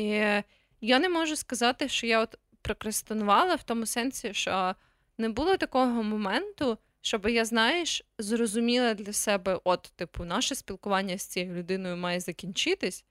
я 0.80 0.98
не 0.98 1.08
можу 1.08 1.36
сказати, 1.36 1.88
що 1.88 2.06
я 2.06 2.20
от 2.20 2.38
прокрастинувала 2.62 3.54
в 3.54 3.62
тому 3.62 3.86
сенсі, 3.86 4.34
що 4.34 4.74
не 5.18 5.28
було 5.28 5.56
такого 5.56 6.02
моменту 6.02 6.78
щоб 7.00 7.26
я, 7.26 7.44
знаєш, 7.44 8.02
зрозуміла 8.18 8.94
для 8.94 9.12
себе, 9.12 9.60
от, 9.64 9.92
типу, 9.96 10.24
наше 10.24 10.54
спілкування 10.54 11.18
з 11.18 11.22
цією 11.22 11.54
людиною 11.54 11.96
має 11.96 12.20
закінчитись, 12.20 13.04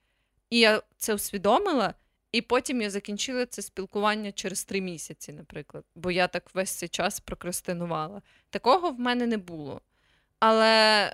і 0.50 0.58
я 0.58 0.82
це 0.96 1.14
усвідомила, 1.14 1.94
і 2.32 2.40
потім 2.40 2.82
я 2.82 2.90
закінчила 2.90 3.46
це 3.46 3.62
спілкування 3.62 4.32
через 4.32 4.64
три 4.64 4.80
місяці, 4.80 5.32
наприклад, 5.32 5.84
бо 5.94 6.10
я 6.10 6.28
так 6.28 6.54
весь 6.54 6.70
цей 6.70 6.88
час 6.88 7.20
прокрастинувала. 7.20 8.22
Такого 8.50 8.90
в 8.90 9.00
мене 9.00 9.26
не 9.26 9.36
було. 9.36 9.80
Але 10.40 11.12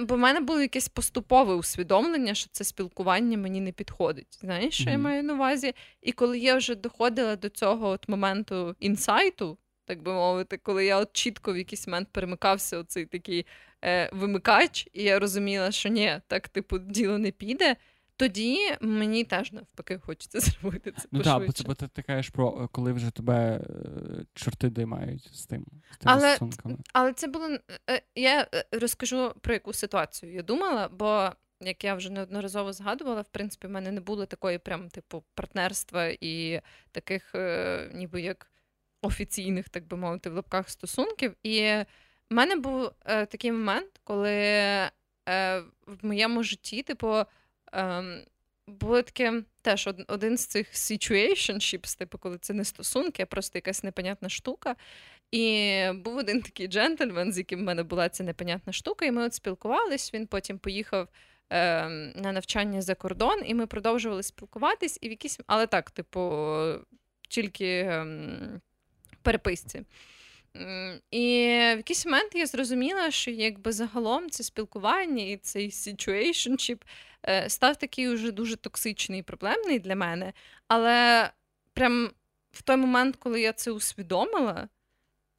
бо 0.00 0.14
в 0.14 0.18
мене 0.18 0.40
було 0.40 0.60
якесь 0.60 0.88
поступове 0.88 1.54
усвідомлення, 1.54 2.34
що 2.34 2.48
це 2.52 2.64
спілкування 2.64 3.38
мені 3.38 3.60
не 3.60 3.72
підходить. 3.72 4.38
Знаєш, 4.40 4.74
що 4.74 4.84
mm-hmm. 4.84 4.92
я 4.92 4.98
маю 4.98 5.22
на 5.22 5.34
увазі? 5.34 5.74
І 6.02 6.12
коли 6.12 6.38
я 6.38 6.56
вже 6.56 6.74
доходила 6.74 7.36
до 7.36 7.48
цього 7.48 7.88
от 7.88 8.08
моменту 8.08 8.76
інсайту, 8.80 9.58
так 9.92 10.02
би 10.02 10.12
мовити, 10.12 10.56
коли 10.56 10.84
я 10.84 10.98
от 10.98 11.12
чітко 11.12 11.52
в 11.52 11.56
якийсь 11.56 11.86
момент 11.86 12.08
перемикався 12.12 12.78
оцей 12.78 13.06
такий 13.06 13.46
е, 13.84 14.10
вимикач, 14.12 14.88
і 14.92 15.02
я 15.02 15.18
розуміла, 15.18 15.72
що 15.72 15.88
ні, 15.88 16.20
так 16.26 16.48
типу 16.48 16.78
діло 16.78 17.18
не 17.18 17.30
піде. 17.30 17.76
Тоді 18.16 18.58
мені 18.80 19.24
теж 19.24 19.52
навпаки 19.52 19.98
хочеться 19.98 20.40
зробити 20.40 20.92
це. 20.92 21.08
Ну 21.12 21.22
так, 21.22 21.42
бо 21.66 21.74
ти, 21.74 21.88
ти 21.88 22.02
кажеш 22.02 22.28
про 22.28 22.62
е, 22.64 22.68
коли 22.72 22.92
вже 22.92 23.10
тебе 23.10 23.56
е, 23.56 24.24
чорти 24.34 24.70
доймають 24.70 25.30
з 25.32 25.46
тим 25.46 25.66
з 25.90 25.96
тими 25.96 26.14
але, 26.14 26.36
стосунками. 26.36 26.78
Але 26.92 27.12
це 27.12 27.26
було 27.26 27.58
е, 27.90 28.02
я 28.14 28.46
розкажу 28.72 29.34
про 29.40 29.54
яку 29.54 29.72
ситуацію 29.72 30.32
я 30.32 30.42
думала, 30.42 30.88
бо 30.88 31.30
як 31.60 31.84
я 31.84 31.94
вже 31.94 32.10
неодноразово 32.10 32.72
згадувала, 32.72 33.20
в 33.20 33.28
принципі, 33.28 33.66
в 33.66 33.70
мене 33.70 33.92
не 33.92 34.00
було 34.00 34.26
такої 34.26 34.58
прям 34.58 34.88
типу 34.88 35.24
партнерства 35.34 36.06
і 36.20 36.60
таких, 36.92 37.34
ніби 37.94 38.22
як 38.22 38.51
офіційних, 39.02 39.68
так 39.68 39.86
би 39.86 39.96
мовити, 39.96 40.30
в 40.30 40.34
лапках 40.34 40.70
стосунків. 40.70 41.34
І 41.42 41.60
в 42.30 42.34
мене 42.34 42.56
був 42.56 42.90
е, 43.04 43.26
такий 43.26 43.52
момент, 43.52 43.90
коли 44.04 44.30
е, 44.30 44.90
в 45.86 46.06
моєму 46.06 46.42
житті, 46.42 46.82
типу, 46.82 47.24
е, 47.74 48.04
було 48.66 49.02
таке 49.02 49.42
теж 49.62 49.88
один 50.08 50.36
з 50.38 50.46
цих 50.46 50.72
situationships, 50.72 51.98
типу, 51.98 52.18
коли 52.18 52.38
це 52.38 52.54
не 52.54 52.64
стосунки, 52.64 53.22
а 53.22 53.26
просто 53.26 53.58
якась 53.58 53.84
непонятна 53.84 54.28
штука. 54.28 54.76
І 55.30 55.84
був 55.94 56.16
один 56.16 56.42
такий 56.42 56.66
джентльмен, 56.66 57.32
з 57.32 57.38
яким 57.38 57.60
в 57.60 57.62
мене 57.62 57.82
була 57.82 58.08
ця 58.08 58.24
непонятна 58.24 58.72
штука, 58.72 59.06
і 59.06 59.10
ми 59.10 59.24
от 59.24 59.34
спілкувались. 59.34 60.14
Він 60.14 60.26
потім 60.26 60.58
поїхав 60.58 61.08
е, 61.50 61.88
на 62.16 62.32
навчання 62.32 62.82
за 62.82 62.94
кордон, 62.94 63.42
і 63.44 63.54
ми 63.54 63.66
продовжували 63.66 64.22
спілкуватись, 64.22 64.98
і 65.00 65.08
в 65.08 65.10
якісь, 65.10 65.40
але 65.46 65.66
так, 65.66 65.90
типу, 65.90 66.48
тільки. 67.28 67.66
Е, 67.66 68.60
переписці. 69.22 69.82
І 71.10 71.26
в 71.74 71.76
якийсь 71.76 72.06
момент 72.06 72.34
я 72.34 72.46
зрозуміла, 72.46 73.10
що 73.10 73.30
якби 73.30 73.72
загалом 73.72 74.30
це 74.30 74.42
спілкування 74.42 75.24
і 75.24 75.36
цей 75.36 75.70
situationship 75.70 76.82
е, 77.28 77.48
став 77.48 77.76
такий 77.76 78.08
уже 78.08 78.30
дуже 78.30 78.56
токсичний 78.56 79.20
і 79.20 79.22
проблемний 79.22 79.78
для 79.78 79.96
мене. 79.96 80.32
Але 80.68 81.30
прям 81.72 82.10
в 82.52 82.62
той 82.62 82.76
момент, 82.76 83.16
коли 83.16 83.40
я 83.40 83.52
це 83.52 83.70
усвідомила, 83.70 84.68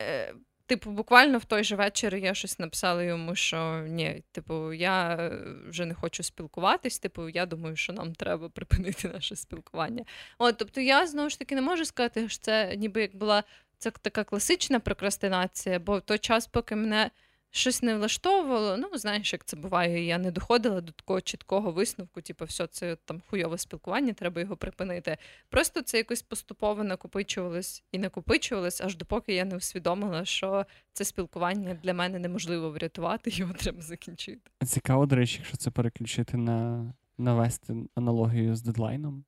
е, 0.01 0.34
типу, 0.65 0.91
буквально 0.91 1.38
в 1.38 1.45
той 1.45 1.63
же 1.63 1.75
вечір 1.75 2.15
я 2.15 2.34
щось 2.34 2.59
написала 2.59 3.03
йому, 3.03 3.36
що 3.36 3.86
ні, 3.88 4.23
типу, 4.31 4.73
я 4.73 5.29
вже 5.67 5.86
не 5.86 5.93
хочу 5.93 6.23
спілкуватись. 6.23 6.99
Типу, 6.99 7.29
я 7.29 7.45
думаю, 7.45 7.75
що 7.75 7.93
нам 7.93 8.15
треба 8.15 8.49
припинити 8.49 9.07
наше 9.07 9.36
спілкування. 9.36 10.05
От, 10.38 10.57
тобто, 10.57 10.81
я 10.81 11.07
знову 11.07 11.29
ж 11.29 11.39
таки 11.39 11.55
не 11.55 11.61
можу 11.61 11.86
сказати, 11.86 12.29
що 12.29 12.41
це 12.41 12.75
ніби 12.75 13.01
як 13.01 13.15
була 13.15 13.43
це 13.84 13.91
така 13.91 14.23
класична 14.23 14.79
прокрастинація, 14.79 15.79
бо 15.79 15.97
в 15.97 16.01
той 16.01 16.17
час, 16.17 16.47
поки 16.47 16.75
мене 16.75 17.11
щось 17.51 17.84
не 17.84 17.95
влаштовувало, 17.95 18.77
ну 18.77 18.97
знаєш, 18.97 19.34
як 19.34 19.45
це 19.45 19.57
буває, 19.57 20.05
я 20.05 20.17
не 20.17 20.31
доходила 20.31 20.81
до 20.81 20.91
такого 20.91 21.21
чіткого 21.21 21.71
висновку, 21.71 22.21
типу, 22.21 22.45
все, 22.45 22.67
це 22.67 22.95
там 22.95 23.21
хуйове 23.29 23.57
спілкування, 23.57 24.13
треба 24.13 24.41
його 24.41 24.57
припинити. 24.57 25.17
Просто 25.49 25.81
це 25.81 25.97
якось 25.97 26.21
поступово 26.21 26.84
накопичувалось 26.84 27.84
і 27.91 27.99
накопичувалось, 27.99 28.81
аж 28.81 28.97
допоки 28.97 29.34
я 29.34 29.45
не 29.45 29.55
усвідомила, 29.55 30.25
що 30.25 30.65
це 30.93 31.05
спілкування 31.05 31.79
для 31.84 31.93
мене 31.93 32.19
неможливо 32.19 32.71
врятувати, 32.71 33.29
його 33.34 33.53
треба 33.53 33.81
закінчити. 33.81 34.51
Цікаво, 34.65 35.05
до 35.05 35.15
речі, 35.15 35.38
якщо 35.38 35.57
це 35.57 35.71
переключити 35.71 36.38
на 36.38 36.93
навести 37.17 37.75
аналогію 37.95 38.55
з 38.55 38.61
дедлайном 38.61 39.25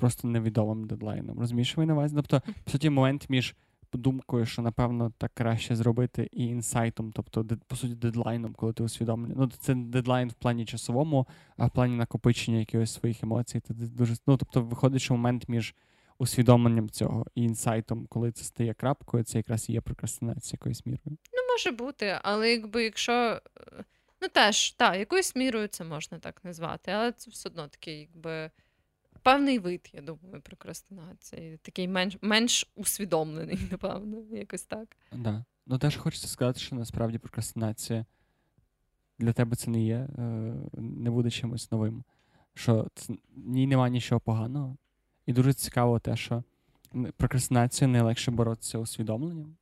просто 0.00 0.28
невідомим 0.28 0.86
дедлайном. 0.86 1.38
Розумієш, 1.38 1.76
ви 1.76 1.86
на 1.86 1.92
увазі? 1.92 2.16
Тобто, 2.16 2.42
в 2.66 2.70
суті, 2.70 2.90
момент 2.90 3.30
між 3.30 3.54
думкою, 3.92 4.46
що 4.46 4.62
напевно 4.62 5.12
так 5.18 5.30
краще 5.34 5.76
зробити, 5.76 6.28
і 6.32 6.44
інсайтом, 6.44 7.12
тобто, 7.12 7.46
по 7.66 7.76
суті, 7.76 7.94
дедлайном, 7.94 8.54
коли 8.54 8.72
ти 8.72 8.82
усвідомлений. 8.82 9.36
Ну, 9.40 9.50
це 9.60 9.74
дедлайн 9.74 10.28
в 10.28 10.32
плані 10.32 10.64
часовому, 10.64 11.26
а 11.56 11.66
в 11.66 11.70
плані 11.70 11.96
накопичення 11.96 12.58
якихось 12.58 12.92
своїх 12.92 13.22
емоцій. 13.22 13.60
Це 13.60 13.74
дуже 13.74 14.14
ну, 14.26 14.36
тобто, 14.36 14.62
виходить, 14.62 15.02
що 15.02 15.14
момент 15.14 15.48
між 15.48 15.74
усвідомленням 16.18 16.90
цього 16.90 17.26
і 17.34 17.42
інсайтом, 17.42 18.06
коли 18.06 18.32
це 18.32 18.44
стає 18.44 18.74
крапкою, 18.74 19.24
це 19.24 19.38
якраз 19.38 19.68
і 19.68 19.72
є 19.72 19.80
прокрастинація 19.80 20.58
якоюсь 20.60 20.86
мірою. 20.86 21.00
Ну, 21.06 21.38
може 21.52 21.70
бути, 21.70 22.18
але 22.22 22.50
якби 22.50 22.84
якщо. 22.84 23.12
Е, 23.12 23.84
ну 24.22 24.28
теж, 24.28 24.70
так, 24.70 24.98
якоюсь 24.98 25.36
мірою 25.36 25.68
це 25.68 25.84
можна 25.84 26.18
так 26.18 26.44
назвати, 26.44 26.90
але 26.90 27.12
це 27.12 27.30
все 27.30 27.48
одно 27.48 27.68
такий, 27.68 27.98
якби 28.00 28.50
певний 29.22 29.58
вид, 29.58 29.90
я 29.92 30.02
думаю, 30.02 30.40
прокрастинації. 30.42 31.58
Такий 31.62 31.88
менш 31.88 32.16
менш 32.20 32.66
усвідомлений, 32.74 33.58
напевно, 33.70 34.22
якось 34.32 34.62
так. 34.62 34.96
Да. 35.12 35.44
Ну, 35.66 35.78
теж 35.78 35.96
хочеться 35.96 36.28
сказати, 36.28 36.60
що 36.60 36.76
насправді 36.76 37.18
прокрастинація 37.18 38.06
для 39.18 39.32
тебе 39.32 39.56
це 39.56 39.70
не 39.70 39.84
є, 39.84 40.08
е, 40.18 40.54
не 40.72 41.10
буде 41.10 41.30
чимось 41.30 41.70
новим. 41.70 42.04
Що 42.54 42.86
це, 42.94 43.14
ній 43.36 43.66
немає 43.66 43.92
нічого 43.92 44.20
поганого. 44.20 44.76
І 45.26 45.32
дуже 45.32 45.52
цікаво 45.52 45.98
те, 45.98 46.16
що 46.16 46.44
прокрастинацію 47.16 47.88
найлегше 47.88 48.30
боротися 48.30 48.78
усвідомленням. 48.78 49.56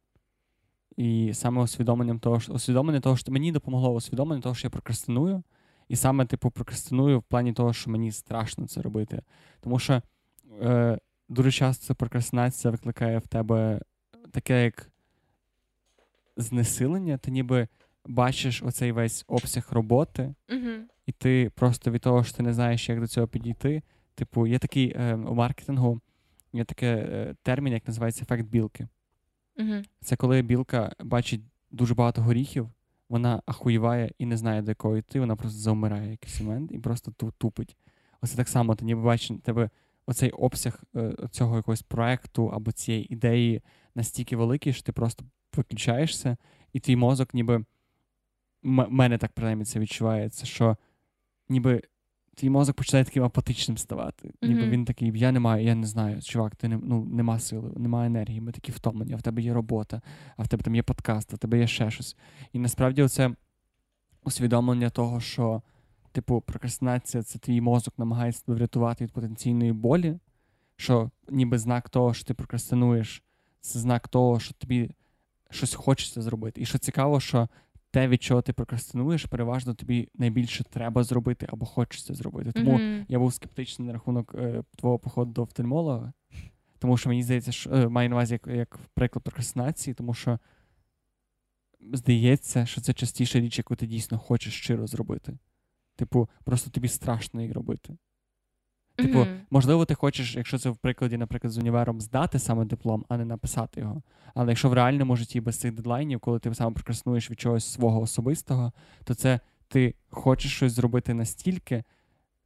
І 0.96 1.34
саме 1.34 1.62
усвідомленням 1.62 2.18
того, 2.18 2.40
що 2.40 2.52
усвідомлення 2.52 3.00
того, 3.00 3.16
що 3.16 3.32
мені 3.32 3.52
допомогло 3.52 3.90
усвідомлення 3.90 4.42
того, 4.42 4.54
що 4.54 4.66
я 4.66 4.70
прокрастиную, 4.70 5.42
і 5.88 5.96
саме, 5.96 6.26
типу, 6.26 6.50
прокрастиную 6.50 7.18
в 7.18 7.22
плані 7.22 7.52
того, 7.52 7.72
що 7.72 7.90
мені 7.90 8.12
страшно 8.12 8.66
це 8.66 8.82
робити. 8.82 9.22
Тому 9.60 9.78
що 9.78 10.02
е, 10.62 10.98
дуже 11.28 11.52
часто 11.52 11.94
прокрастинація 11.94 12.70
викликає 12.70 13.18
в 13.18 13.26
тебе 13.26 13.80
таке, 14.30 14.64
як 14.64 14.90
знесилення, 16.36 17.18
ти 17.18 17.30
ніби 17.30 17.68
бачиш 18.06 18.62
оцей 18.62 18.92
весь 18.92 19.24
обсяг 19.28 19.68
роботи, 19.70 20.34
uh 20.48 20.80
і 21.06 21.12
ти 21.12 21.50
просто 21.54 21.90
від 21.90 22.00
того, 22.00 22.24
що 22.24 22.36
ти 22.36 22.42
не 22.42 22.52
знаєш, 22.54 22.88
як 22.88 23.00
до 23.00 23.06
цього 23.06 23.26
підійти. 23.28 23.82
Типу, 24.14 24.46
є 24.46 24.58
такий 24.58 24.92
е, 24.96 25.14
у 25.14 25.34
маркетингу, 25.34 26.00
є 26.52 26.64
такий 26.64 26.88
е, 26.88 27.34
термін, 27.42 27.72
як 27.72 27.88
називається 27.88 28.22
ефект 28.22 28.44
білки. 28.48 28.88
uh 29.58 29.84
Це 30.00 30.16
коли 30.16 30.42
білка 30.42 30.92
бачить 31.00 31.40
дуже 31.70 31.94
багато 31.94 32.22
горіхів, 32.22 32.70
вона 33.08 33.42
ахуєває 33.46 34.10
і 34.18 34.26
не 34.26 34.36
знає, 34.36 34.62
до 34.62 34.70
якого 34.70 34.96
йти, 34.96 35.20
вона 35.20 35.36
просто 35.36 35.58
завмирає 35.58 36.10
якийсь 36.10 36.40
момент 36.40 36.72
і 36.72 36.78
просто 36.78 37.12
тупить. 37.38 37.76
Оце 38.20 38.36
так 38.36 38.48
само, 38.48 38.74
ти 38.74 38.84
ніби 38.84 39.02
бачиш 39.02 39.36
тебе 39.42 39.70
оцей 40.06 40.30
обсяг 40.30 40.82
е, 40.96 41.12
цього 41.30 41.56
якогось 41.56 41.82
проекту 41.82 42.48
або 42.48 42.72
цієї 42.72 43.12
ідеї 43.12 43.62
настільки 43.94 44.36
великий, 44.36 44.72
що 44.72 44.82
ти 44.82 44.92
просто 44.92 45.24
виключаєшся, 45.56 46.36
і 46.72 46.80
твій 46.80 46.96
мозок, 46.96 47.34
ніби 47.34 47.54
м- 47.54 48.86
мене 48.90 49.18
так 49.18 49.32
принаймні 49.32 49.64
це 49.64 49.78
відчувається, 49.80 50.46
що 50.46 50.76
ніби 51.48 51.82
твій 52.38 52.50
мозок 52.50 52.76
починає 52.76 53.04
таким 53.04 53.24
апатичним 53.24 53.78
ставати. 53.78 54.30
Ніби 54.42 54.60
mm-hmm. 54.60 54.68
він 54.70 54.84
такий, 54.84 55.12
я 55.14 55.32
не 55.32 55.40
маю, 55.40 55.64
я 55.64 55.74
не 55.74 55.86
знаю, 55.86 56.22
чувак, 56.22 56.56
ти 56.56 56.68
не 56.68 56.76
ну, 56.82 57.04
нема 57.04 57.38
сили, 57.38 57.72
немає 57.76 58.06
енергії, 58.06 58.40
ми 58.40 58.52
такі 58.52 58.72
втомлені, 58.72 59.12
а 59.12 59.16
в 59.16 59.22
тебе 59.22 59.42
є 59.42 59.54
робота, 59.54 60.00
а 60.36 60.42
в 60.42 60.48
тебе 60.48 60.62
там 60.62 60.74
є 60.74 60.82
подкаст, 60.82 61.32
а 61.32 61.36
в 61.36 61.38
тебе 61.38 61.58
є 61.58 61.66
ще 61.66 61.90
щось. 61.90 62.16
І 62.52 62.58
насправді 62.58 63.08
це 63.08 63.30
усвідомлення 64.24 64.90
того, 64.90 65.20
що, 65.20 65.62
типу, 66.12 66.40
прокрастинація 66.40 67.22
це 67.22 67.38
твій 67.38 67.60
мозок 67.60 67.94
намагається 67.98 68.44
тебе 68.44 68.58
врятувати 68.58 69.04
від 69.04 69.12
потенційної 69.12 69.72
болі, 69.72 70.18
що 70.76 71.10
ніби 71.30 71.58
знак 71.58 71.88
того, 71.88 72.14
що 72.14 72.24
ти 72.24 72.34
прокрастинуєш, 72.34 73.22
це 73.60 73.78
знак 73.78 74.08
того, 74.08 74.40
що 74.40 74.54
тобі 74.54 74.90
щось 75.50 75.74
хочеться 75.74 76.22
зробити. 76.22 76.60
І 76.60 76.66
що 76.66 76.78
цікаво, 76.78 77.20
що 77.20 77.48
те, 77.98 78.08
від 78.08 78.22
чого 78.22 78.42
ти 78.42 78.52
прокрастинуєш, 78.52 79.24
переважно 79.24 79.74
тобі 79.74 80.08
найбільше 80.14 80.64
треба 80.64 81.04
зробити 81.04 81.46
або 81.50 81.66
хочеться 81.66 82.14
зробити. 82.14 82.52
Тому 82.52 82.78
mm-hmm. 82.78 83.04
я 83.08 83.18
був 83.18 83.34
скептичний 83.34 83.88
на 83.88 83.94
рахунок 83.94 84.34
е, 84.34 84.62
твого 84.76 84.98
походу 84.98 85.32
до 85.32 85.42
офтальмолога, 85.42 86.12
тому 86.78 86.96
що 86.96 87.08
мені 87.08 87.22
здається, 87.22 87.52
що 87.52 87.70
е, 87.70 87.88
маю 87.88 88.08
на 88.08 88.14
увазі 88.16 88.34
як, 88.34 88.46
як 88.46 88.78
приклад 88.94 89.22
прокрастинації, 89.22 89.94
тому 89.94 90.14
що 90.14 90.38
здається, 91.92 92.66
що 92.66 92.80
це 92.80 92.92
частіша 92.92 93.40
річ, 93.40 93.58
яку 93.58 93.76
ти 93.76 93.86
дійсно 93.86 94.18
хочеш 94.18 94.54
щиро 94.54 94.86
зробити. 94.86 95.38
Типу, 95.96 96.28
просто 96.44 96.70
тобі 96.70 96.88
страшно 96.88 97.40
її 97.40 97.52
робити. 97.52 97.96
Типу, 98.98 99.18
mm-hmm. 99.18 99.38
можливо, 99.50 99.84
ти 99.84 99.94
хочеш, 99.94 100.36
якщо 100.36 100.58
це 100.58 100.70
в 100.70 100.76
прикладі, 100.76 101.16
наприклад, 101.16 101.52
з 101.52 101.58
універом 101.58 102.00
здати 102.00 102.38
саме 102.38 102.64
диплом, 102.64 103.04
а 103.08 103.16
не 103.16 103.24
написати 103.24 103.80
його. 103.80 104.02
Але 104.34 104.48
якщо 104.48 104.68
в 104.68 104.72
реальному 104.72 105.16
житті 105.16 105.40
без 105.40 105.56
цих 105.60 105.72
дедлайнів, 105.72 106.20
коли 106.20 106.38
ти 106.38 106.54
саме 106.54 106.74
прокраснуєш 106.74 107.30
від 107.30 107.40
чогось 107.40 107.64
свого 107.64 108.00
особистого, 108.00 108.72
то 109.04 109.14
це 109.14 109.40
ти 109.68 109.94
хочеш 110.10 110.52
щось 110.52 110.72
зробити 110.72 111.14
настільки, 111.14 111.84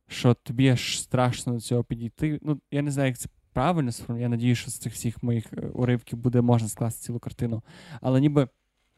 що 0.09 0.35
тобі 0.35 0.69
аж 0.69 1.01
страшно 1.01 1.53
до 1.53 1.61
цього 1.61 1.85
підійти. 1.85 2.39
Ну, 2.43 2.61
я 2.71 2.83
не 2.83 2.91
знаю, 2.91 3.09
як 3.09 3.19
це 3.19 3.29
правильно 3.53 3.91
Я 4.09 4.29
надію, 4.29 4.55
що 4.55 4.71
з 4.71 4.79
цих 4.79 4.93
всіх 4.93 5.23
моїх 5.23 5.53
е, 5.53 5.61
уривків 5.61 6.19
буде 6.19 6.41
можна 6.41 6.69
скласти 6.69 7.03
цілу 7.03 7.19
картину. 7.19 7.63
Але 8.01 8.21
ніби 8.21 8.49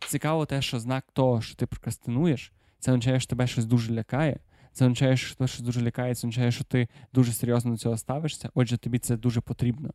цікаво 0.08 0.46
те, 0.46 0.62
що 0.62 0.80
знак 0.80 1.04
того, 1.12 1.40
що 1.40 1.56
ти 1.56 1.66
прокрастинуєш, 1.66 2.52
це 2.78 2.92
означає, 2.92 3.20
що 3.20 3.30
тебе 3.30 3.46
щось 3.46 3.64
дуже 3.64 3.92
лякає. 3.92 4.40
Це 4.74 4.84
означає, 4.84 5.16
що 5.16 5.36
ти 5.36 5.62
дуже 5.62 5.82
лякає, 5.82 6.14
це 6.14 6.18
означає, 6.18 6.52
що 6.52 6.64
ти 6.64 6.88
дуже 7.12 7.32
серйозно 7.32 7.70
до 7.70 7.76
цього 7.76 7.96
ставишся. 7.96 8.50
Отже, 8.54 8.78
тобі 8.78 8.98
це 8.98 9.16
дуже 9.16 9.40
потрібно. 9.40 9.90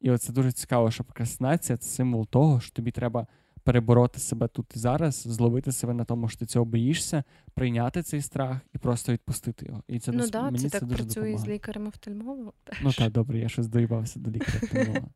І 0.00 0.10
оце 0.10 0.32
дуже 0.32 0.52
цікаво, 0.52 0.90
що 0.90 1.04
прокрастинація 1.04 1.78
це 1.78 1.88
символ 1.88 2.26
того, 2.26 2.60
що 2.60 2.72
тобі 2.72 2.90
треба 2.90 3.26
перебороти 3.62 4.20
себе 4.20 4.48
тут 4.48 4.76
і 4.76 4.78
зараз, 4.78 5.14
зловити 5.14 5.72
себе 5.72 5.94
на 5.94 6.04
тому, 6.04 6.28
що 6.28 6.38
ти 6.38 6.46
цього 6.46 6.64
боїшся, 6.64 7.24
прийняти 7.54 8.02
цей 8.02 8.22
страх 8.22 8.58
і 8.74 8.78
просто 8.78 9.12
відпустити 9.12 9.66
його. 9.66 9.82
І 9.88 9.98
це 9.98 10.12
ну, 10.12 10.18
дос... 10.18 10.30
да, 10.30 10.42
мені 10.42 10.58
це, 10.58 10.68
це 10.68 10.78
так 10.78 10.88
дуже 10.88 11.02
працює 11.02 11.22
допомагає. 11.22 11.38
з 11.38 11.48
лікарем 11.48 11.86
офтальмологом 11.86 12.52
Ну 12.82 12.92
так, 12.92 13.12
добре, 13.12 13.38
я 13.38 13.48
щось 13.48 13.68
доїбався 13.68 14.20
до 14.20 14.30
лікаря 14.30 14.58
офтальмолога. 14.62 15.08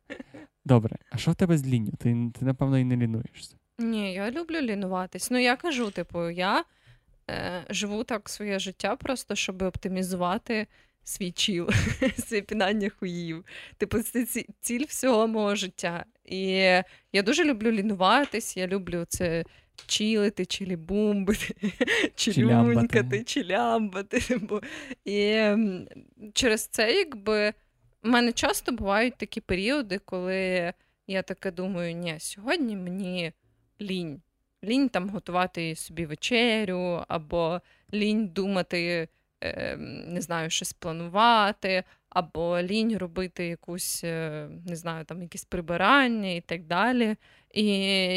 Добре, 0.65 0.97
а 1.11 1.17
що 1.17 1.31
в 1.31 1.35
тебе 1.35 1.57
з 1.57 1.67
лінню? 1.67 1.91
Ти, 1.91 2.31
ти 2.39 2.45
напевно, 2.45 2.77
і 2.77 2.83
не 2.83 2.97
лінуєшся. 2.97 3.55
Ні, 3.79 4.13
я 4.13 4.31
люблю 4.31 4.61
лінуватись. 4.61 5.31
Ну, 5.31 5.37
я 5.37 5.55
кажу, 5.55 5.91
типу, 5.91 6.29
я 6.29 6.63
живу 7.69 8.03
так 8.03 8.29
своє 8.29 8.59
життя, 8.59 8.95
просто 8.95 9.35
щоб 9.35 9.61
оптимізувати 9.61 10.67
свій 11.03 11.31
чіл, 11.31 11.69
своє 12.17 12.41
пінання 12.41 12.89
хуїв. 12.99 13.45
Типу, 13.77 14.01
це 14.01 14.25
ціль 14.61 14.85
всього 14.87 15.27
мого 15.27 15.55
життя. 15.55 16.05
І 16.25 16.47
я 17.13 17.23
дуже 17.23 17.43
люблю 17.43 17.71
лінуватись, 17.71 18.57
я 18.57 18.67
люблю 18.67 19.05
це. 19.09 19.43
Чілити, 19.85 20.43
чілі-бумбити, 20.43 21.73
чілюнькати, 22.15 23.23
чілямбати. 23.23 24.19
Типу. 24.27 24.61
І 25.05 25.41
через 26.33 26.67
це, 26.67 26.93
якби, 26.93 27.53
в 28.03 28.09
мене 28.09 28.31
часто 28.31 28.71
бувають 28.71 29.17
такі 29.17 29.41
періоди, 29.41 29.99
коли 29.99 30.73
я 31.07 31.21
таке 31.21 31.51
думаю, 31.51 31.95
ні, 31.95 32.15
сьогодні 32.19 32.75
мені 32.75 33.33
лінь 33.81 34.21
лінь 34.63 34.89
там 34.89 35.09
готувати 35.09 35.75
собі 35.75 36.05
вечерю, 36.05 37.03
або 37.07 37.61
лінь 37.93 38.27
думати, 38.27 39.07
е, 39.43 39.77
не 40.07 40.21
знаю, 40.21 40.49
щось 40.49 40.73
планувати, 40.73 41.83
або 42.09 42.61
лінь 42.61 42.97
робити 42.97 43.47
якусь, 43.47 44.03
е, 44.03 44.47
не 44.67 44.75
знаю, 44.75 45.05
там 45.05 45.21
якісь 45.21 45.45
прибирання 45.45 46.31
і 46.31 46.41
так 46.41 46.63
далі. 46.63 47.15
І 47.53 47.65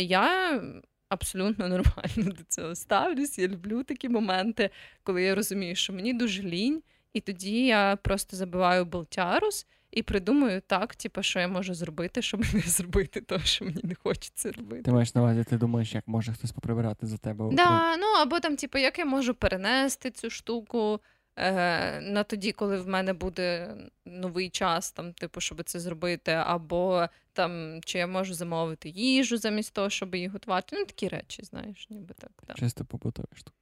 я. 0.07 0.62
Абсолютно 1.09 1.68
нормально 1.68 2.32
до 2.38 2.45
цього 2.49 2.74
ставлюсь. 2.74 3.38
Я 3.38 3.49
люблю 3.49 3.82
такі 3.82 4.09
моменти, 4.09 4.70
коли 5.03 5.22
я 5.22 5.34
розумію, 5.34 5.74
що 5.74 5.93
мені 5.93 6.14
дуже 6.14 6.43
лінь, 6.43 6.82
і 7.12 7.20
тоді 7.20 7.66
я 7.66 7.97
просто 7.97 8.36
забиваю 8.36 8.84
болтярус 8.84 9.66
і 9.93 10.03
придумаю 10.03 10.61
так, 10.66 10.95
типу, 10.97 11.22
що 11.22 11.40
я 11.40 11.49
можу 11.49 11.74
зробити, 11.74 12.22
щоб 12.22 12.40
не 12.55 12.61
зробити 12.61 13.20
того, 13.20 13.40
що 13.45 13.64
мені 13.64 13.80
не 13.82 13.95
хочеться 13.95 14.53
робити. 14.53 14.82
Ти 14.82 14.93
маєш 14.93 15.14
на 15.14 15.20
увазі, 15.20 15.45
ти 15.45 15.57
думаєш, 15.57 15.95
як 15.95 16.09
може 16.09 16.32
хтось 16.32 16.53
поприбирати 16.53 17.07
за 17.07 17.16
тебе? 17.18 17.49
Да, 17.53 17.97
ну 17.97 18.07
або 18.07 18.40
там, 18.40 18.57
типу, 18.57 18.78
як 18.78 18.99
я 18.99 19.05
можу 19.05 19.34
перенести 19.34 20.11
цю 20.11 20.30
штуку 20.30 21.01
е, 21.36 22.01
на 22.01 22.24
тоді, 22.24 22.53
коли 22.53 22.80
в 22.80 22.88
мене 22.88 23.12
буде 23.12 23.76
новий 24.05 24.51
час, 24.51 24.93
там, 24.93 25.12
типу, 25.12 25.40
щоб 25.40 25.62
це 25.64 25.80
зробити, 25.80 26.32
або 26.32 27.07
там, 27.32 27.80
чи 27.84 27.99
я 27.99 28.07
можу 28.07 28.34
замовити 28.34 28.88
їжу 28.88 29.36
замість 29.36 29.74
того, 29.74 29.90
щоб 29.90 30.14
її 30.14 30.28
готувати. 30.28 30.76
Ну, 30.78 30.84
такі 30.84 31.09
речі, 31.09 31.45
знаєш, 31.45 31.90
ніби 31.90 32.14
так. 32.14 32.30
так. 32.47 32.57
Чисто 32.57 32.84
побутові 32.84 33.26
штуки. 33.34 33.57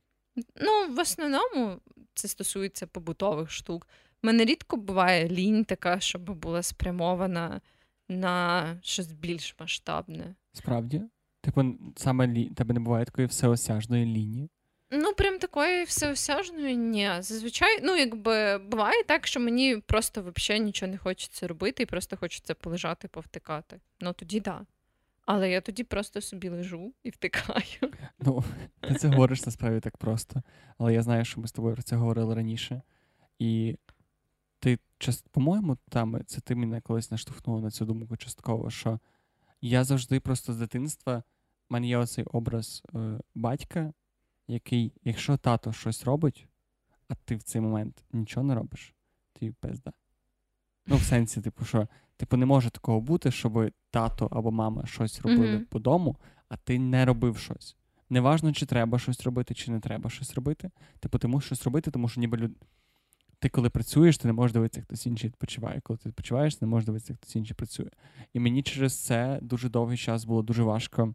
Ну, 0.56 0.94
в 0.94 0.98
основному 0.98 1.80
це 2.14 2.28
стосується 2.28 2.86
побутових 2.86 3.50
штук. 3.50 3.86
Мене 4.22 4.44
рідко 4.44 4.76
буває 4.76 5.28
лінь 5.28 5.64
така, 5.64 6.00
щоб 6.00 6.22
була 6.22 6.62
спрямована 6.62 7.60
на 8.08 8.64
щось 8.82 9.12
більш 9.12 9.56
масштабне. 9.60 10.34
Справді? 10.52 11.02
Типу, 11.40 11.64
саме 11.96 12.26
лі... 12.26 12.50
тебе 12.50 12.74
не 12.74 12.80
буває 12.80 13.04
такої 13.04 13.26
всеосяжної 13.26 14.06
лінії? 14.06 14.50
Ну, 14.90 15.12
прям 15.12 15.38
такої 15.38 15.84
всеосяжної 15.84 16.76
ні. 16.76 17.10
Зазвичай, 17.18 17.80
ну, 17.82 17.96
якби 17.96 18.58
буває 18.58 19.04
так, 19.04 19.26
що 19.26 19.40
мені 19.40 19.76
просто 19.86 20.32
взагалі 20.36 20.64
нічого 20.64 20.92
не 20.92 20.98
хочеться 20.98 21.48
робити, 21.48 21.82
і 21.82 21.86
просто 21.86 22.16
хочеться 22.16 22.54
полежати, 22.54 23.08
повтикати. 23.08 23.80
Ну 24.00 24.12
тоді 24.12 24.40
так. 24.40 24.58
Да. 24.58 24.66
Але 25.26 25.50
я 25.50 25.60
тоді 25.60 25.84
просто 25.84 26.20
собі 26.20 26.48
лежу 26.48 26.92
і 27.02 27.10
втикаю. 27.10 27.92
Ну, 28.18 28.44
ти 28.80 28.94
це 28.94 29.08
говориш 29.08 29.46
насправді 29.46 29.80
так 29.80 29.96
просто. 29.96 30.42
Але 30.78 30.94
я 30.94 31.02
знаю, 31.02 31.24
що 31.24 31.40
ми 31.40 31.48
з 31.48 31.52
тобою 31.52 31.74
про 31.74 31.82
це 31.82 31.96
говорили 31.96 32.34
раніше. 32.34 32.82
І 33.38 33.76
ти, 34.60 34.78
по-моєму, 35.30 35.76
там 35.88 36.24
це 36.26 36.40
ти 36.40 36.54
мене 36.54 36.80
колись 36.80 37.10
наштовхнула 37.10 37.60
на 37.60 37.70
цю 37.70 37.84
думку 37.84 38.16
частково, 38.16 38.70
що 38.70 38.98
я 39.60 39.84
завжди 39.84 40.20
просто 40.20 40.52
з 40.52 40.56
дитинства, 40.56 41.22
в 41.70 41.72
мене 41.72 41.88
є 41.88 41.98
оцей 41.98 42.24
образ 42.24 42.82
е, 42.94 43.20
батька, 43.34 43.92
який, 44.48 44.92
якщо 45.04 45.36
тато 45.36 45.72
щось 45.72 46.04
робить, 46.04 46.48
а 47.08 47.14
ти 47.14 47.36
в 47.36 47.42
цей 47.42 47.60
момент 47.60 48.04
нічого 48.12 48.46
не 48.46 48.54
робиш, 48.54 48.94
ти 49.32 49.52
пизда. 49.60 49.92
Ну, 50.86 50.96
в 50.96 51.02
сенсі, 51.02 51.40
типу, 51.40 51.64
що 51.64 51.88
типу, 52.16 52.36
не 52.36 52.46
може 52.46 52.70
такого 52.70 53.00
бути, 53.00 53.30
щоб 53.30 53.70
тато 53.90 54.28
або 54.30 54.50
мама 54.50 54.86
щось 54.86 55.20
робили 55.20 55.56
mm-hmm. 55.56 55.64
по 55.64 55.78
дому, 55.78 56.16
а 56.48 56.56
ти 56.56 56.78
не 56.78 57.04
робив 57.04 57.38
щось. 57.38 57.76
Неважно, 58.10 58.52
чи 58.52 58.66
треба 58.66 58.98
щось 58.98 59.22
робити, 59.22 59.54
чи 59.54 59.70
не 59.70 59.80
треба 59.80 60.10
щось 60.10 60.34
робити. 60.34 60.70
Типу, 61.00 61.18
ти 61.18 61.28
мусиш 61.28 61.46
щось 61.46 61.64
робити, 61.64 61.90
тому 61.90 62.08
що 62.08 62.20
ніби 62.20 62.38
люд... 62.38 62.56
ти, 63.40 63.48
коли 63.48 63.70
працюєш, 63.70 64.18
ти 64.18 64.28
не 64.28 64.32
можеш 64.32 64.52
дивитися, 64.52 64.80
як 64.80 64.86
хтось 64.86 65.06
інший 65.06 65.28
відпочиває. 65.30 65.80
Коли 65.80 65.96
ти 65.96 66.08
відпочиваєш, 66.08 66.54
ти 66.54 66.64
не 66.64 66.70
можеш 66.70 66.86
дивитися, 66.86 67.12
як 67.12 67.20
хтось 67.20 67.36
інший 67.36 67.54
працює. 67.54 67.90
І 68.32 68.40
мені 68.40 68.62
через 68.62 69.04
це 69.04 69.38
дуже 69.42 69.68
довгий 69.68 69.98
час 69.98 70.24
було 70.24 70.42
дуже 70.42 70.62
важко 70.62 71.14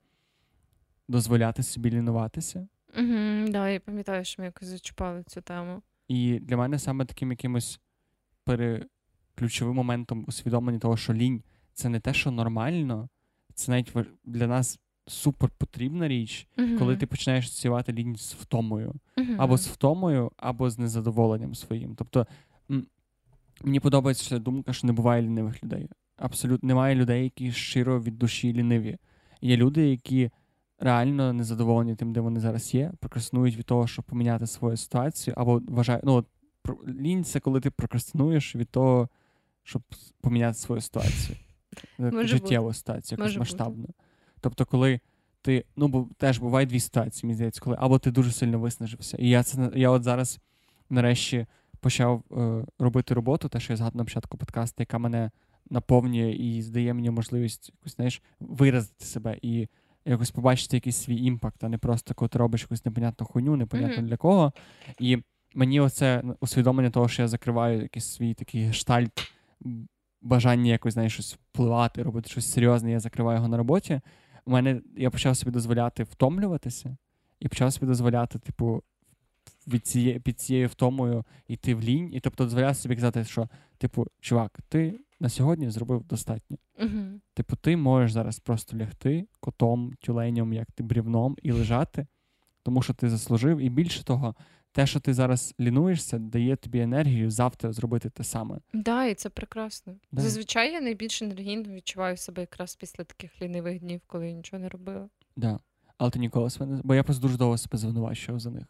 дозволяти 1.08 1.64
собі 1.64 1.92
лінуватися. 1.92 2.68
Угу, 2.98 3.50
да, 3.50 3.70
я 3.70 3.80
пам'ятаю, 3.80 4.26
що 4.26 4.42
ми 4.42 4.46
якось 4.46 4.68
зачіпали 4.68 5.24
цю 5.24 5.42
тему. 5.42 5.82
І 6.08 6.40
для 6.40 6.58
мене 6.58 6.80
саме 6.80 7.06
таким 7.06 7.32
якимось 7.32 7.80
пере... 8.44 8.86
ключовим 9.36 9.76
моментом 9.76 10.26
усвідомлення 10.28 10.80
того, 10.80 10.98
що 10.98 11.14
лінь 11.14 11.44
це 11.74 11.90
не 11.90 12.00
те, 12.00 12.14
що 12.14 12.32
нормально, 12.32 13.10
це 13.54 13.72
навіть 13.72 13.94
для 14.24 14.48
нас 14.48 14.80
супер 15.08 15.50
потрібна 15.50 16.08
річ, 16.08 16.48
uh-huh. 16.58 16.80
коли 16.80 16.98
ти 16.98 17.06
починаєш 17.06 17.46
асоціювати 17.46 17.94
лінь 17.94 18.16
з 18.16 18.34
втомою, 18.34 18.94
uh-huh. 19.18 19.36
або 19.38 19.58
з 19.58 19.68
втомою, 19.68 20.32
або 20.38 20.70
з 20.70 20.80
незадоволенням 20.80 21.56
своїм. 21.56 21.96
Тобто 21.96 22.28
м- 22.72 22.88
мені 23.64 23.80
подобається 23.80 24.40
думка, 24.40 24.74
що 24.74 24.88
не 24.88 24.94
буває 24.94 25.22
лінивих 25.22 25.64
людей. 25.64 25.90
Абсолютно 26.18 26.68
немає 26.68 26.96
людей, 26.96 27.24
які 27.24 27.52
щиро 27.52 28.02
від 28.02 28.18
душі 28.18 28.54
ліниві. 28.54 28.98
Є 29.42 29.58
люди, 29.58 29.90
які 29.90 30.30
реально 30.80 31.34
незадоволені 31.34 31.96
тим, 31.96 32.14
де 32.14 32.20
вони 32.20 32.40
зараз 32.40 32.74
є, 32.74 32.92
прокрастинують 33.00 33.58
від 33.58 33.66
того, 33.66 33.88
щоб 33.88 34.06
поміняти 34.06 34.48
свою 34.48 34.78
ситуацію, 34.78 35.34
або 35.38 35.62
вважають, 35.68 36.04
ну, 36.06 36.26
лінь 36.88 37.24
це 37.24 37.40
коли 37.40 37.60
ти 37.60 37.72
прокрастинуєш 37.72 38.56
від 38.56 38.70
того, 38.70 39.10
щоб 39.64 39.82
поміняти 40.22 40.58
свою 40.58 40.82
ситуацію. 40.82 41.38
Може 41.98 42.28
Життєву 42.28 42.66
бути. 42.66 42.78
ситуацію, 42.78 43.18
якусь 43.20 43.38
масштабну. 43.38 43.90
Тобто, 44.42 44.66
коли 44.66 45.00
ти, 45.42 45.66
ну, 45.76 45.88
бо 45.88 46.08
теж 46.18 46.40
бувають 46.40 46.70
дві 46.70 46.80
ситуації, 46.80 47.28
мені 47.28 47.36
здається, 47.36 47.62
коли 47.62 47.78
або 47.80 48.00
ти 48.00 48.12
дуже 48.12 48.32
сильно 48.32 48.60
виснажився. 48.60 49.18
І 49.18 49.30
я 49.30 49.44
це 49.44 49.72
я 49.76 49.90
от 49.90 50.04
зараз 50.04 50.40
нарешті 50.90 51.46
почав 51.80 52.24
е, 52.32 52.66
робити 52.80 53.14
роботу, 53.14 53.50
те, 53.50 53.60
що 53.60 53.74
я 53.74 53.78
згадав 53.78 53.98
на 53.98 54.04
початку 54.04 54.38
подкасту, 54.38 54.76
яка 54.80 54.98
мене 54.98 55.32
наповнює 55.70 56.32
і 56.32 56.62
здає 56.62 56.94
мені 56.94 57.10
можливість 57.10 57.72
якось, 57.80 57.96
знаєш, 57.96 58.22
виразити 58.40 59.06
себе 59.06 59.38
і 59.42 59.68
якось 60.06 60.32
побачити 60.32 60.78
якийсь 60.78 60.98
свій 60.98 61.26
імпакт, 61.26 61.64
а 61.64 61.70
не 61.70 61.78
просто 61.78 62.14
коли 62.14 62.30
ти 62.30 62.40
робиш 62.40 62.62
якусь 62.62 62.86
непонятну 62.86 63.28
хуйню, 63.28 63.56
непонятно 63.56 64.04
mm-hmm. 64.04 64.08
для 64.08 64.18
кого. 64.18 64.54
І 65.00 65.18
мені 65.56 65.80
оце 65.80 66.24
усвідомлення 66.40 66.90
того, 66.90 67.08
що 67.08 67.22
я 67.22 67.28
закриваю 67.28 67.82
якийсь 67.82 68.06
свій 68.06 68.34
такий 68.34 68.64
гештальт, 68.64 69.32
бажання 70.22 70.72
якось 70.72 70.94
знаєш, 70.94 71.14
щось 71.14 71.34
впливати, 71.34 72.04
робити 72.04 72.30
щось 72.30 72.52
серйозне, 72.52 72.92
я 72.92 73.00
закриваю 73.00 73.38
його 73.38 73.48
на 73.48 73.58
роботі. 73.58 74.02
У 74.46 74.52
мене 74.52 74.82
я 74.98 75.10
почав 75.10 75.38
собі 75.38 75.52
дозволяти 75.52 76.04
втомлюватися, 76.04 76.98
і 77.40 77.48
почав 77.48 77.74
собі 77.74 77.86
дозволяти, 77.86 78.40
типу, 78.40 78.84
від 79.68 79.88
цієї, 79.88 80.20
під 80.20 80.40
цією 80.40 80.68
втомою 80.68 81.24
йти 81.48 81.76
в 81.76 81.82
лінь. 81.82 82.14
І 82.14 82.20
тобто 82.20 82.44
дозволяти 82.44 82.76
собі 82.76 82.96
казати, 82.96 83.24
що, 83.24 83.50
типу, 83.78 84.08
чувак, 84.20 84.60
ти 84.70 85.00
на 85.20 85.30
сьогодні 85.30 85.70
зробив 85.70 86.04
достатньо. 86.04 86.58
Uh-huh. 86.82 87.20
Типу, 87.34 87.56
ти 87.56 87.78
можеш 87.78 88.12
зараз 88.12 88.40
просто 88.40 88.78
лягти 88.78 89.28
котом, 89.40 89.94
тюленем, 90.00 90.54
як 90.54 90.72
ти 90.72 90.84
брівном, 90.84 91.36
і 91.42 91.52
лежати, 91.52 92.08
тому 92.64 92.82
що 92.82 92.94
ти 92.94 93.10
заслужив. 93.10 93.58
І 93.58 93.70
більше 93.70 94.04
того, 94.04 94.36
те, 94.76 94.86
що 94.86 95.00
ти 95.00 95.14
зараз 95.14 95.56
лінуєшся, 95.60 96.18
дає 96.20 96.56
тобі 96.56 96.80
енергію 96.80 97.32
завтра 97.32 97.74
зробити 97.74 98.10
те 98.10 98.24
саме. 98.24 98.60
Да, 98.74 99.06
і 99.06 99.14
це 99.14 99.30
прекрасно. 99.30 99.96
Да. 100.12 100.22
Зазвичай 100.22 100.74
я 100.74 100.82
найбільш 100.82 101.22
енергійно 101.22 101.74
відчуваю 101.74 102.18
себе 102.18 102.42
якраз 102.42 102.76
після 102.76 103.04
таких 103.04 103.42
лінивих 103.42 103.80
днів, 103.80 104.02
коли 104.08 104.28
я 104.28 104.34
нічого 104.34 104.62
не 104.62 104.70
робила. 104.70 105.10
Да. 105.36 105.60
Але 105.98 106.12
ти 106.12 106.20
ніколи 106.20 106.50
себе 106.50 106.66
не. 106.66 106.82
Бо 106.84 106.96
я 106.96 107.04
просто 107.04 107.22
дуже 107.22 107.38
довго 107.38 107.58
себе 107.58 107.78
звинувачував 107.78 108.40
за 108.40 108.52
них. 108.52 108.66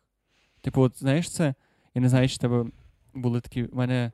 Типу, 0.61 0.81
от 0.81 0.99
знаєш 0.99 1.31
це, 1.31 1.53
я 1.95 2.01
не 2.01 2.09
знаю, 2.09 2.29
чи 2.29 2.37
тебе 2.37 2.65
були 3.13 3.41
такі. 3.41 3.63
У 3.63 3.75
мене 3.75 4.11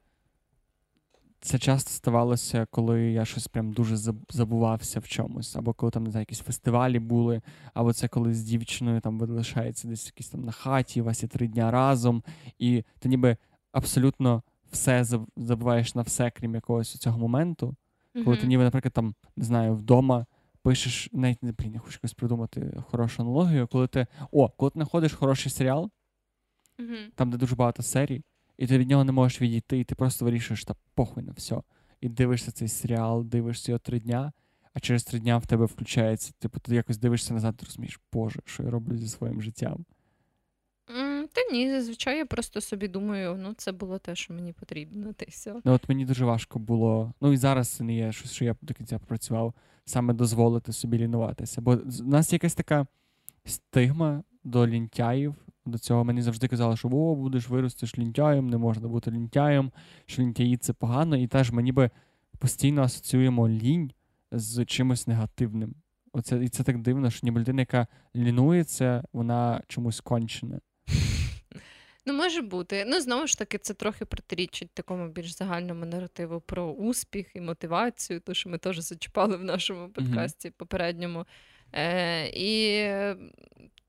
це 1.42 1.60
часто 1.60 1.92
ставалося, 1.92 2.68
коли 2.72 3.12
я 3.12 3.26
щось 3.26 3.48
прям 3.48 3.72
дуже 3.72 3.98
забувався 4.30 5.00
в 5.00 5.08
чомусь, 5.08 5.56
або 5.56 5.74
коли 5.74 5.92
там 5.92 6.04
не 6.04 6.12
знаю, 6.12 6.22
якісь 6.22 6.40
фестивалі 6.40 7.00
були, 7.00 7.42
або 7.74 7.94
це 7.94 8.08
коли 8.08 8.34
з 8.34 8.44
дівчиною 8.44 9.02
там 9.02 9.20
ви 9.20 9.28
лишається 9.28 9.88
десь 9.88 10.06
якісь 10.06 10.30
там 10.30 10.42
на 10.42 10.52
хаті, 10.52 11.02
у 11.02 11.04
вас 11.04 11.24
є 11.24 11.30
три 11.30 11.48
дня 11.48 11.72
разом, 11.72 12.24
і 12.60 12.84
ти 13.00 13.10
ніби 13.10 13.38
абсолютно 13.72 14.44
все 14.72 15.06
забуваєш 15.38 15.96
на 15.96 16.02
все, 16.02 16.32
крім 16.32 16.56
якогось 16.56 16.98
цього 16.98 17.20
моменту. 17.20 17.76
Коли 18.14 18.26
mm-hmm. 18.26 18.42
ти 18.42 18.48
ніби, 18.48 18.64
наприклад, 18.64 18.94
там 18.94 19.16
не 19.36 19.46
знаю, 19.46 19.76
вдома 19.76 20.26
пишеш, 20.64 21.10
навіть 21.12 21.44
не 21.44 21.52
блін, 21.52 21.74
я 21.74 21.80
хочу 21.80 21.94
якось 21.94 22.14
придумати 22.14 22.84
хорошу 22.92 23.22
аналогію, 23.22 23.68
коли 23.68 23.88
ти. 23.88 24.08
О, 24.32 24.50
коли 24.50 24.70
ти 24.70 24.74
знаходиш 24.74 25.14
хороший 25.14 25.52
серіал, 25.52 25.92
mm-hmm. 26.80 27.12
там, 27.16 27.32
де 27.32 27.38
дуже 27.38 27.56
багато 27.56 27.84
серій 27.84 28.24
і 28.62 28.68
ти 28.68 28.78
від 28.78 28.90
нього 28.90 29.04
не 29.04 29.12
можеш 29.12 29.42
відійти, 29.42 29.80
і 29.80 29.84
ти 29.84 29.96
просто 29.96 30.26
вирішуєш 30.26 30.66
та 30.66 30.76
похуй 30.96 31.24
на 31.24 31.32
все. 31.32 31.62
І 32.02 32.10
дивишся 32.10 32.52
цей 32.52 32.68
серіал, 32.68 33.24
дивишся 33.24 33.72
його 33.72 33.80
три 33.80 34.00
дня, 34.00 34.32
а 34.74 34.80
через 34.80 35.04
три 35.04 35.20
дня 35.20 35.38
в 35.38 35.48
тебе 35.48 35.66
включається, 35.66 36.34
типу, 36.40 36.60
ти 36.60 36.76
якось 36.76 36.98
дивишся 36.98 37.34
назад 37.34 37.60
і 37.62 37.66
розумієш, 37.66 38.00
Боже, 38.14 38.40
що 38.46 38.64
я 38.64 38.70
роблю 38.70 38.98
зі 38.98 39.08
своїм 39.08 39.42
життям. 39.42 39.86
Mm, 40.88 41.28
та 41.34 41.42
ні, 41.52 41.72
зазвичай 41.72 42.18
я 42.18 42.26
просто 42.26 42.62
собі 42.62 42.88
думаю, 42.88 43.36
ну 43.36 43.54
це 43.54 43.72
було 43.72 43.98
те, 43.98 44.16
що 44.16 44.34
мені 44.34 44.54
потрібно, 44.54 45.14
та 45.14 45.26
й 45.26 45.30
все. 45.30 45.62
Ну 45.64 45.74
от 45.74 45.90
мені 45.90 46.06
дуже 46.06 46.26
важко 46.26 46.60
було. 46.60 47.14
Ну 47.22 47.34
і 47.34 47.38
зараз 47.38 47.70
це 47.70 47.84
не 47.84 47.96
є 47.96 48.12
щось, 48.12 48.32
що 48.32 48.46
я 48.46 48.56
до 48.62 48.74
кінця 48.74 49.00
попрацював, 49.00 49.54
саме 49.86 50.14
дозволити 50.14 50.74
собі 50.74 50.98
лінуватися. 50.98 51.62
Бо 51.62 51.76
в 51.76 52.08
нас 52.08 52.34
якась 52.34 52.56
така 52.56 52.88
стигма 53.46 54.24
до 54.44 54.68
лінтяїв, 54.68 55.36
до 55.66 55.78
цього 55.78 56.04
мені 56.04 56.22
завжди 56.22 56.48
казали, 56.48 56.78
що 56.78 56.88
о, 56.88 57.16
будеш 57.16 57.50
виростеш 57.50 57.98
лінтяєм, 57.98 58.50
не 58.50 58.58
можна 58.58 58.88
бути 58.88 59.12
лінтяєм, 59.12 59.72
що 60.06 60.22
лінтяї 60.22 60.58
це 60.58 60.74
погано, 60.74 61.18
і 61.18 61.28
теж 61.28 61.52
ми 61.52 61.64
ніби 61.64 61.90
постійно 62.40 62.82
асоціюємо 62.82 63.50
лінь 63.50 63.92
з 64.32 64.66
чимось 64.66 65.08
негативним. 65.08 65.76
Оце, 66.14 66.44
І 66.44 66.50
це 66.50 66.64
так 66.64 66.82
дивно, 66.82 67.10
що 67.10 67.20
ніби 67.24 67.42
людина, 67.42 67.62
яка 67.62 67.88
лінується, 68.16 69.04
вона 69.14 69.64
чомусь 69.68 70.00
кончена. 70.02 70.60
Ну, 72.06 72.14
може 72.14 72.42
бути. 72.42 72.86
Ну, 72.88 73.02
знову 73.02 73.28
ж 73.28 73.38
таки, 73.38 73.58
це 73.58 73.74
трохи 73.74 74.06
протирічить 74.06 74.72
такому 74.74 75.08
більш 75.08 75.38
загальному 75.38 75.86
наративу 75.86 76.42
про 76.42 76.72
успіх 76.72 77.32
і 77.36 77.42
мотивацію, 77.42 78.20
то 78.20 78.34
що 78.34 78.50
ми 78.50 78.58
теж 78.58 78.80
зачіпали 78.80 79.38
в 79.38 79.44
нашому 79.44 79.90
подкасті 79.90 80.48
mm-hmm. 80.48 80.58
попередньому. 80.58 81.26
Е, 81.74 82.28
І 82.28 82.88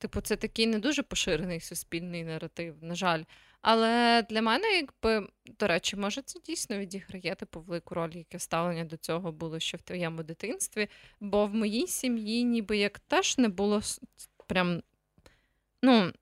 Типу, 0.03 0.21
це 0.21 0.37
такий 0.37 0.67
не 0.67 0.79
дуже 0.79 1.03
поширений 1.03 1.61
суспільний 1.61 2.25
наратив, 2.25 2.75
на 2.81 2.95
жаль. 2.95 3.23
Але 3.61 4.23
для 4.31 4.43
мене, 4.43 4.69
якби, 4.69 5.29
до 5.59 5.67
речі, 5.67 5.97
може, 5.97 6.23
це 6.23 6.41
дійсно 6.41 6.79
відіграє 6.79 7.35
типу 7.35 7.61
велику 7.61 7.95
роль, 7.95 8.11
яке 8.15 8.39
ставлення 8.39 8.85
до 8.85 8.97
цього 8.97 9.33
було 9.33 9.61
ще 9.61 9.77
в 9.77 9.83
твоєму 9.83 10.23
дитинстві. 10.23 10.89
Бо 11.21 11.47
в 11.47 11.55
моїй 11.55 11.87
сім'ї 11.87 12.45
ніби 12.45 12.77
як 12.77 12.99
теж 12.99 13.39
не 13.39 13.49
було 13.49 13.81
прям 14.47 14.83
ну, 15.83 16.13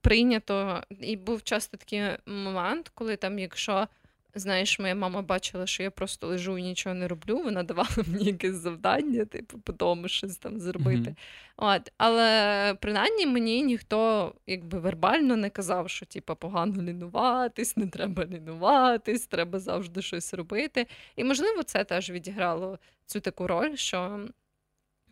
прийнято. 0.00 0.82
І 1.00 1.16
був 1.16 1.42
часто 1.42 1.76
такий 1.76 2.02
момент, 2.26 2.88
коли 2.94 3.16
там, 3.16 3.38
якщо 3.38 3.88
Знаєш, 4.34 4.78
моя 4.78 4.94
мама 4.94 5.22
бачила, 5.22 5.66
що 5.66 5.82
я 5.82 5.90
просто 5.90 6.26
лежу 6.26 6.58
і 6.58 6.62
нічого 6.62 6.94
не 6.94 7.08
роблю. 7.08 7.42
Вона 7.42 7.62
давала 7.62 7.88
мені 8.06 8.24
якесь 8.24 8.54
завдання, 8.54 9.24
типу, 9.24 9.58
по 9.58 9.72
тому 9.72 10.08
щось 10.08 10.36
там 10.36 10.60
зробити. 10.60 11.10
Mm-hmm. 11.10 11.16
От. 11.56 11.92
Але 11.98 12.74
принаймні 12.80 13.26
мені 13.26 13.62
ніхто 13.62 14.32
якби 14.46 14.78
вербально 14.78 15.36
не 15.36 15.50
казав, 15.50 15.90
що 15.90 16.06
типу, 16.06 16.36
погано 16.36 16.82
лінуватись, 16.82 17.76
не 17.76 17.86
треба 17.86 18.24
лінуватись, 18.24 19.26
треба 19.26 19.58
завжди 19.58 20.02
щось 20.02 20.34
робити. 20.34 20.86
І, 21.16 21.24
можливо, 21.24 21.62
це 21.62 21.84
теж 21.84 22.10
відіграло 22.10 22.78
цю 23.06 23.20
таку 23.20 23.46
роль, 23.46 23.74
що 23.74 24.20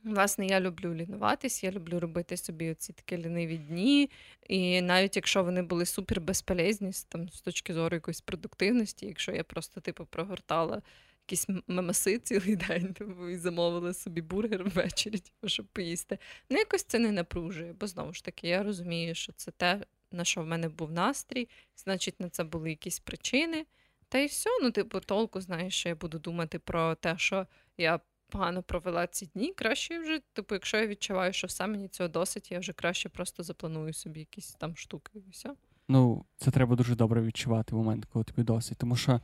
Власне, 0.08 0.46
я 0.46 0.60
люблю 0.60 0.94
лінуватись, 0.94 1.64
я 1.64 1.70
люблю 1.70 2.00
робити 2.00 2.36
собі 2.36 2.70
оці 2.70 2.92
такі 2.92 3.16
ліниві 3.16 3.56
дні. 3.56 4.10
І 4.48 4.80
навіть 4.82 5.16
якщо 5.16 5.44
вони 5.44 5.62
були 5.62 5.86
супер 5.86 6.20
безполезні, 6.20 6.90
там, 7.08 7.28
з 7.28 7.40
точки 7.40 7.74
зору 7.74 7.96
якоїсь 7.96 8.20
продуктивності, 8.20 9.06
якщо 9.06 9.32
я 9.32 9.44
просто 9.44 9.80
типу 9.80 10.06
прогортала 10.06 10.82
якісь 11.26 11.46
мемаси 11.66 12.18
цілий 12.18 12.56
день, 12.56 12.94
типу, 12.94 13.28
і 13.28 13.36
замовили 13.36 13.94
собі 13.94 14.20
бургер 14.20 14.64
ввечері, 14.64 15.18
типу, 15.18 15.48
щоб 15.48 15.66
поїсти. 15.66 16.18
Ну, 16.50 16.58
якось 16.58 16.84
це 16.84 16.98
не 16.98 17.12
напружує, 17.12 17.72
бо 17.72 17.86
знову 17.86 18.12
ж 18.12 18.24
таки, 18.24 18.48
я 18.48 18.62
розумію, 18.62 19.14
що 19.14 19.32
це 19.32 19.50
те, 19.50 19.84
на 20.12 20.24
що 20.24 20.42
в 20.42 20.46
мене 20.46 20.68
був 20.68 20.92
настрій, 20.92 21.48
значить, 21.76 22.20
на 22.20 22.28
це 22.28 22.44
були 22.44 22.70
якісь 22.70 22.98
причини. 22.98 23.66
Та 24.08 24.18
й 24.18 24.26
все, 24.26 24.50
ну, 24.62 24.70
типу, 24.70 25.00
толку, 25.00 25.40
знаєш, 25.40 25.74
що 25.74 25.88
я 25.88 25.94
буду 25.94 26.18
думати 26.18 26.58
про 26.58 26.94
те, 26.94 27.14
що 27.18 27.46
я 27.78 28.00
погано 28.28 28.62
провела 28.62 29.06
ці 29.06 29.26
дні. 29.26 29.52
Краще 29.52 29.98
вже, 29.98 30.20
типу, 30.32 30.54
якщо 30.54 30.76
я 30.76 30.86
відчуваю, 30.86 31.32
що 31.32 31.46
все 31.46 31.66
мені 31.66 31.88
цього 31.88 32.08
досить, 32.08 32.52
я 32.52 32.58
вже 32.58 32.72
краще 32.72 33.08
просто 33.08 33.42
запланую 33.42 33.92
собі 33.92 34.20
якісь 34.20 34.54
там 34.54 34.76
штуки 34.76 35.12
і 35.14 35.30
все. 35.30 35.54
Ну, 35.88 36.24
це 36.36 36.50
треба 36.50 36.76
дуже 36.76 36.94
добре 36.94 37.22
відчувати 37.22 37.74
в 37.74 37.78
момент, 37.78 38.04
коли 38.04 38.24
тобі 38.24 38.42
досить. 38.42 38.78
Тому 38.78 38.96
що, 38.96 39.20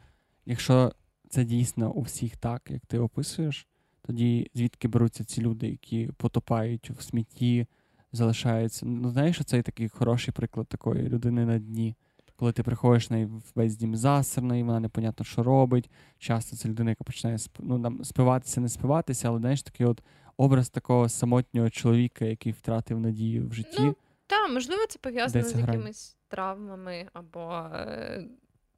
якщо 0.47 0.93
це 1.29 1.45
дійсно 1.45 1.93
у 1.93 2.01
всіх 2.01 2.37
так, 2.37 2.71
як 2.71 2.87
ти 2.87 2.99
описуєш, 2.99 3.67
тоді 4.03 4.51
звідки 4.55 4.89
беруться 4.89 5.25
ці 5.25 5.41
люди, 5.41 5.69
які 5.69 6.11
потопають 6.17 6.91
в 6.91 7.03
смітті, 7.03 7.67
залишаються. 8.13 8.87
Ну, 8.87 9.11
знаєш, 9.11 9.41
це 9.45 9.63
такий 9.63 9.89
хороший 9.89 10.35
приклад 10.35 10.67
такої 10.67 11.09
людини 11.09 11.47
на 11.47 11.59
дні. 11.59 11.95
Коли 12.37 12.53
ти 12.53 12.63
приходиш 12.63 13.11
на 13.11 13.29
весь 13.55 13.77
дім 13.77 13.97
засерний, 13.97 14.63
вона 14.63 14.81
непонятно, 14.81 15.25
що 15.25 15.43
робить. 15.43 15.91
Часто 16.19 16.57
це 16.57 16.69
людина, 16.69 16.91
яка 16.91 17.05
починає 17.05 17.39
ну, 17.59 17.83
там, 17.83 18.05
спиватися, 18.05 18.61
не 18.61 18.69
спиватися, 18.69 19.29
але 19.29 19.39
знаєш, 19.39 19.63
такий 19.63 19.87
от 19.87 20.03
образ 20.37 20.71
такого 20.71 21.09
самотнього 21.09 21.71
чоловіка, 21.71 22.25
який 22.25 22.53
втратив 22.53 23.01
надію 23.01 23.49
в 23.49 23.53
житті. 23.53 23.83
Ну, 23.83 23.97
Так, 24.27 24.51
можливо, 24.51 24.87
це 24.89 24.99
пов'язано 24.99 25.45
з 25.45 25.59
якимись 25.59 26.17
травмами 26.29 27.09
або 27.13 27.53
е, 27.75 28.25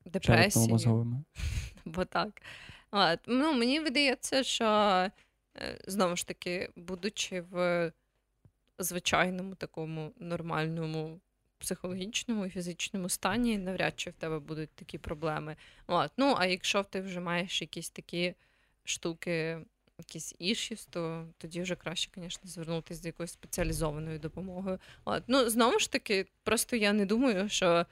депресією. 0.04 1.24
Бо 1.84 2.04
так. 2.04 2.42
От. 2.90 3.18
Ну, 3.26 3.52
Мені 3.52 3.80
видається, 3.80 4.42
що 4.42 4.64
е, 4.64 5.11
знову 5.86 6.16
ж 6.16 6.26
таки, 6.26 6.70
будучи 6.76 7.40
в 7.40 7.92
звичайному 8.78 9.54
такому 9.54 10.12
нормальному 10.20 11.20
психологічному 11.59 12.46
і 12.46 12.50
фізичному 12.50 13.09
стані, 13.09 13.59
навряд 13.59 13.92
чи 13.96 14.11
в 14.11 14.12
тебе 14.12 14.38
будуть 14.38 14.70
такі 14.70 14.98
проблеми. 14.98 15.57
От. 15.86 16.11
Ну, 16.16 16.34
а 16.38 16.46
якщо 16.46 16.82
ти 16.82 17.00
вже 17.00 17.20
маєш 17.20 17.61
якісь 17.62 17.90
такі 17.90 18.34
штуки, 18.84 19.59
якісь 19.98 20.34
ішіс, 20.38 20.86
то 20.86 21.26
тоді 21.38 21.62
вже 21.62 21.76
краще, 21.76 22.11
звісно, 22.16 22.50
звернутися 22.50 23.02
з 23.02 23.07
якоюсь 23.07 23.32
спеціалізованою 23.32 24.18
допомогою. 24.18 24.78
От. 25.04 25.22
Ну, 25.26 25.50
знову 25.50 25.78
ж 25.78 25.92
таки, 25.92 26.26
просто 26.42 26.76
я 26.76 26.92
не 26.92 27.07
думаю, 27.07 27.48
що 27.48 27.86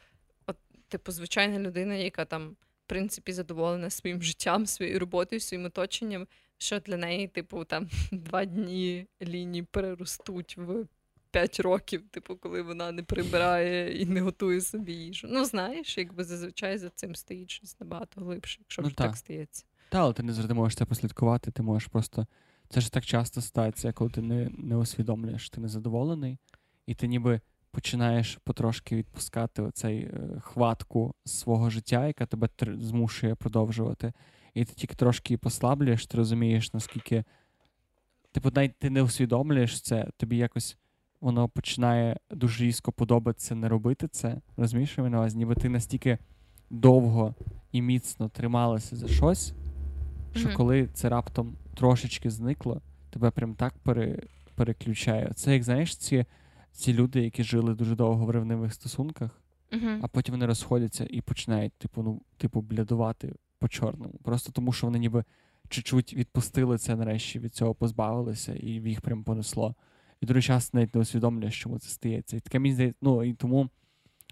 от, 0.46 0.56
типу, 0.88 1.12
звичайна 1.12 1.58
людина, 1.58 1.94
яка 1.94 2.24
там, 2.24 2.50
в 2.50 2.86
принципі, 2.86 3.32
задоволена 3.32 3.90
своїм 3.90 4.22
життям, 4.22 4.66
своєю 4.66 4.98
роботою, 4.98 5.40
своїм 5.40 5.66
оточенням, 5.66 6.26
що 6.58 6.80
для 6.80 6.96
неї, 6.96 7.28
типу, 7.28 7.64
там 7.64 7.88
два 8.12 8.44
дні 8.44 9.06
лінії 9.22 9.62
переростуть 9.62 10.56
в 10.56 10.86
5 11.35 11.61
років, 11.61 12.03
типу, 12.11 12.37
коли 12.37 12.62
вона 12.62 12.93
не 12.93 13.03
прибирає 13.03 14.03
і 14.03 14.07
не 14.07 14.20
готує 14.20 14.61
собі 14.61 14.93
їжу. 14.93 15.28
Ну, 15.30 15.45
знаєш, 15.45 15.99
якби 15.99 16.24
зазвичай 16.24 16.78
за 16.78 16.91
цим 16.91 17.14
стоїть 17.14 17.51
щось 17.51 17.80
набагато 17.80 18.20
глибше, 18.20 18.59
якщо 18.61 18.82
ну, 18.82 18.89
вже 18.89 18.97
так 18.97 19.16
стається. 19.16 19.64
Так, 19.89 20.01
але 20.01 20.12
ти 20.12 20.22
не 20.22 20.32
завжди 20.32 20.55
можеш 20.55 20.78
це 20.78 20.85
послідкувати, 20.85 21.51
ти 21.51 21.62
можеш 21.62 21.89
просто. 21.89 22.26
Це 22.68 22.80
ж 22.80 22.93
так 22.93 23.05
часто 23.05 23.41
стається, 23.41 23.93
коли 23.93 24.11
ти 24.11 24.22
не 24.22 24.51
не 24.59 24.76
усвідомлюєш, 24.76 25.51
ти 25.51 25.61
незадоволений, 25.61 26.39
і 26.87 26.95
ти 26.95 27.07
ніби 27.07 27.41
починаєш 27.70 28.39
потрошки 28.45 28.97
відпускати 28.97 29.62
оцей 29.62 29.99
е, 29.99 30.41
хватку 30.41 31.14
свого 31.24 31.70
життя, 31.70 32.07
яка 32.07 32.26
тебе 32.26 32.49
тр- 32.59 32.80
змушує 32.80 33.35
продовжувати. 33.35 34.12
І 34.55 34.64
ти 34.64 34.74
тільки 34.74 34.95
трошки 34.95 35.39
послаблюєш, 35.39 36.07
ти 36.07 36.16
розумієш, 36.16 36.72
наскільки. 36.74 37.24
Типу, 38.32 38.51
навіть 38.55 38.78
ти 38.78 38.91
не 38.91 39.03
усвідомлюєш 39.03 39.80
це, 39.80 40.11
тобі 40.16 40.37
якось 40.37 40.76
воно 41.25 41.49
починає 41.49 42.16
дуже 42.31 42.64
різко 42.64 42.93
подобатися 42.93 43.55
не 43.55 43.68
робити 43.68 44.09
це. 44.09 44.41
Розумієш, 44.57 44.91
що 44.91 45.09
на 45.09 45.18
увазі? 45.18 45.39
Ніби 45.39 45.55
ти 45.55 45.68
настільки 45.68 46.18
довго 46.70 47.35
і 47.72 47.83
міцно 47.83 48.29
трималася 48.29 48.97
за 48.97 49.09
щось, 49.09 49.55
що 50.35 50.49
mm-hmm. 50.49 50.55
коли 50.55 50.87
це 50.87 51.09
раптом 51.09 51.57
трошечки 51.75 52.31
зникло, 52.31 52.81
тебе 53.11 53.31
прям 53.31 53.55
так 53.55 53.75
пере, 53.79 54.22
переключає. 54.55 55.33
Це 55.35 55.53
як 55.53 55.62
знаєш, 55.62 55.97
ці 55.97 56.25
ці 56.72 56.93
люди, 56.93 57.20
які 57.20 57.45
жили 57.45 57.75
дуже 57.75 57.97
довго 57.97 58.27
в 58.27 58.31
ревнивих 58.31 58.75
стосунках, 58.75 59.43
mm-hmm. 59.72 59.99
а 60.03 60.09
потім 60.09 60.33
вони 60.33 60.47
розходяться 60.47 61.07
і 61.11 61.20
починають, 61.20 61.72
типу, 61.72 62.03
ну, 62.03 62.22
типу, 62.37 62.61
блядувати 62.61 63.35
по 63.59 63.68
чорному. 63.68 64.14
Просто 64.22 64.53
тому, 64.53 64.72
що 64.72 64.87
вони 64.87 64.99
ніби 64.99 65.25
чуть-чуть 65.68 66.14
відпустили 66.14 66.79
це 66.79 66.97
нарешті, 66.97 67.39
від 67.39 67.55
цього 67.55 67.75
позбавилися, 67.75 68.55
і 68.55 68.68
їх 68.68 69.01
прям 69.01 69.25
понесло 69.25 69.75
і 70.25 70.27
другий 70.27 70.43
час 70.43 70.75
навіть 70.75 70.95
не 70.95 71.01
усвідомлюєш, 71.01 71.61
чому 71.61 71.79
це 71.79 71.89
стається. 71.89 72.37
І 72.37 72.41
таке 72.41 72.59
мені 72.59 72.75
здається, 72.75 72.99
ну 73.03 73.25
і 73.25 73.35
тому 73.35 73.70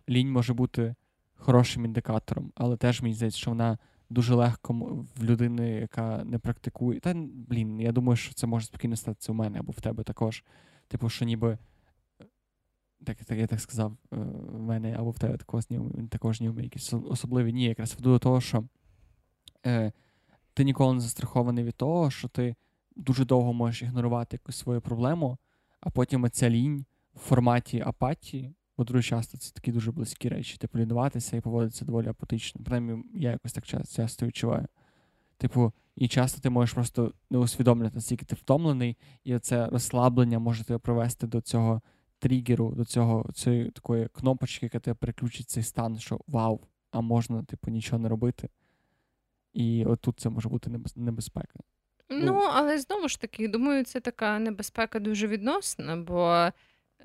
лінь 0.08 0.32
може 0.32 0.54
бути 0.54 0.94
хорошим 1.34 1.84
індикатором, 1.84 2.52
але 2.54 2.76
теж 2.76 3.02
мені 3.02 3.14
здається, 3.14 3.38
що 3.38 3.50
вона 3.50 3.78
дуже 4.10 4.34
легко 4.34 4.72
в 5.16 5.24
людини, 5.24 5.70
яка 5.70 6.24
не 6.24 6.38
практикує. 6.38 7.00
Та 7.00 7.14
блін, 7.48 7.80
я 7.80 7.92
думаю, 7.92 8.16
що 8.16 8.34
це 8.34 8.46
може 8.46 8.66
спокійно 8.66 8.96
статися 8.96 9.32
у 9.32 9.34
мене 9.34 9.58
або 9.58 9.72
в 9.72 9.80
тебе 9.80 10.02
також. 10.02 10.44
Типу, 10.88 11.08
що 11.08 11.24
ніби. 11.24 11.58
Так, 13.04 13.24
так 13.24 13.38
я 13.38 13.46
так 13.46 13.60
сказав, 13.60 13.92
е, 13.92 14.16
в 14.52 14.60
мене 14.60 14.96
або 14.98 15.10
в 15.10 15.18
тебе 15.18 15.36
також 15.36 15.70
ні, 15.70 15.80
також 16.08 16.40
ніби 16.40 16.62
якісь 16.62 16.92
особливі 16.92 17.52
ні, 17.52 17.64
якраз 17.64 17.94
веду 17.94 18.10
до 18.10 18.18
того, 18.18 18.40
що 18.40 18.64
е, 19.66 19.92
ти 20.54 20.64
ніколи 20.64 20.94
не 20.94 21.00
застрахований 21.00 21.64
від 21.64 21.74
того, 21.74 22.10
що 22.10 22.28
ти 22.28 22.54
дуже 22.96 23.24
довго 23.24 23.52
можеш 23.52 23.82
ігнорувати 23.82 24.36
якусь 24.36 24.56
свою 24.56 24.80
проблему, 24.80 25.38
а 25.82 25.90
потім 25.90 26.24
оця 26.24 26.50
лінь 26.50 26.84
в 27.14 27.18
форматі 27.18 27.82
апатії, 27.86 28.54
бо 28.76 28.84
дуже 28.84 29.02
часто 29.02 29.38
це 29.38 29.52
такі 29.52 29.72
дуже 29.72 29.92
близькі 29.92 30.28
речі, 30.28 30.56
типу 30.56 30.78
лінуватися 30.78 31.36
і 31.36 31.40
поводитися 31.40 31.84
доволі 31.84 32.08
апатично. 32.08 32.60
Принаймні, 32.64 33.04
я 33.14 33.30
якось 33.30 33.52
так 33.52 33.66
часто, 33.66 34.02
часто 34.02 34.26
відчуваю. 34.26 34.66
Типу, 35.36 35.72
і 35.96 36.08
часто 36.08 36.40
ти 36.40 36.50
можеш 36.50 36.74
просто 36.74 37.12
не 37.30 37.38
усвідомлювати, 37.38 37.94
наскільки 37.94 38.24
ти 38.24 38.34
втомлений, 38.34 38.96
і 39.24 39.38
це 39.38 39.66
розслаблення 39.66 40.38
може 40.38 40.64
тебе 40.64 40.78
привести 40.78 41.26
до 41.26 41.40
цього 41.40 41.82
тригеру, 42.18 42.74
до 42.74 42.84
цього 42.84 43.32
цієї 43.32 43.70
такої 43.70 44.08
кнопочки, 44.08 44.66
яка 44.66 44.80
тебе 44.80 44.94
переключить 44.94 45.50
цей 45.50 45.62
стан, 45.62 45.98
що 45.98 46.20
вау, 46.26 46.60
а 46.90 47.00
можна, 47.00 47.42
типу, 47.42 47.70
нічого 47.70 47.98
не 47.98 48.08
робити. 48.08 48.48
І 49.52 49.84
отут 49.84 50.20
це 50.20 50.28
може 50.28 50.48
бути 50.48 50.70
небезпека. 50.96 51.58
Ну, 52.12 52.48
але 52.52 52.78
знову 52.78 53.08
ж 53.08 53.20
таки, 53.20 53.48
думаю, 53.48 53.84
це 53.84 54.00
така 54.00 54.38
небезпека 54.38 54.98
дуже 54.98 55.26
відносна, 55.26 55.96
бо 55.96 56.48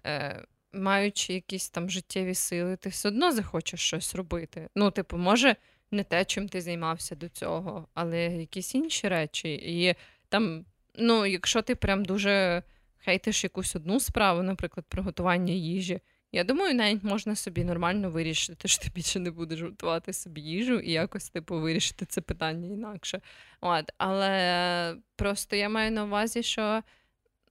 е, 0.05 0.43
маючи 0.73 1.33
якісь 1.33 1.69
там 1.69 1.89
життєві 1.89 2.35
сили, 2.35 2.75
ти 2.75 2.89
все 2.89 3.07
одно 3.07 3.31
захочеш 3.31 3.79
щось 3.79 4.15
робити. 4.15 4.69
Ну, 4.75 4.91
типу, 4.91 5.17
може, 5.17 5.55
не 5.91 6.03
те, 6.03 6.25
чим 6.25 6.49
ти 6.49 6.61
займався 6.61 7.15
до 7.15 7.29
цього, 7.29 7.87
але 7.93 8.25
якісь 8.25 8.75
інші 8.75 9.07
речі. 9.07 9.53
І 9.53 9.95
там, 10.29 10.65
ну, 10.95 11.25
якщо 11.25 11.61
ти 11.61 11.75
прям 11.75 12.05
дуже 12.05 12.63
хейтиш 12.97 13.43
якусь 13.43 13.75
одну 13.75 13.99
справу, 13.99 14.43
наприклад, 14.43 14.85
приготування 14.89 15.53
їжі. 15.53 15.99
Я 16.31 16.43
думаю, 16.43 16.75
навіть 16.75 17.03
можна 17.03 17.35
собі 17.35 17.63
нормально 17.63 18.09
вирішити, 18.09 18.67
що 18.67 18.83
ти 18.83 18.89
більше 18.95 19.19
не 19.19 19.31
будеш 19.31 19.61
готувати 19.61 20.13
собі 20.13 20.41
їжу 20.41 20.79
і 20.79 20.91
якось 20.91 21.29
типу 21.29 21.59
вирішити 21.59 22.05
це 22.05 22.21
питання 22.21 22.67
інакше. 22.67 23.21
От, 23.61 23.91
Але 23.97 24.95
просто 25.15 25.55
я 25.55 25.69
маю 25.69 25.91
на 25.91 26.03
увазі, 26.03 26.43
що 26.43 26.83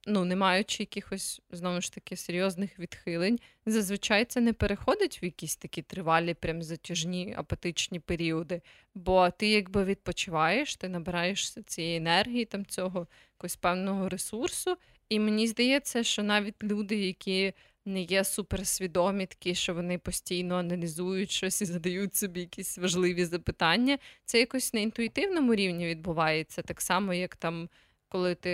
ну, 0.07 0.25
не 0.25 0.35
маючи 0.35 0.83
якихось 0.83 1.41
знову 1.51 1.81
ж 1.81 1.93
таки 1.93 2.15
серйозних 2.15 2.79
відхилень, 2.79 3.39
зазвичай 3.65 4.25
це 4.25 4.41
не 4.41 4.53
переходить 4.53 5.23
в 5.23 5.25
якісь 5.25 5.55
такі 5.55 5.81
тривалі, 5.81 6.33
прям 6.33 6.63
затяжні 6.63 7.33
апатичні 7.37 7.99
періоди. 7.99 8.61
Бо 8.95 9.29
ти 9.29 9.47
якби 9.47 9.83
відпочиваєш, 9.83 10.75
ти 10.75 10.89
набираєшся 10.89 11.63
цієї 11.63 11.97
енергії, 11.97 12.45
там 12.45 12.65
цього 12.65 13.07
якогось 13.35 13.55
певного 13.55 14.09
ресурсу. 14.09 14.77
І 15.09 15.19
мені 15.19 15.47
здається, 15.47 16.03
що 16.03 16.23
навіть 16.23 16.63
люди, 16.63 16.95
які 16.95 17.53
не 17.87 18.01
є 18.01 18.23
суперсвідомі, 18.23 19.25
такі, 19.25 19.55
що 19.55 19.73
вони 19.73 19.97
постійно 19.97 20.55
аналізують 20.55 21.31
щось 21.31 21.61
і 21.61 21.65
задають 21.65 22.15
собі 22.15 22.39
якісь 22.39 22.77
важливі 22.77 23.25
запитання. 23.25 23.97
Це 24.25 24.39
якось 24.39 24.73
на 24.73 24.79
інтуїтивному 24.79 25.55
рівні 25.55 25.87
відбувається, 25.87 26.61
так 26.61 26.81
само, 26.81 27.13
як 27.13 27.35
там, 27.35 27.69
коли 28.09 28.35
ти 28.35 28.51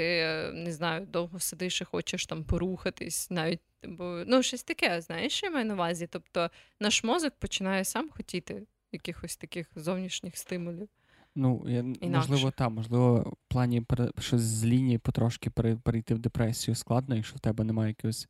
не 0.54 0.72
знаю, 0.72 1.06
довго 1.06 1.40
сидиш 1.40 1.82
і 1.82 1.86
хочеш 1.86 2.26
там 2.26 2.44
порухатись, 2.44 3.32
навіть 3.32 3.62
бо 3.88 4.24
ну 4.28 4.44
щось 4.44 4.64
таке, 4.64 5.02
знаєш, 5.02 5.34
що 5.34 5.46
я 5.48 5.52
маю 5.52 5.66
на 5.66 5.74
увазі. 5.74 6.08
Тобто 6.12 6.50
наш 6.80 7.04
мозок 7.04 7.34
починає 7.40 7.86
сам 7.86 8.10
хотіти 8.10 8.64
якихось 8.92 9.38
таких 9.38 9.68
зовнішніх 9.76 10.38
стимулів. 10.38 10.90
Ну, 11.36 11.66
я, 11.68 11.84
можливо, 12.10 12.52
так, 12.52 12.70
можливо, 12.70 13.20
в 13.20 13.54
плані 13.54 13.84
щось 14.20 14.42
з 14.42 14.66
лінії 14.66 14.98
потрошки 14.98 15.50
перейти 15.84 16.16
в 16.16 16.20
депресію 16.20 16.76
складно, 16.76 17.16
якщо 17.16 17.36
в 17.36 17.40
тебе 17.40 17.64
немає 17.64 17.90
якогось 17.90 18.28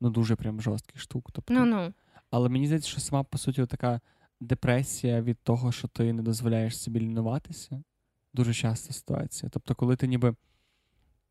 ну 0.00 0.10
дуже 0.10 0.36
прям 0.36 0.60
жорстких 0.60 1.00
штук. 1.00 1.30
Тобто, 1.32 1.54
ну, 1.54 1.64
ну. 1.64 1.92
Але 2.30 2.48
мені 2.48 2.66
здається, 2.66 2.88
що 2.88 3.00
сама 3.00 3.22
по 3.22 3.38
суті 3.38 3.66
така 3.66 4.00
депресія 4.40 5.22
від 5.22 5.38
того, 5.42 5.72
що 5.72 5.88
ти 5.88 6.12
не 6.12 6.22
дозволяєш 6.22 6.78
собі 6.78 7.00
лінуватися, 7.00 7.82
дуже 8.34 8.54
часта 8.54 8.92
ситуація. 8.92 9.50
Тобто, 9.50 9.74
коли 9.74 9.96
ти 9.96 10.06
ніби 10.06 10.34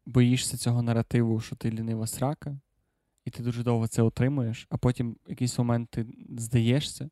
боїшся 0.05 0.57
цього 0.57 0.81
наративу, 0.81 1.39
що 1.39 1.55
ти 1.55 1.71
лінива 1.71 2.07
срака, 2.07 2.57
і 3.25 3.31
ти 3.31 3.43
дуже 3.43 3.63
довго 3.63 3.87
це 3.87 4.01
отримуєш, 4.01 4.67
а 4.69 4.77
потім 4.77 5.17
в 5.27 5.29
якийсь 5.29 5.57
момент 5.57 5.89
ти 5.89 6.05
здаєшся, 6.37 7.09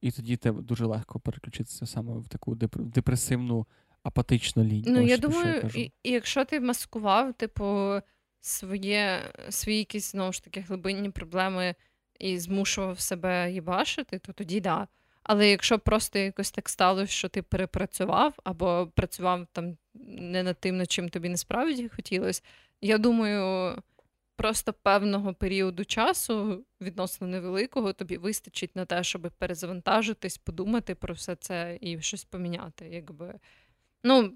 і 0.00 0.10
тоді 0.10 0.36
тебе 0.36 0.62
дуже 0.62 0.86
легко 0.86 1.20
переключитися 1.20 1.86
саме 1.86 2.18
в 2.18 2.28
таку 2.28 2.54
депресивну, 2.78 3.66
апатичну 4.02 4.64
лінію. 4.64 4.94
Ну, 4.94 5.00
я 5.00 5.18
думаю, 5.18 5.70
я 5.74 5.82
і, 5.82 5.92
і 6.02 6.10
якщо 6.10 6.44
ти 6.44 6.60
маскував, 6.60 7.34
типу, 7.34 7.64
своє, 8.46 9.32
свої 9.50 9.78
якісь 9.78 10.12
знову 10.12 10.32
ж 10.32 10.44
таки 10.44 10.60
глибинні 10.60 11.10
проблеми 11.10 11.74
і 12.18 12.38
змушував 12.38 13.00
себе 13.00 13.52
їбашити, 13.52 14.18
то 14.18 14.32
тоді 14.32 14.60
да. 14.60 14.88
Але 15.22 15.50
якщо 15.50 15.78
просто 15.78 16.18
якось 16.18 16.50
так 16.50 16.68
сталося, 16.68 17.12
що 17.12 17.28
ти 17.28 17.42
перепрацював 17.42 18.34
або 18.44 18.92
працював 18.94 19.46
там 19.52 19.76
не 19.94 20.42
над 20.42 20.60
тим, 20.60 20.76
над 20.76 20.90
чим 20.92 21.08
тобі 21.08 21.28
насправді 21.28 21.88
хотілося, 21.88 22.42
я 22.80 22.98
думаю, 22.98 23.74
просто 24.36 24.72
певного 24.72 25.34
періоду 25.34 25.84
часу, 25.84 26.64
відносно 26.80 27.26
невеликого, 27.26 27.92
тобі 27.92 28.16
вистачить 28.16 28.76
на 28.76 28.84
те, 28.84 29.04
щоб 29.04 29.30
перезавантажитись, 29.38 30.38
подумати 30.38 30.94
про 30.94 31.14
все 31.14 31.36
це 31.36 31.78
і 31.80 32.00
щось 32.00 32.24
поміняти. 32.24 32.88
Якби. 32.88 33.34
Ну, 34.02 34.32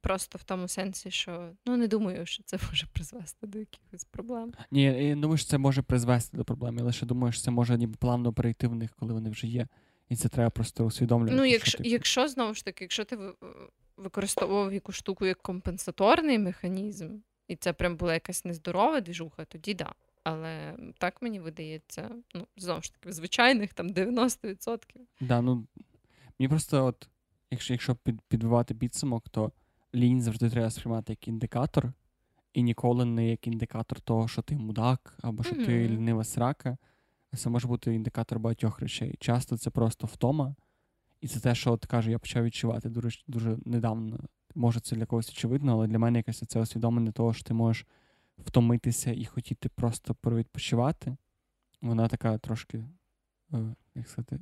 Просто 0.00 0.38
в 0.38 0.44
тому 0.44 0.68
сенсі, 0.68 1.10
що 1.10 1.50
ну 1.66 1.76
не 1.76 1.88
думаю, 1.88 2.26
що 2.26 2.42
це 2.42 2.58
може 2.70 2.86
призвести 2.92 3.46
до 3.46 3.58
якихось 3.58 4.04
проблем. 4.04 4.52
Ні, 4.70 4.82
я 4.82 5.16
думаю, 5.16 5.38
що 5.38 5.48
це 5.48 5.58
може 5.58 5.82
призвести 5.82 6.36
до 6.36 6.44
проблем. 6.44 6.78
Я 6.78 6.84
лише 6.84 7.06
думаю, 7.06 7.32
що 7.32 7.42
це 7.42 7.50
може 7.50 7.78
ніби 7.78 7.96
плавно 7.98 8.32
перейти 8.32 8.68
в 8.68 8.74
них, 8.74 8.90
коли 8.98 9.12
вони 9.12 9.30
вже 9.30 9.46
є. 9.46 9.66
І 10.08 10.16
це 10.16 10.28
треба 10.28 10.50
просто 10.50 10.84
усвідомлювати. 10.84 11.36
Ну, 11.36 11.44
якщо 11.44 11.70
що, 11.70 11.78
типу... 11.78 11.90
якщо 11.90 12.28
знову 12.28 12.54
ж 12.54 12.64
таки, 12.64 12.84
якщо 12.84 13.04
ти 13.04 13.18
використовував 13.96 14.72
яку 14.72 14.92
штуку 14.92 15.26
як 15.26 15.42
компенсаторний 15.42 16.38
механізм, 16.38 17.18
і 17.48 17.56
це 17.56 17.72
прям 17.72 17.96
була 17.96 18.14
якась 18.14 18.44
нездорова 18.44 19.00
двіжуха, 19.00 19.44
тоді 19.44 19.74
да. 19.74 19.94
Але 20.24 20.76
так 20.98 21.22
мені 21.22 21.40
видається, 21.40 22.10
ну, 22.34 22.46
знову 22.56 22.82
ж 22.82 22.92
таки, 22.92 23.08
в 23.08 23.12
звичайних 23.12 23.74
там 23.74 23.88
90%. 23.88 24.78
Да, 25.20 25.40
ну 25.40 25.66
мені 26.38 26.48
просто, 26.48 26.84
от, 26.84 27.08
якщо 27.50 27.74
якщо 27.74 27.94
під, 27.94 28.20
підбивати 28.20 28.74
підсумок, 28.74 29.28
то 29.28 29.52
лінь 29.94 30.22
завжди 30.22 30.50
треба 30.50 30.70
сприймати 30.70 31.12
як 31.12 31.28
індикатор, 31.28 31.92
і 32.52 32.62
ніколи 32.62 33.04
не 33.04 33.30
як 33.30 33.46
індикатор 33.46 34.00
того, 34.00 34.28
що 34.28 34.42
ти 34.42 34.56
мудак, 34.56 35.18
або 35.22 35.42
що 35.42 35.54
mm-hmm. 35.54 35.66
ти 35.66 35.88
лінива 35.88 36.24
срака. 36.24 36.76
Це 37.36 37.50
може 37.50 37.68
бути 37.68 37.94
індикатор 37.94 38.38
багатьох 38.38 38.80
речей. 38.80 39.14
Часто 39.20 39.56
це 39.56 39.70
просто 39.70 40.06
втома, 40.06 40.54
і 41.20 41.28
це 41.28 41.40
те, 41.40 41.54
що 41.54 41.72
от 41.72 41.86
каже, 41.86 42.10
я 42.10 42.18
почав 42.18 42.44
відчувати 42.44 42.88
дуже 42.88 43.10
дуже 43.26 43.58
недавно. 43.64 44.18
Може, 44.54 44.80
це 44.80 44.96
для 44.96 45.06
когось 45.06 45.30
очевидно, 45.30 45.72
але 45.72 45.86
для 45.86 45.98
мене 45.98 46.18
якесь 46.18 46.42
це 46.46 46.60
усвідомлення 46.60 47.12
того, 47.12 47.34
що 47.34 47.44
ти 47.44 47.54
можеш 47.54 47.86
втомитися 48.38 49.12
і 49.12 49.24
хотіти 49.24 49.68
просто 49.68 50.14
провідпочивати. 50.14 51.16
Вона 51.82 52.08
така 52.08 52.38
трошки, 52.38 52.84
е, 53.52 53.74
як 53.94 54.08
сказати, 54.08 54.38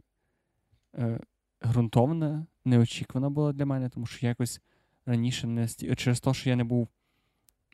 е, 0.94 1.20
ґрунтовна, 1.66 2.46
неочікувана 2.64 3.30
була 3.30 3.52
для 3.52 3.66
мене, 3.66 3.88
тому 3.88 4.06
що 4.06 4.26
якось 4.26 4.60
раніше 5.06 5.46
не 5.46 5.68
сті... 5.68 5.94
через 5.94 6.20
те, 6.20 6.34
що 6.34 6.50
я 6.50 6.56
не 6.56 6.64
був 6.64 6.88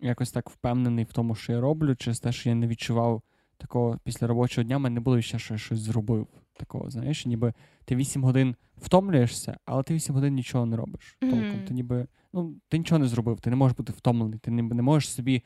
якось 0.01 0.33
так 0.33 0.51
впевнений 0.51 1.05
в 1.05 1.13
тому, 1.13 1.35
що 1.35 1.53
я 1.53 1.61
роблю, 1.61 1.97
через 1.97 2.21
те, 2.21 2.33
що 2.33 2.49
я 2.49 2.55
не 2.55 2.67
відчував 2.67 3.23
такого 3.57 3.99
після 4.05 4.27
робочого 4.27 4.65
дня, 4.65 4.77
в 4.77 4.81
мене 4.81 4.95
не 4.95 5.01
було 5.01 5.21
ще 5.21 5.39
що 5.39 5.55
я 5.55 5.59
щось 5.59 5.79
зробив. 5.79 6.29
Такого, 6.53 6.91
знаєш, 6.91 7.27
ніби 7.27 7.55
ти 7.85 7.97
8 7.97 8.25
годин 8.25 8.57
втомлюєшся, 8.77 9.59
але 9.65 9.83
ти 9.83 9.95
8 9.95 10.15
годин 10.15 10.35
нічого 10.35 10.67
не 10.67 10.77
робиш. 10.77 11.19
Mm-hmm. 11.21 11.31
Толком. 11.31 11.65
Ти 11.67 11.75
ніби 11.75 12.07
ну, 12.33 12.55
ти 12.69 12.79
нічого 12.79 12.99
не 12.99 13.07
зробив, 13.07 13.41
ти 13.41 13.51
не 13.51 13.57
можеш 13.57 13.77
бути 13.77 13.93
втомлений, 13.93 14.39
ти 14.39 14.51
не, 14.51 14.63
не 14.63 14.83
можеш 14.83 15.11
собі 15.11 15.43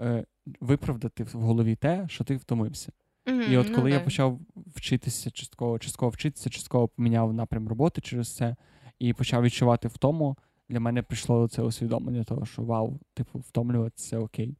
е, 0.00 0.24
виправдати 0.60 1.24
в 1.24 1.32
голові 1.32 1.76
те, 1.76 2.06
що 2.08 2.24
ти 2.24 2.36
втомився. 2.36 2.92
Mm-hmm. 3.28 3.52
І 3.52 3.56
от 3.56 3.70
коли 3.70 3.82
ну, 3.82 3.88
я 3.88 4.00
почав 4.00 4.40
вчитися 4.76 5.30
частково, 5.30 5.78
частково 5.78 6.10
вчитися, 6.10 6.50
частково 6.50 6.88
поміняв 6.88 7.32
напрям 7.32 7.68
роботи 7.68 8.00
через 8.00 8.36
це 8.36 8.56
і 8.98 9.12
почав 9.12 9.42
відчувати 9.42 9.88
втому, 9.88 10.36
для 10.68 10.80
мене 10.80 11.02
прийшло 11.02 11.48
це 11.48 11.62
усвідомлення 11.62 12.24
того, 12.24 12.46
що 12.46 12.62
вау, 12.62 13.00
типу, 13.14 13.38
втомлюватися 13.38 14.18
окей. 14.18 14.56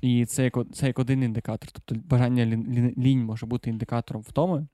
І 0.00 0.26
це 0.26 0.44
як 0.44 0.58
це 0.72 0.86
як 0.86 0.98
один 0.98 1.22
індикатор. 1.22 1.70
Тобто 1.72 1.94
бажання 2.08 2.46
лінь 2.98 3.24
може 3.24 3.46
бути 3.46 3.70
індикатором 3.70 4.22
втоми, 4.22 4.66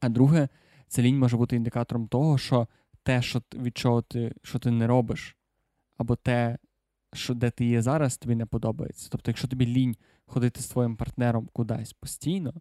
а 0.00 0.08
друге, 0.08 0.48
це 0.88 1.02
лінь 1.02 1.18
може 1.18 1.36
бути 1.36 1.56
індикатором 1.56 2.08
того, 2.08 2.38
що 2.38 2.68
те, 3.02 3.22
що 3.22 3.42
від 3.54 3.78
чого 3.78 4.02
ти 4.02 4.34
що 4.42 4.58
ти 4.58 4.70
не 4.70 4.86
робиш, 4.86 5.36
або 5.96 6.16
те, 6.16 6.58
що 7.12 7.34
де 7.34 7.50
ти 7.50 7.64
є 7.64 7.82
зараз, 7.82 8.16
тобі 8.16 8.34
не 8.34 8.46
подобається. 8.46 9.08
Тобто, 9.12 9.30
якщо 9.30 9.48
тобі 9.48 9.66
лінь 9.66 9.96
ходити 10.32 10.60
з 10.60 10.68
твоїм 10.68 10.96
партнером 10.96 11.48
кудись 11.52 11.92
постійно, 11.92 12.54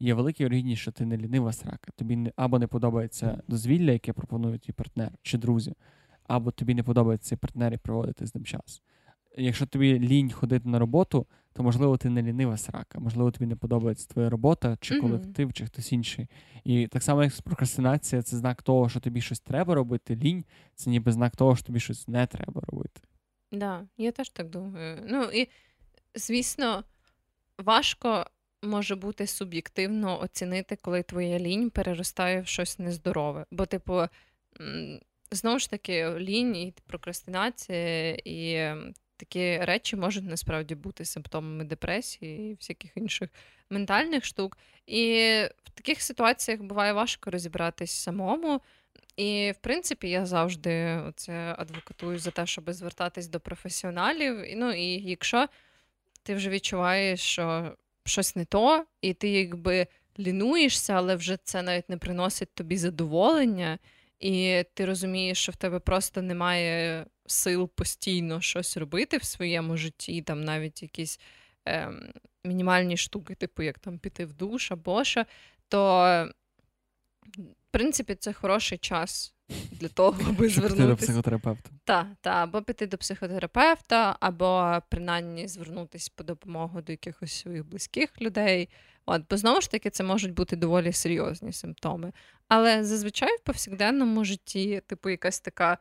є 0.00 0.14
великий 0.14 0.46
вірогідність, 0.46 0.82
що 0.82 0.92
ти 0.92 1.06
не 1.06 1.16
лінива 1.16 1.52
срака. 1.52 1.92
Тобі 1.96 2.16
не, 2.16 2.32
або 2.36 2.58
не 2.58 2.66
подобається 2.66 3.42
дозвілля, 3.48 3.92
яке 3.92 4.12
пропонує 4.12 4.58
твій 4.58 4.72
партнер 4.72 5.12
чи 5.22 5.38
друзі, 5.38 5.74
або 6.24 6.50
тобі 6.50 6.74
не 6.74 6.82
подобається 6.82 7.28
цей 7.28 7.38
партнер 7.38 7.72
і 7.72 7.76
проводити 7.76 8.26
з 8.26 8.34
ним 8.34 8.44
час 8.44 8.82
якщо 9.36 9.66
тобі 9.66 10.00
лінь 10.00 10.30
ходити 10.30 10.68
на 10.68 10.78
роботу, 10.78 11.26
то 11.52 11.62
можливо 11.62 11.96
ти 11.96 12.10
не 12.10 12.22
лінива 12.22 12.56
срака, 12.56 13.00
можливо, 13.00 13.30
тобі 13.30 13.46
не 13.46 13.56
подобається 13.56 14.08
твоя 14.08 14.30
робота, 14.30 14.76
чи 14.80 15.00
колектив, 15.00 15.52
чи 15.52 15.66
хтось 15.66 15.92
інший. 15.92 16.28
І 16.64 16.86
так 16.86 17.02
само, 17.02 17.24
як 17.24 17.32
прокрастинація, 17.44 18.22
це 18.22 18.36
знак 18.36 18.62
того, 18.62 18.88
що 18.88 19.00
тобі 19.00 19.20
щось 19.20 19.40
треба 19.40 19.74
робити. 19.74 20.16
Лінь 20.16 20.44
це 20.74 20.90
ніби 20.90 21.12
знак 21.12 21.36
того, 21.36 21.56
що 21.56 21.66
тобі 21.66 21.80
щось 21.80 22.08
не 22.08 22.26
треба 22.26 22.60
робити. 22.66 23.00
Так, 23.50 23.60
да, 23.60 23.86
я 23.96 24.12
теж 24.12 24.28
так 24.28 24.50
думаю. 24.50 24.98
Ну 25.08 25.22
і 25.22 25.48
звісно, 26.14 26.84
важко 27.58 28.26
може 28.62 28.96
бути 28.96 29.26
суб'єктивно 29.26 30.20
оцінити, 30.20 30.76
коли 30.76 31.02
твоя 31.02 31.38
лінь 31.38 31.70
переростає 31.70 32.40
в 32.40 32.46
щось 32.46 32.78
нездорове. 32.78 33.46
Бо, 33.50 33.66
типу, 33.66 34.02
знову 35.30 35.58
ж 35.58 35.70
таки, 35.70 36.10
лінь 36.18 36.56
і 36.56 36.74
прокрастинація 36.86 38.16
і 38.24 38.70
такі 39.16 39.58
речі 39.58 39.96
можуть 39.96 40.24
насправді 40.24 40.74
бути 40.74 41.04
симптомами 41.04 41.64
депресії 41.64 42.50
і 42.50 42.54
всяких 42.54 42.96
інших 42.96 43.30
ментальних 43.70 44.24
штук. 44.24 44.58
І 44.86 45.14
в 45.64 45.70
таких 45.74 46.02
ситуаціях 46.02 46.60
буває 46.60 46.92
важко 46.92 47.30
розібратись 47.30 47.90
самому. 47.90 48.60
І, 49.16 49.52
в 49.56 49.62
принципі, 49.62 50.08
я 50.08 50.26
завжди 50.26 51.02
це 51.16 51.54
адвокатую 51.58 52.18
за 52.18 52.30
те, 52.30 52.46
щоб 52.46 52.72
звертатись 52.72 53.28
до 53.28 53.40
професіоналів. 53.40 54.44
Ну 54.56 54.72
і 54.72 55.10
якщо 55.10 55.46
ти 56.26 56.34
вже 56.34 56.50
відчуваєш, 56.50 57.20
що 57.20 57.76
щось 58.04 58.36
не 58.36 58.44
то, 58.44 58.86
і 59.00 59.14
ти 59.14 59.28
якби 59.28 59.86
лінуєшся, 60.18 60.92
але 60.92 61.16
вже 61.16 61.36
це 61.44 61.62
навіть 61.62 61.88
не 61.88 61.96
приносить 61.96 62.54
тобі 62.54 62.76
задоволення, 62.76 63.78
і 64.20 64.64
ти 64.74 64.86
розумієш, 64.86 65.38
що 65.38 65.52
в 65.52 65.56
тебе 65.56 65.78
просто 65.78 66.22
немає 66.22 67.06
сил 67.26 67.68
постійно 67.68 68.40
щось 68.40 68.76
робити 68.76 69.16
в 69.16 69.24
своєму 69.24 69.76
житті, 69.76 70.22
там 70.22 70.44
навіть 70.44 70.82
якісь 70.82 71.20
е, 71.68 71.92
мінімальні 72.44 72.96
штуки, 72.96 73.34
типу 73.34 73.62
як 73.62 73.78
там 73.78 73.98
піти 73.98 74.24
в 74.24 74.32
душ 74.32 74.72
або 74.72 75.04
що, 75.04 75.24
то 75.68 76.02
в 77.38 77.70
принципі 77.70 78.14
це 78.14 78.32
хороший 78.32 78.78
час. 78.78 79.35
Для 79.70 79.88
того, 79.88 80.20
аби 80.28 80.48
звернутися 80.48 80.86
до 80.86 80.96
психотерапевта. 80.96 81.70
Так, 81.84 82.06
та, 82.20 82.30
або 82.30 82.62
піти 82.62 82.86
до 82.86 82.98
психотерапевта, 82.98 84.16
або 84.20 84.78
принаймні 84.88 85.48
звернутися 85.48 86.10
по 86.14 86.24
допомогу 86.24 86.80
до 86.80 86.92
якихось 86.92 87.32
своїх 87.32 87.66
близьких 87.66 88.20
людей. 88.20 88.68
От, 89.06 89.22
Бо 89.30 89.36
знову 89.36 89.60
ж 89.60 89.70
таки, 89.70 89.90
це 89.90 90.04
можуть 90.04 90.34
бути 90.34 90.56
доволі 90.56 90.92
серйозні 90.92 91.52
симптоми. 91.52 92.12
Але 92.48 92.84
зазвичай 92.84 93.36
в 93.36 93.40
повсякденному 93.40 94.24
житті, 94.24 94.82
типу, 94.86 95.10
якась 95.10 95.40
така 95.40 95.78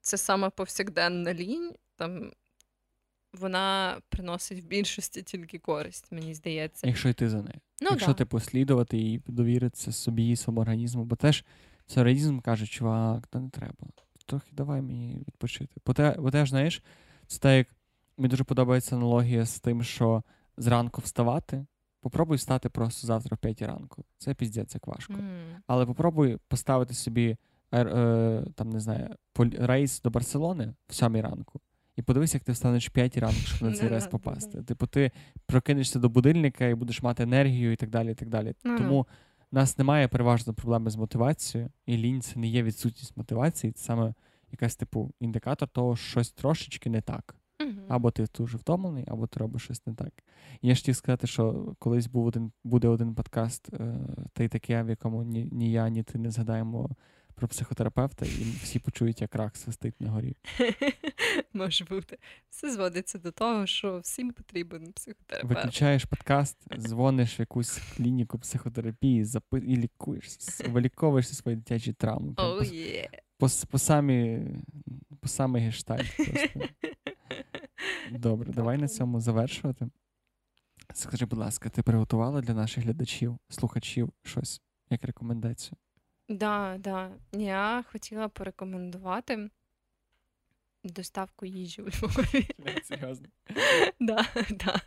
це 0.00 0.16
саме 0.16 0.50
повсякденна 0.50 1.34
лінь, 1.34 1.72
там 1.96 2.30
вона 3.32 3.98
приносить 4.08 4.64
в 4.64 4.66
більшості 4.66 5.22
тільки 5.22 5.58
користь, 5.58 6.12
мені 6.12 6.34
здається. 6.34 6.86
Якщо 6.86 7.08
йти 7.08 7.28
за 7.28 7.36
нею. 7.36 7.60
Ну, 7.80 7.88
Якщо 7.90 8.08
да. 8.08 8.14
ти 8.14 8.24
послідувати 8.24 8.98
і 8.98 9.22
довіритися 9.26 9.92
собі, 9.92 10.30
і 10.30 10.36
своєму 10.36 10.60
організму, 10.60 11.04
бо 11.04 11.16
теж 11.16 11.44
організм 11.96 12.38
каже, 12.38 12.66
чувак, 12.66 13.26
та 13.26 13.40
не 13.40 13.50
треба. 13.50 13.72
Трохи 14.26 14.50
давай 14.52 14.82
мені 14.82 15.24
відпочити. 15.28 15.80
Бо 15.86 15.92
те, 15.92 16.16
бо 16.18 16.30
теж, 16.30 16.50
знаєш, 16.50 16.82
це 17.26 17.38
так, 17.38 17.56
як 17.56 17.66
мені 18.16 18.28
дуже 18.28 18.44
подобається 18.44 18.96
аналогія 18.96 19.46
з 19.46 19.60
тим, 19.60 19.82
що 19.82 20.22
зранку 20.56 21.00
вставати. 21.00 21.66
Попробуй 22.00 22.36
встати 22.36 22.68
просто 22.68 23.06
завтра 23.06 23.34
в 23.34 23.38
5 23.38 23.62
ранку. 23.62 24.04
Це 24.18 24.34
піздець, 24.34 24.74
як 24.74 24.86
важко. 24.86 25.12
Mm. 25.12 25.56
Але 25.66 25.86
попробуй 25.86 26.38
поставити 26.48 26.94
собі 26.94 27.36
е, 27.74 28.44
там, 28.54 28.70
не 28.70 28.80
знаю, 28.80 29.08
рейс 29.58 30.02
до 30.02 30.10
Барселони 30.10 30.74
в 30.88 30.94
7 30.94 31.16
ранку. 31.16 31.60
І 31.96 32.02
подивись, 32.02 32.34
як 32.34 32.44
ти 32.44 32.52
встанеш 32.52 32.88
в 32.88 32.90
5 32.90 33.16
ранку, 33.18 33.40
щоб 33.40 33.68
на 33.68 33.76
цей 33.76 33.88
рейс 33.88 34.06
попасти. 34.10 34.62
Типу, 34.62 34.86
ти 34.86 35.10
прокинешся 35.46 35.98
до 35.98 36.08
будильника 36.08 36.66
і 36.66 36.74
будеш 36.74 37.02
мати 37.02 37.22
енергію 37.22 37.72
і 37.72 37.76
так 37.76 37.90
далі. 37.90 38.10
і 38.12 38.14
так 38.14 38.28
далі. 38.28 38.54
Тому 38.62 39.06
в 39.52 39.54
нас 39.54 39.78
немає 39.78 40.08
переважно 40.08 40.54
проблеми 40.54 40.90
з 40.90 40.96
мотивацією, 40.96 41.70
і 41.86 41.96
лінь 41.96 42.20
це 42.20 42.38
не 42.38 42.46
є 42.46 42.62
відсутність 42.62 43.16
мотивації. 43.16 43.72
Це 43.72 43.84
саме 43.84 44.14
якась 44.50 44.76
типу 44.76 45.12
індикатор 45.20 45.68
того, 45.68 45.96
що 45.96 46.10
щось 46.10 46.32
трошечки 46.32 46.90
не 46.90 47.00
так. 47.00 47.34
Мгм. 47.60 47.80
Або 47.88 48.10
ти 48.10 48.26
дуже 48.38 48.56
втомлений, 48.56 49.04
або 49.06 49.26
ти 49.26 49.40
робиш 49.40 49.62
щось 49.62 49.86
не 49.86 49.94
так. 49.94 50.12
І 50.60 50.68
я 50.68 50.74
ж 50.74 50.80
хотів 50.80 50.96
сказати, 50.96 51.26
що 51.26 51.74
колись 51.78 52.06
був 52.06 52.26
один, 52.26 52.52
буде 52.64 52.88
один 52.88 53.14
подкаст, 53.14 53.74
е, 53.74 53.98
та 54.32 54.44
й 54.44 54.48
таке, 54.48 54.82
в 54.82 54.88
якому 54.88 55.22
ні, 55.22 55.48
ні 55.52 55.72
я, 55.72 55.88
ні 55.88 56.02
ти 56.02 56.18
не 56.18 56.30
згадаємо 56.30 56.90
про 57.36 57.48
психотерапевта, 57.48 58.26
і 58.26 58.44
всі 58.62 58.78
почують, 58.78 59.20
як 59.20 59.34
рак 59.34 59.56
свистить 59.56 60.00
на 60.00 60.10
горі. 60.10 60.36
Може 61.52 61.84
бути. 61.84 62.18
Все 62.50 62.72
зводиться 62.72 63.18
до 63.18 63.32
того, 63.32 63.66
що 63.66 63.98
всім 63.98 64.32
потрібен 64.32 64.92
психотерапевт. 64.92 65.54
Виключаєш 65.54 66.04
подкаст, 66.04 66.58
дзвониш 66.78 67.38
в 67.38 67.40
якусь 67.40 67.80
клініку 67.96 68.38
психотерапії, 68.38 69.24
запи... 69.24 69.58
і 69.58 69.76
лікуєшся, 69.76 70.68
виліковуєшся 70.68 71.34
свої 71.34 71.56
дитячі 71.56 71.92
травми. 71.92 72.32
Oh, 72.32 72.60
yeah. 72.60 73.08
по, 73.38 73.48
по 73.70 73.78
самі 73.78 74.46
по 75.20 75.28
самий 75.28 75.62
гештальт. 75.62 76.16
Просто. 76.16 76.60
Добре, 78.10 78.52
давай 78.52 78.78
на 78.78 78.88
цьому 78.88 79.20
завершувати. 79.20 79.88
Скажи, 80.94 81.26
будь 81.26 81.38
ласка, 81.38 81.68
ти 81.68 81.82
приготувала 81.82 82.40
для 82.40 82.54
наших 82.54 82.84
глядачів, 82.84 83.38
слухачів 83.48 84.12
щось 84.22 84.62
як 84.90 85.04
рекомендацію? 85.04 85.76
Да, 86.28 86.76
да. 86.78 87.10
Я 87.32 87.84
хотіла 87.92 88.28
порекомендувати 88.28 89.50
доставку 90.84 91.46
їжі 91.46 91.82
у 91.82 91.86
Львові. 91.86 92.48
Серйозно. 92.84 93.28
Да, 94.00 94.26
да. 94.50 94.80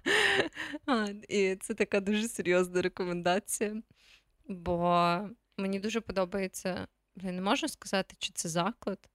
А, 0.85 1.07
і 1.29 1.55
це 1.55 1.73
така 1.73 1.99
дуже 1.99 2.27
серйозна 2.27 2.81
рекомендація, 2.81 3.81
бо 4.47 5.19
мені 5.57 5.79
дуже 5.79 6.01
подобається, 6.01 6.87
я 7.15 7.31
не 7.31 7.41
можу 7.41 7.67
сказати, 7.67 8.15
чи 8.19 8.31
це 8.33 8.49
заклад, 8.49 9.09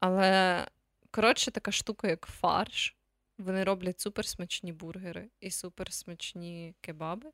але 0.00 0.66
коротше, 1.10 1.50
така 1.50 1.72
штука, 1.72 2.08
як 2.08 2.26
фарш. 2.26 2.96
Вони 3.38 3.64
роблять 3.64 4.00
суперсмачні 4.00 4.72
бургери 4.72 5.30
і 5.40 5.50
суперсмачні 5.50 6.74
кебаби. 6.80 7.30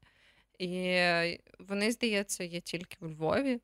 І 0.58 1.00
вони, 1.58 1.92
здається, 1.92 2.44
є 2.44 2.60
тільки 2.60 2.96
у 3.00 3.08
Львові, 3.08 3.60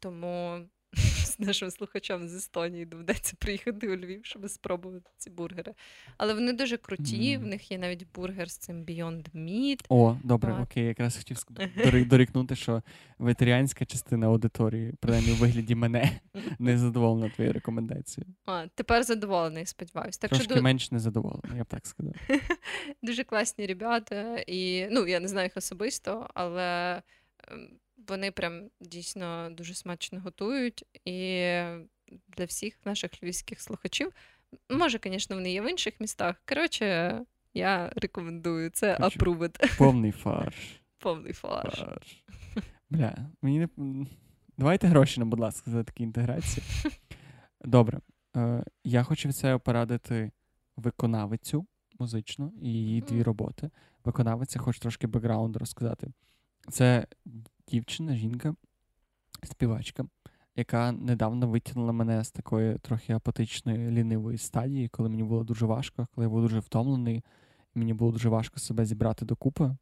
тому 0.00 0.58
з 1.24 1.38
нашим 1.38 1.70
слухачам 1.70 2.28
з 2.28 2.34
Естонії 2.34 2.84
доведеться 2.86 3.36
приїхати 3.38 3.88
у 3.88 3.96
Львів, 3.96 4.20
щоб 4.24 4.48
спробувати 4.50 5.10
ці 5.16 5.30
бургери. 5.30 5.74
Але 6.16 6.34
вони 6.34 6.52
дуже 6.52 6.76
круті, 6.76 7.36
Мгм. 7.36 7.44
в 7.46 7.48
них 7.48 7.70
є 7.70 7.78
навіть 7.78 8.06
бургер 8.14 8.50
з 8.50 8.56
цим 8.56 8.84
Beyond 8.84 9.30
Meat. 9.34 9.84
О, 9.88 10.16
добре, 10.24 10.52
Так. 10.52 10.60
окей, 10.62 10.84
якраз 10.86 11.16
хотів 11.16 11.36
дорікнути, 12.08 12.56
що 12.56 12.82
ветеріанська 13.18 13.84
частина 13.84 14.26
аудиторії, 14.26 14.94
принаймні 15.00 15.32
у 15.32 15.34
вигляді 15.34 15.74
мене, 15.74 16.20
не 16.58 16.78
задоволена 16.78 17.28
твоєю 17.34 17.52
рекомендацією. 17.52 18.34
А, 18.46 18.66
тепер 18.74 19.02
задоволений, 19.04 19.66
сподіваюся. 19.66 20.18
Так 20.20 20.30
Трошки 20.30 20.54
що 20.54 20.62
менш 20.62 20.90
незадоволена, 20.90 21.56
я 21.56 21.62
б 21.64 21.66
так 21.66 21.86
сказав. 21.86 22.14
дуже 23.02 23.24
класні 23.24 23.66
ребята, 23.66 24.38
і 24.46 24.86
ну 24.90 25.06
я 25.06 25.20
не 25.20 25.28
знаю 25.28 25.46
їх 25.46 25.56
особисто, 25.56 26.30
але 26.34 27.02
ем, 27.48 27.70
вони 28.08 28.30
прям 28.30 28.70
дійсно 28.80 29.50
дуже 29.50 29.74
смачно 29.74 30.20
готують. 30.20 30.84
І 31.04 31.40
для 32.28 32.44
всіх 32.44 32.78
наших 32.84 33.22
львівських 33.22 33.60
слухачів, 33.60 34.12
може, 34.70 35.00
звісно, 35.04 35.36
вони 35.36 35.52
є 35.52 35.62
в 35.62 35.70
інших 35.70 35.94
містах. 36.00 36.42
Коротше, 36.48 37.20
я 37.54 37.92
рекомендую 37.96 38.70
це 38.70 38.96
Коротше. 38.96 39.18
Повний 39.78 40.12
фарш. 40.12 40.80
повний 40.98 41.32
фарш. 41.32 41.78
Фарш. 41.78 42.24
Бля, 42.90 43.30
мені 43.42 43.58
не. 43.76 44.06
Давайте 44.58 44.86
гроші 44.86 45.20
нам, 45.20 45.30
будь 45.30 45.40
ласка, 45.40 45.70
за 45.70 45.84
такі 45.84 46.02
інтеграції. 46.02 46.66
Добре. 47.64 48.00
Е, 48.36 48.64
я 48.84 49.02
хочу 49.02 49.28
від 49.28 49.36
себе 49.36 49.58
порадити 49.58 50.30
виконавицю 50.76 51.66
музичну 51.98 52.52
і 52.62 52.68
її 52.68 53.00
дві 53.00 53.22
роботи. 53.22 53.70
Виконавиця, 54.04 54.58
хочу 54.58 54.80
трошки 54.80 55.06
бекграунду 55.06 55.58
розказати. 55.58 56.12
Це 56.70 57.06
дівчина, 57.70 58.16
жінка, 58.16 58.54
співачка, 59.42 60.04
яка 60.56 60.92
недавно 60.92 61.48
витягнула 61.48 61.92
мене 61.92 62.24
з 62.24 62.30
такої 62.30 62.78
трохи 62.78 63.12
апатичної 63.12 63.90
лінивої 63.90 64.38
стадії, 64.38 64.88
коли 64.88 65.08
мені 65.08 65.22
було 65.22 65.44
дуже 65.44 65.66
важко, 65.66 66.06
коли 66.14 66.24
я 66.24 66.28
був 66.28 66.42
дуже 66.42 66.58
втомлений, 66.58 67.24
і 67.74 67.78
мені 67.78 67.94
було 67.94 68.12
дуже 68.12 68.28
важко 68.28 68.60
себе 68.60 68.84
зібрати 68.84 69.24
докупи. 69.24 69.76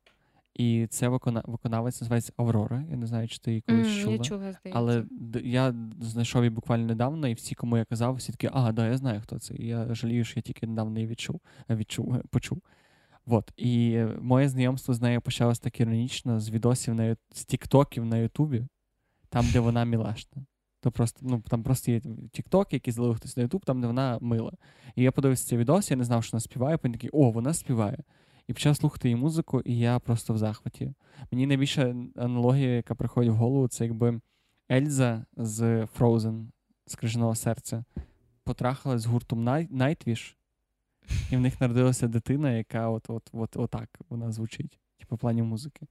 І 0.54 0.86
це 0.90 1.08
викона... 1.08 1.42
виконавець 1.46 2.00
називається 2.00 2.32
Аврора. 2.36 2.84
Я 2.90 2.96
не 2.96 3.06
знаю, 3.06 3.28
чи 3.28 3.38
ти 3.38 3.50
її 3.50 3.60
колись 3.60 3.86
М, 3.86 4.02
чула. 4.02 4.12
Я 4.12 4.18
чула, 4.18 4.38
здається. 4.38 4.70
Але 4.72 5.04
я 5.44 5.74
знайшов 6.00 6.42
її 6.42 6.50
буквально 6.50 6.86
недавно, 6.86 7.28
і 7.28 7.34
всі, 7.34 7.54
кому 7.54 7.78
я 7.78 7.84
казав, 7.84 8.14
всі 8.14 8.32
такі, 8.32 8.50
а, 8.52 8.72
да, 8.72 8.86
я 8.86 8.96
знаю, 8.96 9.20
хто 9.20 9.38
це. 9.38 9.54
І 9.54 9.66
я 9.66 9.94
жалію, 9.94 10.24
що 10.24 10.38
я 10.38 10.42
тільки 10.42 10.66
недавно 10.66 10.98
її 10.98 11.10
відчув, 11.10 11.40
відчув, 11.70 12.22
почув. 12.30 12.62
Вот. 13.26 13.52
І 13.56 13.98
моє 14.20 14.48
знайомство 14.48 14.94
з 14.94 15.00
нею 15.00 15.20
почалось 15.20 15.58
так 15.58 15.80
іронічно 15.80 16.40
з 16.40 16.50
відосів 16.50 16.94
на 16.94 17.16
з 17.32 17.44
тіктоків 17.44 18.04
на 18.04 18.16
Ютубі, 18.16 18.66
там, 19.28 19.46
де 19.52 19.60
вона 19.60 19.84
мілашна. 19.84 20.46
То 20.80 20.90
просто, 20.90 21.20
ну, 21.22 21.42
там 21.48 21.62
просто 21.62 21.90
є 21.90 22.00
тіктоки, 22.32 22.76
які 22.76 22.90
злили 22.90 23.14
хтось 23.14 23.36
на 23.36 23.42
Ютуб, 23.42 23.64
там, 23.64 23.80
де 23.80 23.86
вона 23.86 24.18
мила. 24.20 24.52
І 24.94 25.02
я 25.02 25.12
подивився 25.12 25.48
цей 25.48 25.58
відос, 25.58 25.90
я 25.90 25.96
не 25.96 26.04
знав, 26.04 26.24
що 26.24 26.32
вона 26.32 26.40
співає, 26.40 26.76
потім 26.76 26.92
такий, 26.92 27.10
о, 27.12 27.30
вона 27.30 27.54
співає. 27.54 27.98
І 28.46 28.52
почав 28.52 28.76
слухати 28.76 29.08
її 29.08 29.20
музику, 29.20 29.60
і 29.60 29.78
я 29.78 29.98
просто 29.98 30.34
в 30.34 30.38
захваті. 30.38 30.94
Мені 31.32 31.46
найбільша 31.46 31.94
аналогія, 32.16 32.68
яка 32.68 32.94
приходить 32.94 33.32
в 33.32 33.34
голову, 33.34 33.68
це 33.68 33.84
якби 33.84 34.20
Ельза 34.72 35.24
з 35.36 35.62
Frozen, 35.84 36.46
з 36.86 36.94
крижаного 36.94 37.34
серця, 37.34 37.84
потрахалась 38.44 39.02
з 39.02 39.06
гуртом 39.06 39.48
Nightwish, 39.48 40.34
і 41.30 41.36
в 41.36 41.40
них 41.40 41.60
народилася 41.60 42.08
дитина, 42.08 42.52
яка 42.52 42.88
от, 42.88 43.10
от, 43.10 43.30
от, 43.32 43.56
отак 43.56 43.98
вона 44.08 44.32
звучить, 44.32 44.78
типу, 44.98 45.14
в 45.14 45.18
плані 45.18 45.42
музики. 45.42 45.86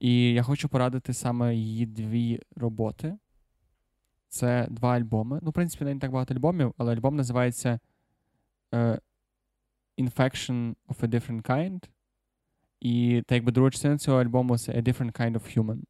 І 0.00 0.32
я 0.32 0.42
хочу 0.42 0.68
порадити 0.68 1.12
саме 1.12 1.54
її 1.54 1.86
дві 1.86 2.40
роботи. 2.56 3.16
Це 4.28 4.66
два 4.70 4.94
альбоми. 4.94 5.40
Ну, 5.42 5.50
в 5.50 5.52
принципі, 5.52 5.84
не 5.84 5.98
так 5.98 6.10
багато 6.10 6.34
альбомів, 6.34 6.74
але 6.78 6.94
альбом 6.94 7.16
називається 7.16 7.78
е, 8.74 9.00
Infection 9.98 10.74
of 10.88 11.00
a 11.00 11.08
Different 11.08 11.42
Kind. 11.42 11.88
І 12.80 13.22
та 13.26 13.34
якби 13.34 13.52
друга 13.52 13.70
частина 13.70 13.98
цього 13.98 14.20
альбому 14.20 14.58
це 14.58 14.72
A 14.72 14.82
Different 14.82 15.20
Kind 15.20 15.32
of 15.32 15.58
Human. 15.58 15.80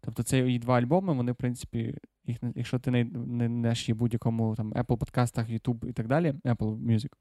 Тобто 0.00 0.22
це 0.22 0.38
її 0.38 0.58
два 0.58 0.78
альбоми, 0.78 1.12
вони, 1.12 1.32
в 1.32 1.36
принципі, 1.36 1.98
їх, 2.24 2.38
якщо 2.54 2.78
ти 2.78 2.90
не, 2.90 3.04
не 3.48 3.68
їх 3.68 3.88
в 3.88 3.94
будь-якому 3.94 4.54
там 4.54 4.72
Apple 4.72 4.96
подкастах, 4.96 5.50
YouTube 5.50 5.88
і 5.88 5.92
так 5.92 6.08
далі, 6.08 6.32
Apple 6.44 6.86
Music, 6.86 7.12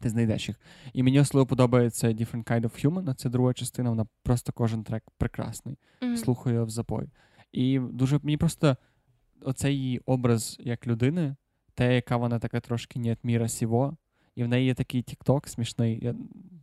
ти 0.00 0.08
знайдеш 0.08 0.48
їх. 0.48 0.60
І 0.92 1.02
мені 1.02 1.20
особливо 1.20 1.46
подобається 1.46 2.08
Different 2.08 2.44
Kind 2.44 2.60
of 2.60 2.84
Human, 2.84 3.14
це 3.14 3.28
друга 3.30 3.54
частина, 3.54 3.90
вона 3.90 4.06
просто 4.22 4.52
кожен 4.52 4.84
трек 4.84 5.02
прекрасний. 5.18 5.78
Мгм. 6.02 6.16
Слухаю 6.16 6.54
його 6.54 6.66
в 6.66 6.70
запой. 6.70 7.08
І 7.52 7.78
дуже 7.78 8.18
мені 8.22 8.36
просто 8.36 8.76
оцей 9.40 9.76
її 9.76 10.00
образ 10.06 10.56
як 10.60 10.86
людини, 10.86 11.36
те, 11.74 11.94
яка 11.94 12.16
вона 12.16 12.38
така 12.38 12.60
трошки 12.60 12.98
не 12.98 13.16
міра 13.22 13.48
сіво, 13.48 13.96
і 14.34 14.44
в 14.44 14.48
неї 14.48 14.66
є 14.66 14.74
такий 14.74 15.02
тікток 15.02 15.48
смішний. 15.48 15.98
Я, 16.02 16.14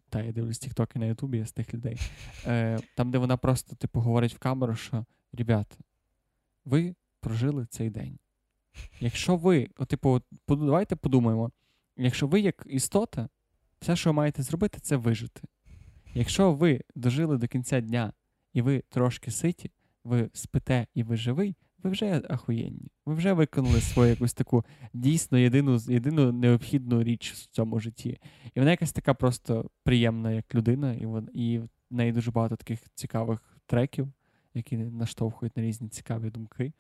та, 0.09 0.21
я 0.21 0.31
дивлюсь 0.31 0.59
тіктоки 0.59 0.99
на 0.99 1.05
Ютубі 1.05 1.37
я 1.37 1.45
з 1.45 1.51
тих 1.51 1.73
людей. 1.73 1.97
Е, 2.47 2.79
там, 2.95 3.11
де 3.11 3.17
вона 3.17 3.37
просто, 3.37 3.75
типу, 3.75 3.99
говорить 3.99 4.33
в 4.33 4.39
камеру, 4.39 4.75
що 4.75 5.05
ребята, 5.33 5.75
ви 6.65 6.95
прожили 7.19 7.65
цей 7.65 7.89
день. 7.89 8.19
Якщо 8.99 9.35
ви, 9.35 9.69
от, 9.77 9.87
типу, 9.87 10.21
давайте 10.47 10.95
подумаємо, 10.95 11.51
якщо 11.97 12.27
ви 12.27 12.39
як 12.39 12.63
істота, 12.69 13.29
все, 13.79 13.95
що 13.95 14.09
ви 14.09 14.13
маєте 14.13 14.43
зробити, 14.43 14.79
це 14.81 14.95
вижити. 14.95 15.41
Якщо 16.13 16.53
ви 16.53 16.81
дожили 16.95 17.37
до 17.37 17.47
кінця 17.47 17.81
дня 17.81 18.13
і 18.53 18.61
ви 18.61 18.83
трошки 18.89 19.31
ситі, 19.31 19.71
ви 20.03 20.29
спите 20.33 20.87
і 20.93 21.03
ви 21.03 21.17
живий, 21.17 21.55
ви 21.83 21.89
вже 21.89 22.21
ахуєнні. 22.29 22.91
Ви 23.05 23.13
вже 23.13 23.33
виконали 23.33 23.81
свою 23.81 24.09
якусь 24.09 24.33
таку 24.33 24.65
дійсно 24.93 25.37
єдину, 25.37 25.79
єдину 25.87 26.31
необхідну 26.31 27.03
річ 27.03 27.31
в 27.31 27.45
цьому 27.47 27.79
житті. 27.79 28.19
І 28.55 28.59
вона 28.59 28.71
якась 28.71 28.91
така 28.91 29.13
просто 29.13 29.69
приємна 29.83 30.31
як 30.31 30.55
людина, 30.55 30.93
і, 30.93 31.05
вон, 31.05 31.29
і 31.33 31.59
в 31.59 31.69
неї 31.91 32.11
дуже 32.11 32.31
багато 32.31 32.55
таких 32.55 32.79
цікавих 32.95 33.57
треків, 33.65 34.13
які 34.53 34.77
наштовхують 34.77 35.57
на 35.57 35.63
різні 35.63 35.89
цікаві 35.89 36.29
думки. 36.29 36.73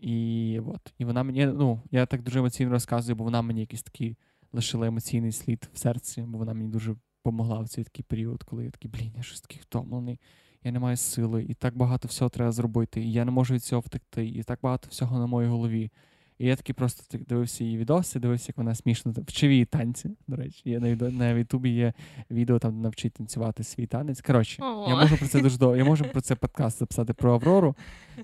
І 0.00 0.60
от. 0.66 0.92
І 0.98 1.04
вона 1.04 1.22
мені, 1.22 1.46
ну, 1.46 1.82
я 1.90 2.06
так 2.06 2.22
дуже 2.22 2.38
емоційно 2.38 2.70
розказую, 2.70 3.16
бо 3.16 3.24
вона 3.24 3.42
мені 3.42 3.60
якийсь 3.60 3.82
такий 3.82 4.16
лишила 4.52 4.86
емоційний 4.86 5.32
слід 5.32 5.70
в 5.72 5.78
серці, 5.78 6.22
бо 6.22 6.38
вона 6.38 6.54
мені 6.54 6.68
дуже 6.68 6.94
допомогла 7.24 7.60
в 7.60 7.68
цей 7.68 7.84
такий 7.84 8.04
період, 8.08 8.42
коли 8.42 8.64
я 8.64 8.70
такий, 8.70 8.90
блін, 8.90 9.12
я 9.16 9.22
щось 9.22 9.40
такий 9.40 9.60
втомлений, 9.62 10.20
я 10.64 10.72
не 10.72 10.78
маю 10.78 10.96
сили, 10.96 11.44
і 11.48 11.54
так 11.54 11.76
багато 11.76 12.08
всього 12.08 12.28
треба 12.28 12.52
зробити, 12.52 13.00
і 13.02 13.12
я 13.12 13.24
не 13.24 13.30
можу 13.30 13.54
від 13.54 13.64
цього 13.64 13.80
втекти, 13.80 14.26
і 14.26 14.42
так 14.42 14.58
багато 14.62 14.88
всього 14.90 15.18
на 15.18 15.26
моїй 15.26 15.48
голові. 15.48 15.90
І 16.38 16.46
я 16.46 16.56
такий 16.56 16.74
просто 16.74 17.02
так 17.08 17.26
дивився 17.26 17.64
її 17.64 17.78
відоси, 17.78 18.18
дивився, 18.18 18.46
як 18.48 18.56
вона 18.56 18.74
смішно 18.74 19.12
вчив 19.16 19.50
її 19.50 19.64
танці. 19.64 20.10
До 20.26 20.36
речі, 20.36 20.70
є 20.70 20.80
на, 20.80 20.94
на 21.10 21.30
Ютубі 21.30 21.70
є 21.70 21.92
відео 22.30 22.58
там, 22.58 22.80
навчить 22.80 23.12
танцювати 23.12 23.64
свій 23.64 23.86
танець. 23.86 24.20
Коротше, 24.20 24.62
я 24.62 24.96
можу 24.96 25.16
про 25.16 25.28
це 25.28 25.40
дуже 25.40 25.58
довго. 25.58 25.76
Я 25.76 25.84
можу 25.84 26.04
про 26.04 26.20
це 26.20 26.34
подкаст 26.34 26.78
записати 26.78 27.12
про 27.12 27.34
Аврору, 27.34 27.76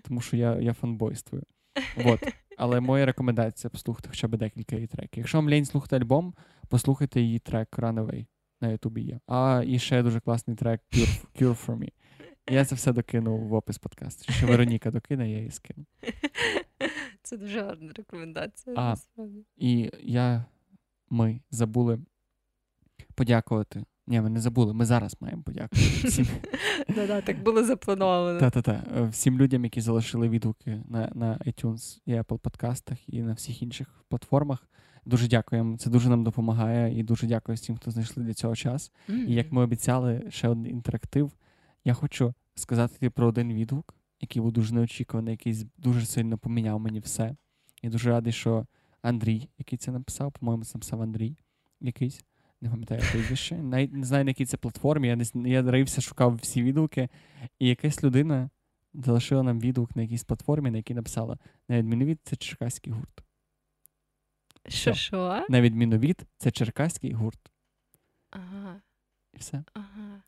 тому 0.02 0.20
що 0.20 0.36
я, 0.36 0.60
я 0.60 0.72
фанбойствую. 0.72 1.42
От. 2.04 2.20
Але 2.56 2.80
моя 2.80 3.06
рекомендація 3.06 3.70
послухати 3.70 4.08
хоча 4.08 4.28
б 4.28 4.36
декілька 4.36 4.76
її 4.76 4.86
треків. 4.88 5.18
Якщо 5.18 5.38
вам 5.38 5.50
лінь 5.50 5.64
слухати 5.64 5.96
альбом, 5.96 6.34
послухайте 6.68 7.20
її 7.20 7.38
трек 7.38 7.78
Runaway 7.78 8.26
на 8.60 8.68
Ютубі 8.68 9.02
є. 9.02 9.20
А 9.26 9.62
і 9.66 9.78
ще 9.78 10.02
дуже 10.02 10.20
класний 10.20 10.56
трек 10.56 10.80
Cure, 10.92 11.24
Cure 11.40 11.66
for 11.66 11.78
Me. 11.78 11.88
Я 12.50 12.64
це 12.64 12.74
все 12.74 12.92
докину 12.92 13.36
в 13.36 13.54
опис 13.54 13.78
подкасту. 13.78 14.32
Ще 14.32 14.46
Вероніка 14.46 14.90
докине, 14.90 15.30
я 15.30 15.38
її 15.38 15.50
скину. 15.50 15.86
Це 17.22 17.36
дуже 17.36 17.62
гарна 17.62 17.92
рекомендація. 17.96 18.76
А. 18.78 18.94
І 19.56 19.90
я, 20.00 20.44
ми 21.10 21.40
забули 21.50 21.98
подякувати. 23.14 23.84
Ні, 24.09 24.20
ми 24.20 24.30
не 24.30 24.40
забули, 24.40 24.74
ми 24.74 24.84
зараз 24.84 25.16
маємо 25.20 25.42
подякувати 25.42 26.09
всім. 26.09 26.26
Да-да, 26.94 27.20
так 27.20 27.42
було 27.42 27.64
заплановано. 27.64 28.40
Та-та-та. 28.40 28.82
Е, 28.96 29.09
Всім 29.09 29.38
людям, 29.38 29.64
які 29.64 29.80
залишили 29.80 30.28
відгуки 30.28 30.82
на, 30.88 31.11
на 31.14 31.38
iTunes 31.46 32.00
і 32.07 32.12
Apple 32.14 32.38
подкастах 32.38 33.09
і 33.09 33.22
на 33.22 33.32
всіх 33.32 33.62
інших 33.62 34.04
платформах. 34.09 34.68
Дуже 35.07 35.28
дякуємо. 35.28 35.78
Це 35.78 35.90
дуже 35.90 36.09
нам 36.09 36.24
допомагає. 36.24 36.98
І 36.98 37.02
дуже 37.02 37.26
дякую 37.26 37.57
всім, 37.57 37.76
хто 37.76 37.90
знайшли 37.90 38.24
для 38.24 38.34
цього 38.34 38.57
час. 38.57 38.92
І 39.09 39.34
як 39.34 39.52
ми 39.52 39.62
обіцяли, 39.62 40.22
ще 40.28 40.48
один 40.48 40.66
інтерактив. 40.66 41.32
Я 41.84 41.94
хочу 41.94 42.34
сказати 42.54 43.11
про 43.11 43.26
один 43.26 43.52
відгук, 43.54 43.94
який 44.20 44.42
був 44.42 44.52
дуже 44.52 44.74
неочікуваний, 44.74 45.32
який 45.32 45.66
дуже 45.78 46.07
сильно 46.07 46.38
поміняв 46.38 46.80
мені 46.80 47.00
все. 47.00 47.36
Я 47.82 47.90
дуже 47.90 48.11
радий, 48.11 48.32
що 48.32 48.66
Андрій, 49.02 49.48
який 49.59 49.78
це 49.78 49.92
написав, 49.92 50.32
по-моєму, 50.32 50.64
це 50.64 50.72
написав 50.74 51.02
Андрій 51.02 51.36
якийсь. 51.80 52.24
Не 52.61 52.70
пам'ятаю 52.70 53.02
прізвище. 53.12 53.57
Навіть 53.57 53.92
не 53.92 54.04
знаю, 54.07 54.24
на 54.24 54.30
якій 54.30 54.46
це 54.46 54.57
платформі. 54.57 55.09
Я, 55.09 55.16
десь, 55.16 55.32
я 55.34 55.62
рився, 55.62 56.00
шукав 56.00 56.34
всі 56.34 56.62
відгуки, 56.62 57.09
і 57.59 57.68
якась 57.68 58.04
людина 58.04 58.50
залишила 58.94 59.42
нам 59.42 59.61
відгук 59.61 59.96
на 59.96 60.02
якійсь 60.02 60.24
платформі, 60.24 60.70
на 60.70 60.76
якій 60.76 60.94
написала 60.94 61.38
на 61.68 61.78
відміну 61.78 62.04
від 62.04 62.20
це 62.24 62.36
черкаський 62.36 62.92
гурт. 62.92 63.22
Що, 64.68 64.94
що? 64.94 65.46
На 65.48 65.61
відміну 65.61 65.98
від 65.98 66.26
це 66.36 66.50
черкаський 66.50 67.12
гурт. 67.12 67.52
Ага, 68.30 68.80
І 69.34 69.36
все. 69.36 69.64
ага. 69.74 70.22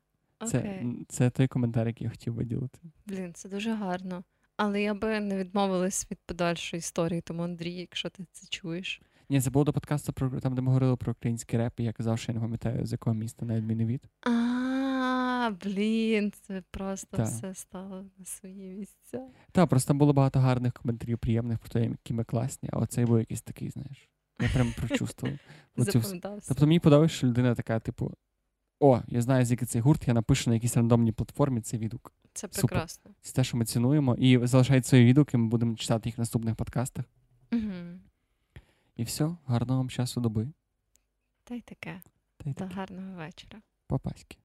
Це, 0.46 0.58
Окей. 0.58 1.06
це 1.08 1.30
той 1.30 1.48
коментар, 1.48 1.86
який 1.86 2.04
я 2.04 2.10
хотів 2.10 2.34
виділити. 2.34 2.78
Блін, 3.06 3.34
це 3.34 3.48
дуже 3.48 3.72
гарно. 3.72 4.24
Але 4.56 4.82
я 4.82 4.94
би 4.94 5.20
не 5.20 5.36
відмовилась 5.36 6.10
від 6.10 6.18
подальшої 6.26 6.78
історії, 6.78 7.20
тому 7.20 7.42
Андрій, 7.42 7.72
якщо 7.74 8.10
ти 8.10 8.24
це 8.32 8.46
чуєш. 8.46 9.00
Ні, 9.30 9.40
це 9.40 9.50
було 9.50 9.64
до 9.64 9.72
подкасту 9.72 10.12
про 10.12 10.40
там, 10.40 10.54
де 10.54 10.62
ми 10.62 10.66
говорили 10.66 10.96
про 10.96 11.12
український 11.12 11.58
реп, 11.58 11.80
і 11.80 11.84
я 11.84 11.92
казав, 11.92 12.18
що 12.18 12.32
я 12.32 12.34
не 12.34 12.40
пам'ятаю, 12.40 12.86
з 12.86 12.92
якого 12.92 13.14
міста, 13.14 13.46
на 13.46 13.56
відміну 13.56 13.84
від. 13.86 14.02
А, 14.22 15.50
блін, 15.64 16.32
це 16.42 16.62
просто 16.70 17.16
Та. 17.16 17.22
все 17.22 17.54
стало 17.54 18.04
на 18.18 18.24
свої 18.24 18.74
місця. 18.74 19.26
Так, 19.52 19.68
просто 19.68 19.88
там 19.88 19.98
було 19.98 20.12
багато 20.12 20.40
гарних 20.40 20.72
коментарів, 20.72 21.18
приємних 21.18 21.58
про 21.58 21.68
те, 21.68 21.84
які 21.84 22.14
ми 22.14 22.24
класні, 22.24 22.68
а 22.72 22.78
оцей 22.78 23.04
був 23.04 23.18
якийсь 23.18 23.42
такий, 23.42 23.70
знаєш. 23.70 24.08
Я 24.40 24.48
прям 24.48 24.72
прочувствував. 24.76 25.38
Тобто 26.48 26.66
мені 26.66 26.80
подобається, 26.80 27.16
що 27.16 27.26
людина 27.26 27.54
така, 27.54 27.80
типу, 27.80 28.14
о, 28.80 29.00
я 29.08 29.20
знаю, 29.20 29.44
звідки 29.44 29.66
цей 29.66 29.80
гурт, 29.80 30.08
я 30.08 30.14
напишу 30.14 30.50
на 30.50 30.54
якійсь 30.54 30.76
рандомній 30.76 31.12
платформі 31.12 31.60
цей 31.60 31.80
відгук. 31.80 32.12
Це 32.32 32.48
супер. 32.50 32.68
прекрасно. 32.68 33.10
Це 33.20 33.32
те, 33.32 33.44
що 33.44 33.56
ми 33.56 33.64
цінуємо. 33.64 34.14
І 34.14 34.46
залишайте 34.46 34.88
свої 34.88 35.04
відгуки, 35.04 35.36
ми 35.36 35.48
будемо 35.48 35.76
читати 35.76 36.08
їх 36.08 36.18
в 36.18 36.20
наступних 36.20 36.56
подкастах. 36.56 37.04
Угу. 37.52 37.97
І 38.98 39.04
все, 39.04 39.36
гарного 39.46 39.78
вам 39.80 39.90
часу 39.90 40.20
доби. 40.20 40.48
Та 41.44 41.54
й 41.54 41.60
таке. 41.60 42.02
Та 42.36 42.50
й 42.50 42.54
Та 42.54 42.64
таке. 42.64 42.74
гарного 42.74 43.16
вечора. 43.16 43.62
Папаськи. 43.86 44.36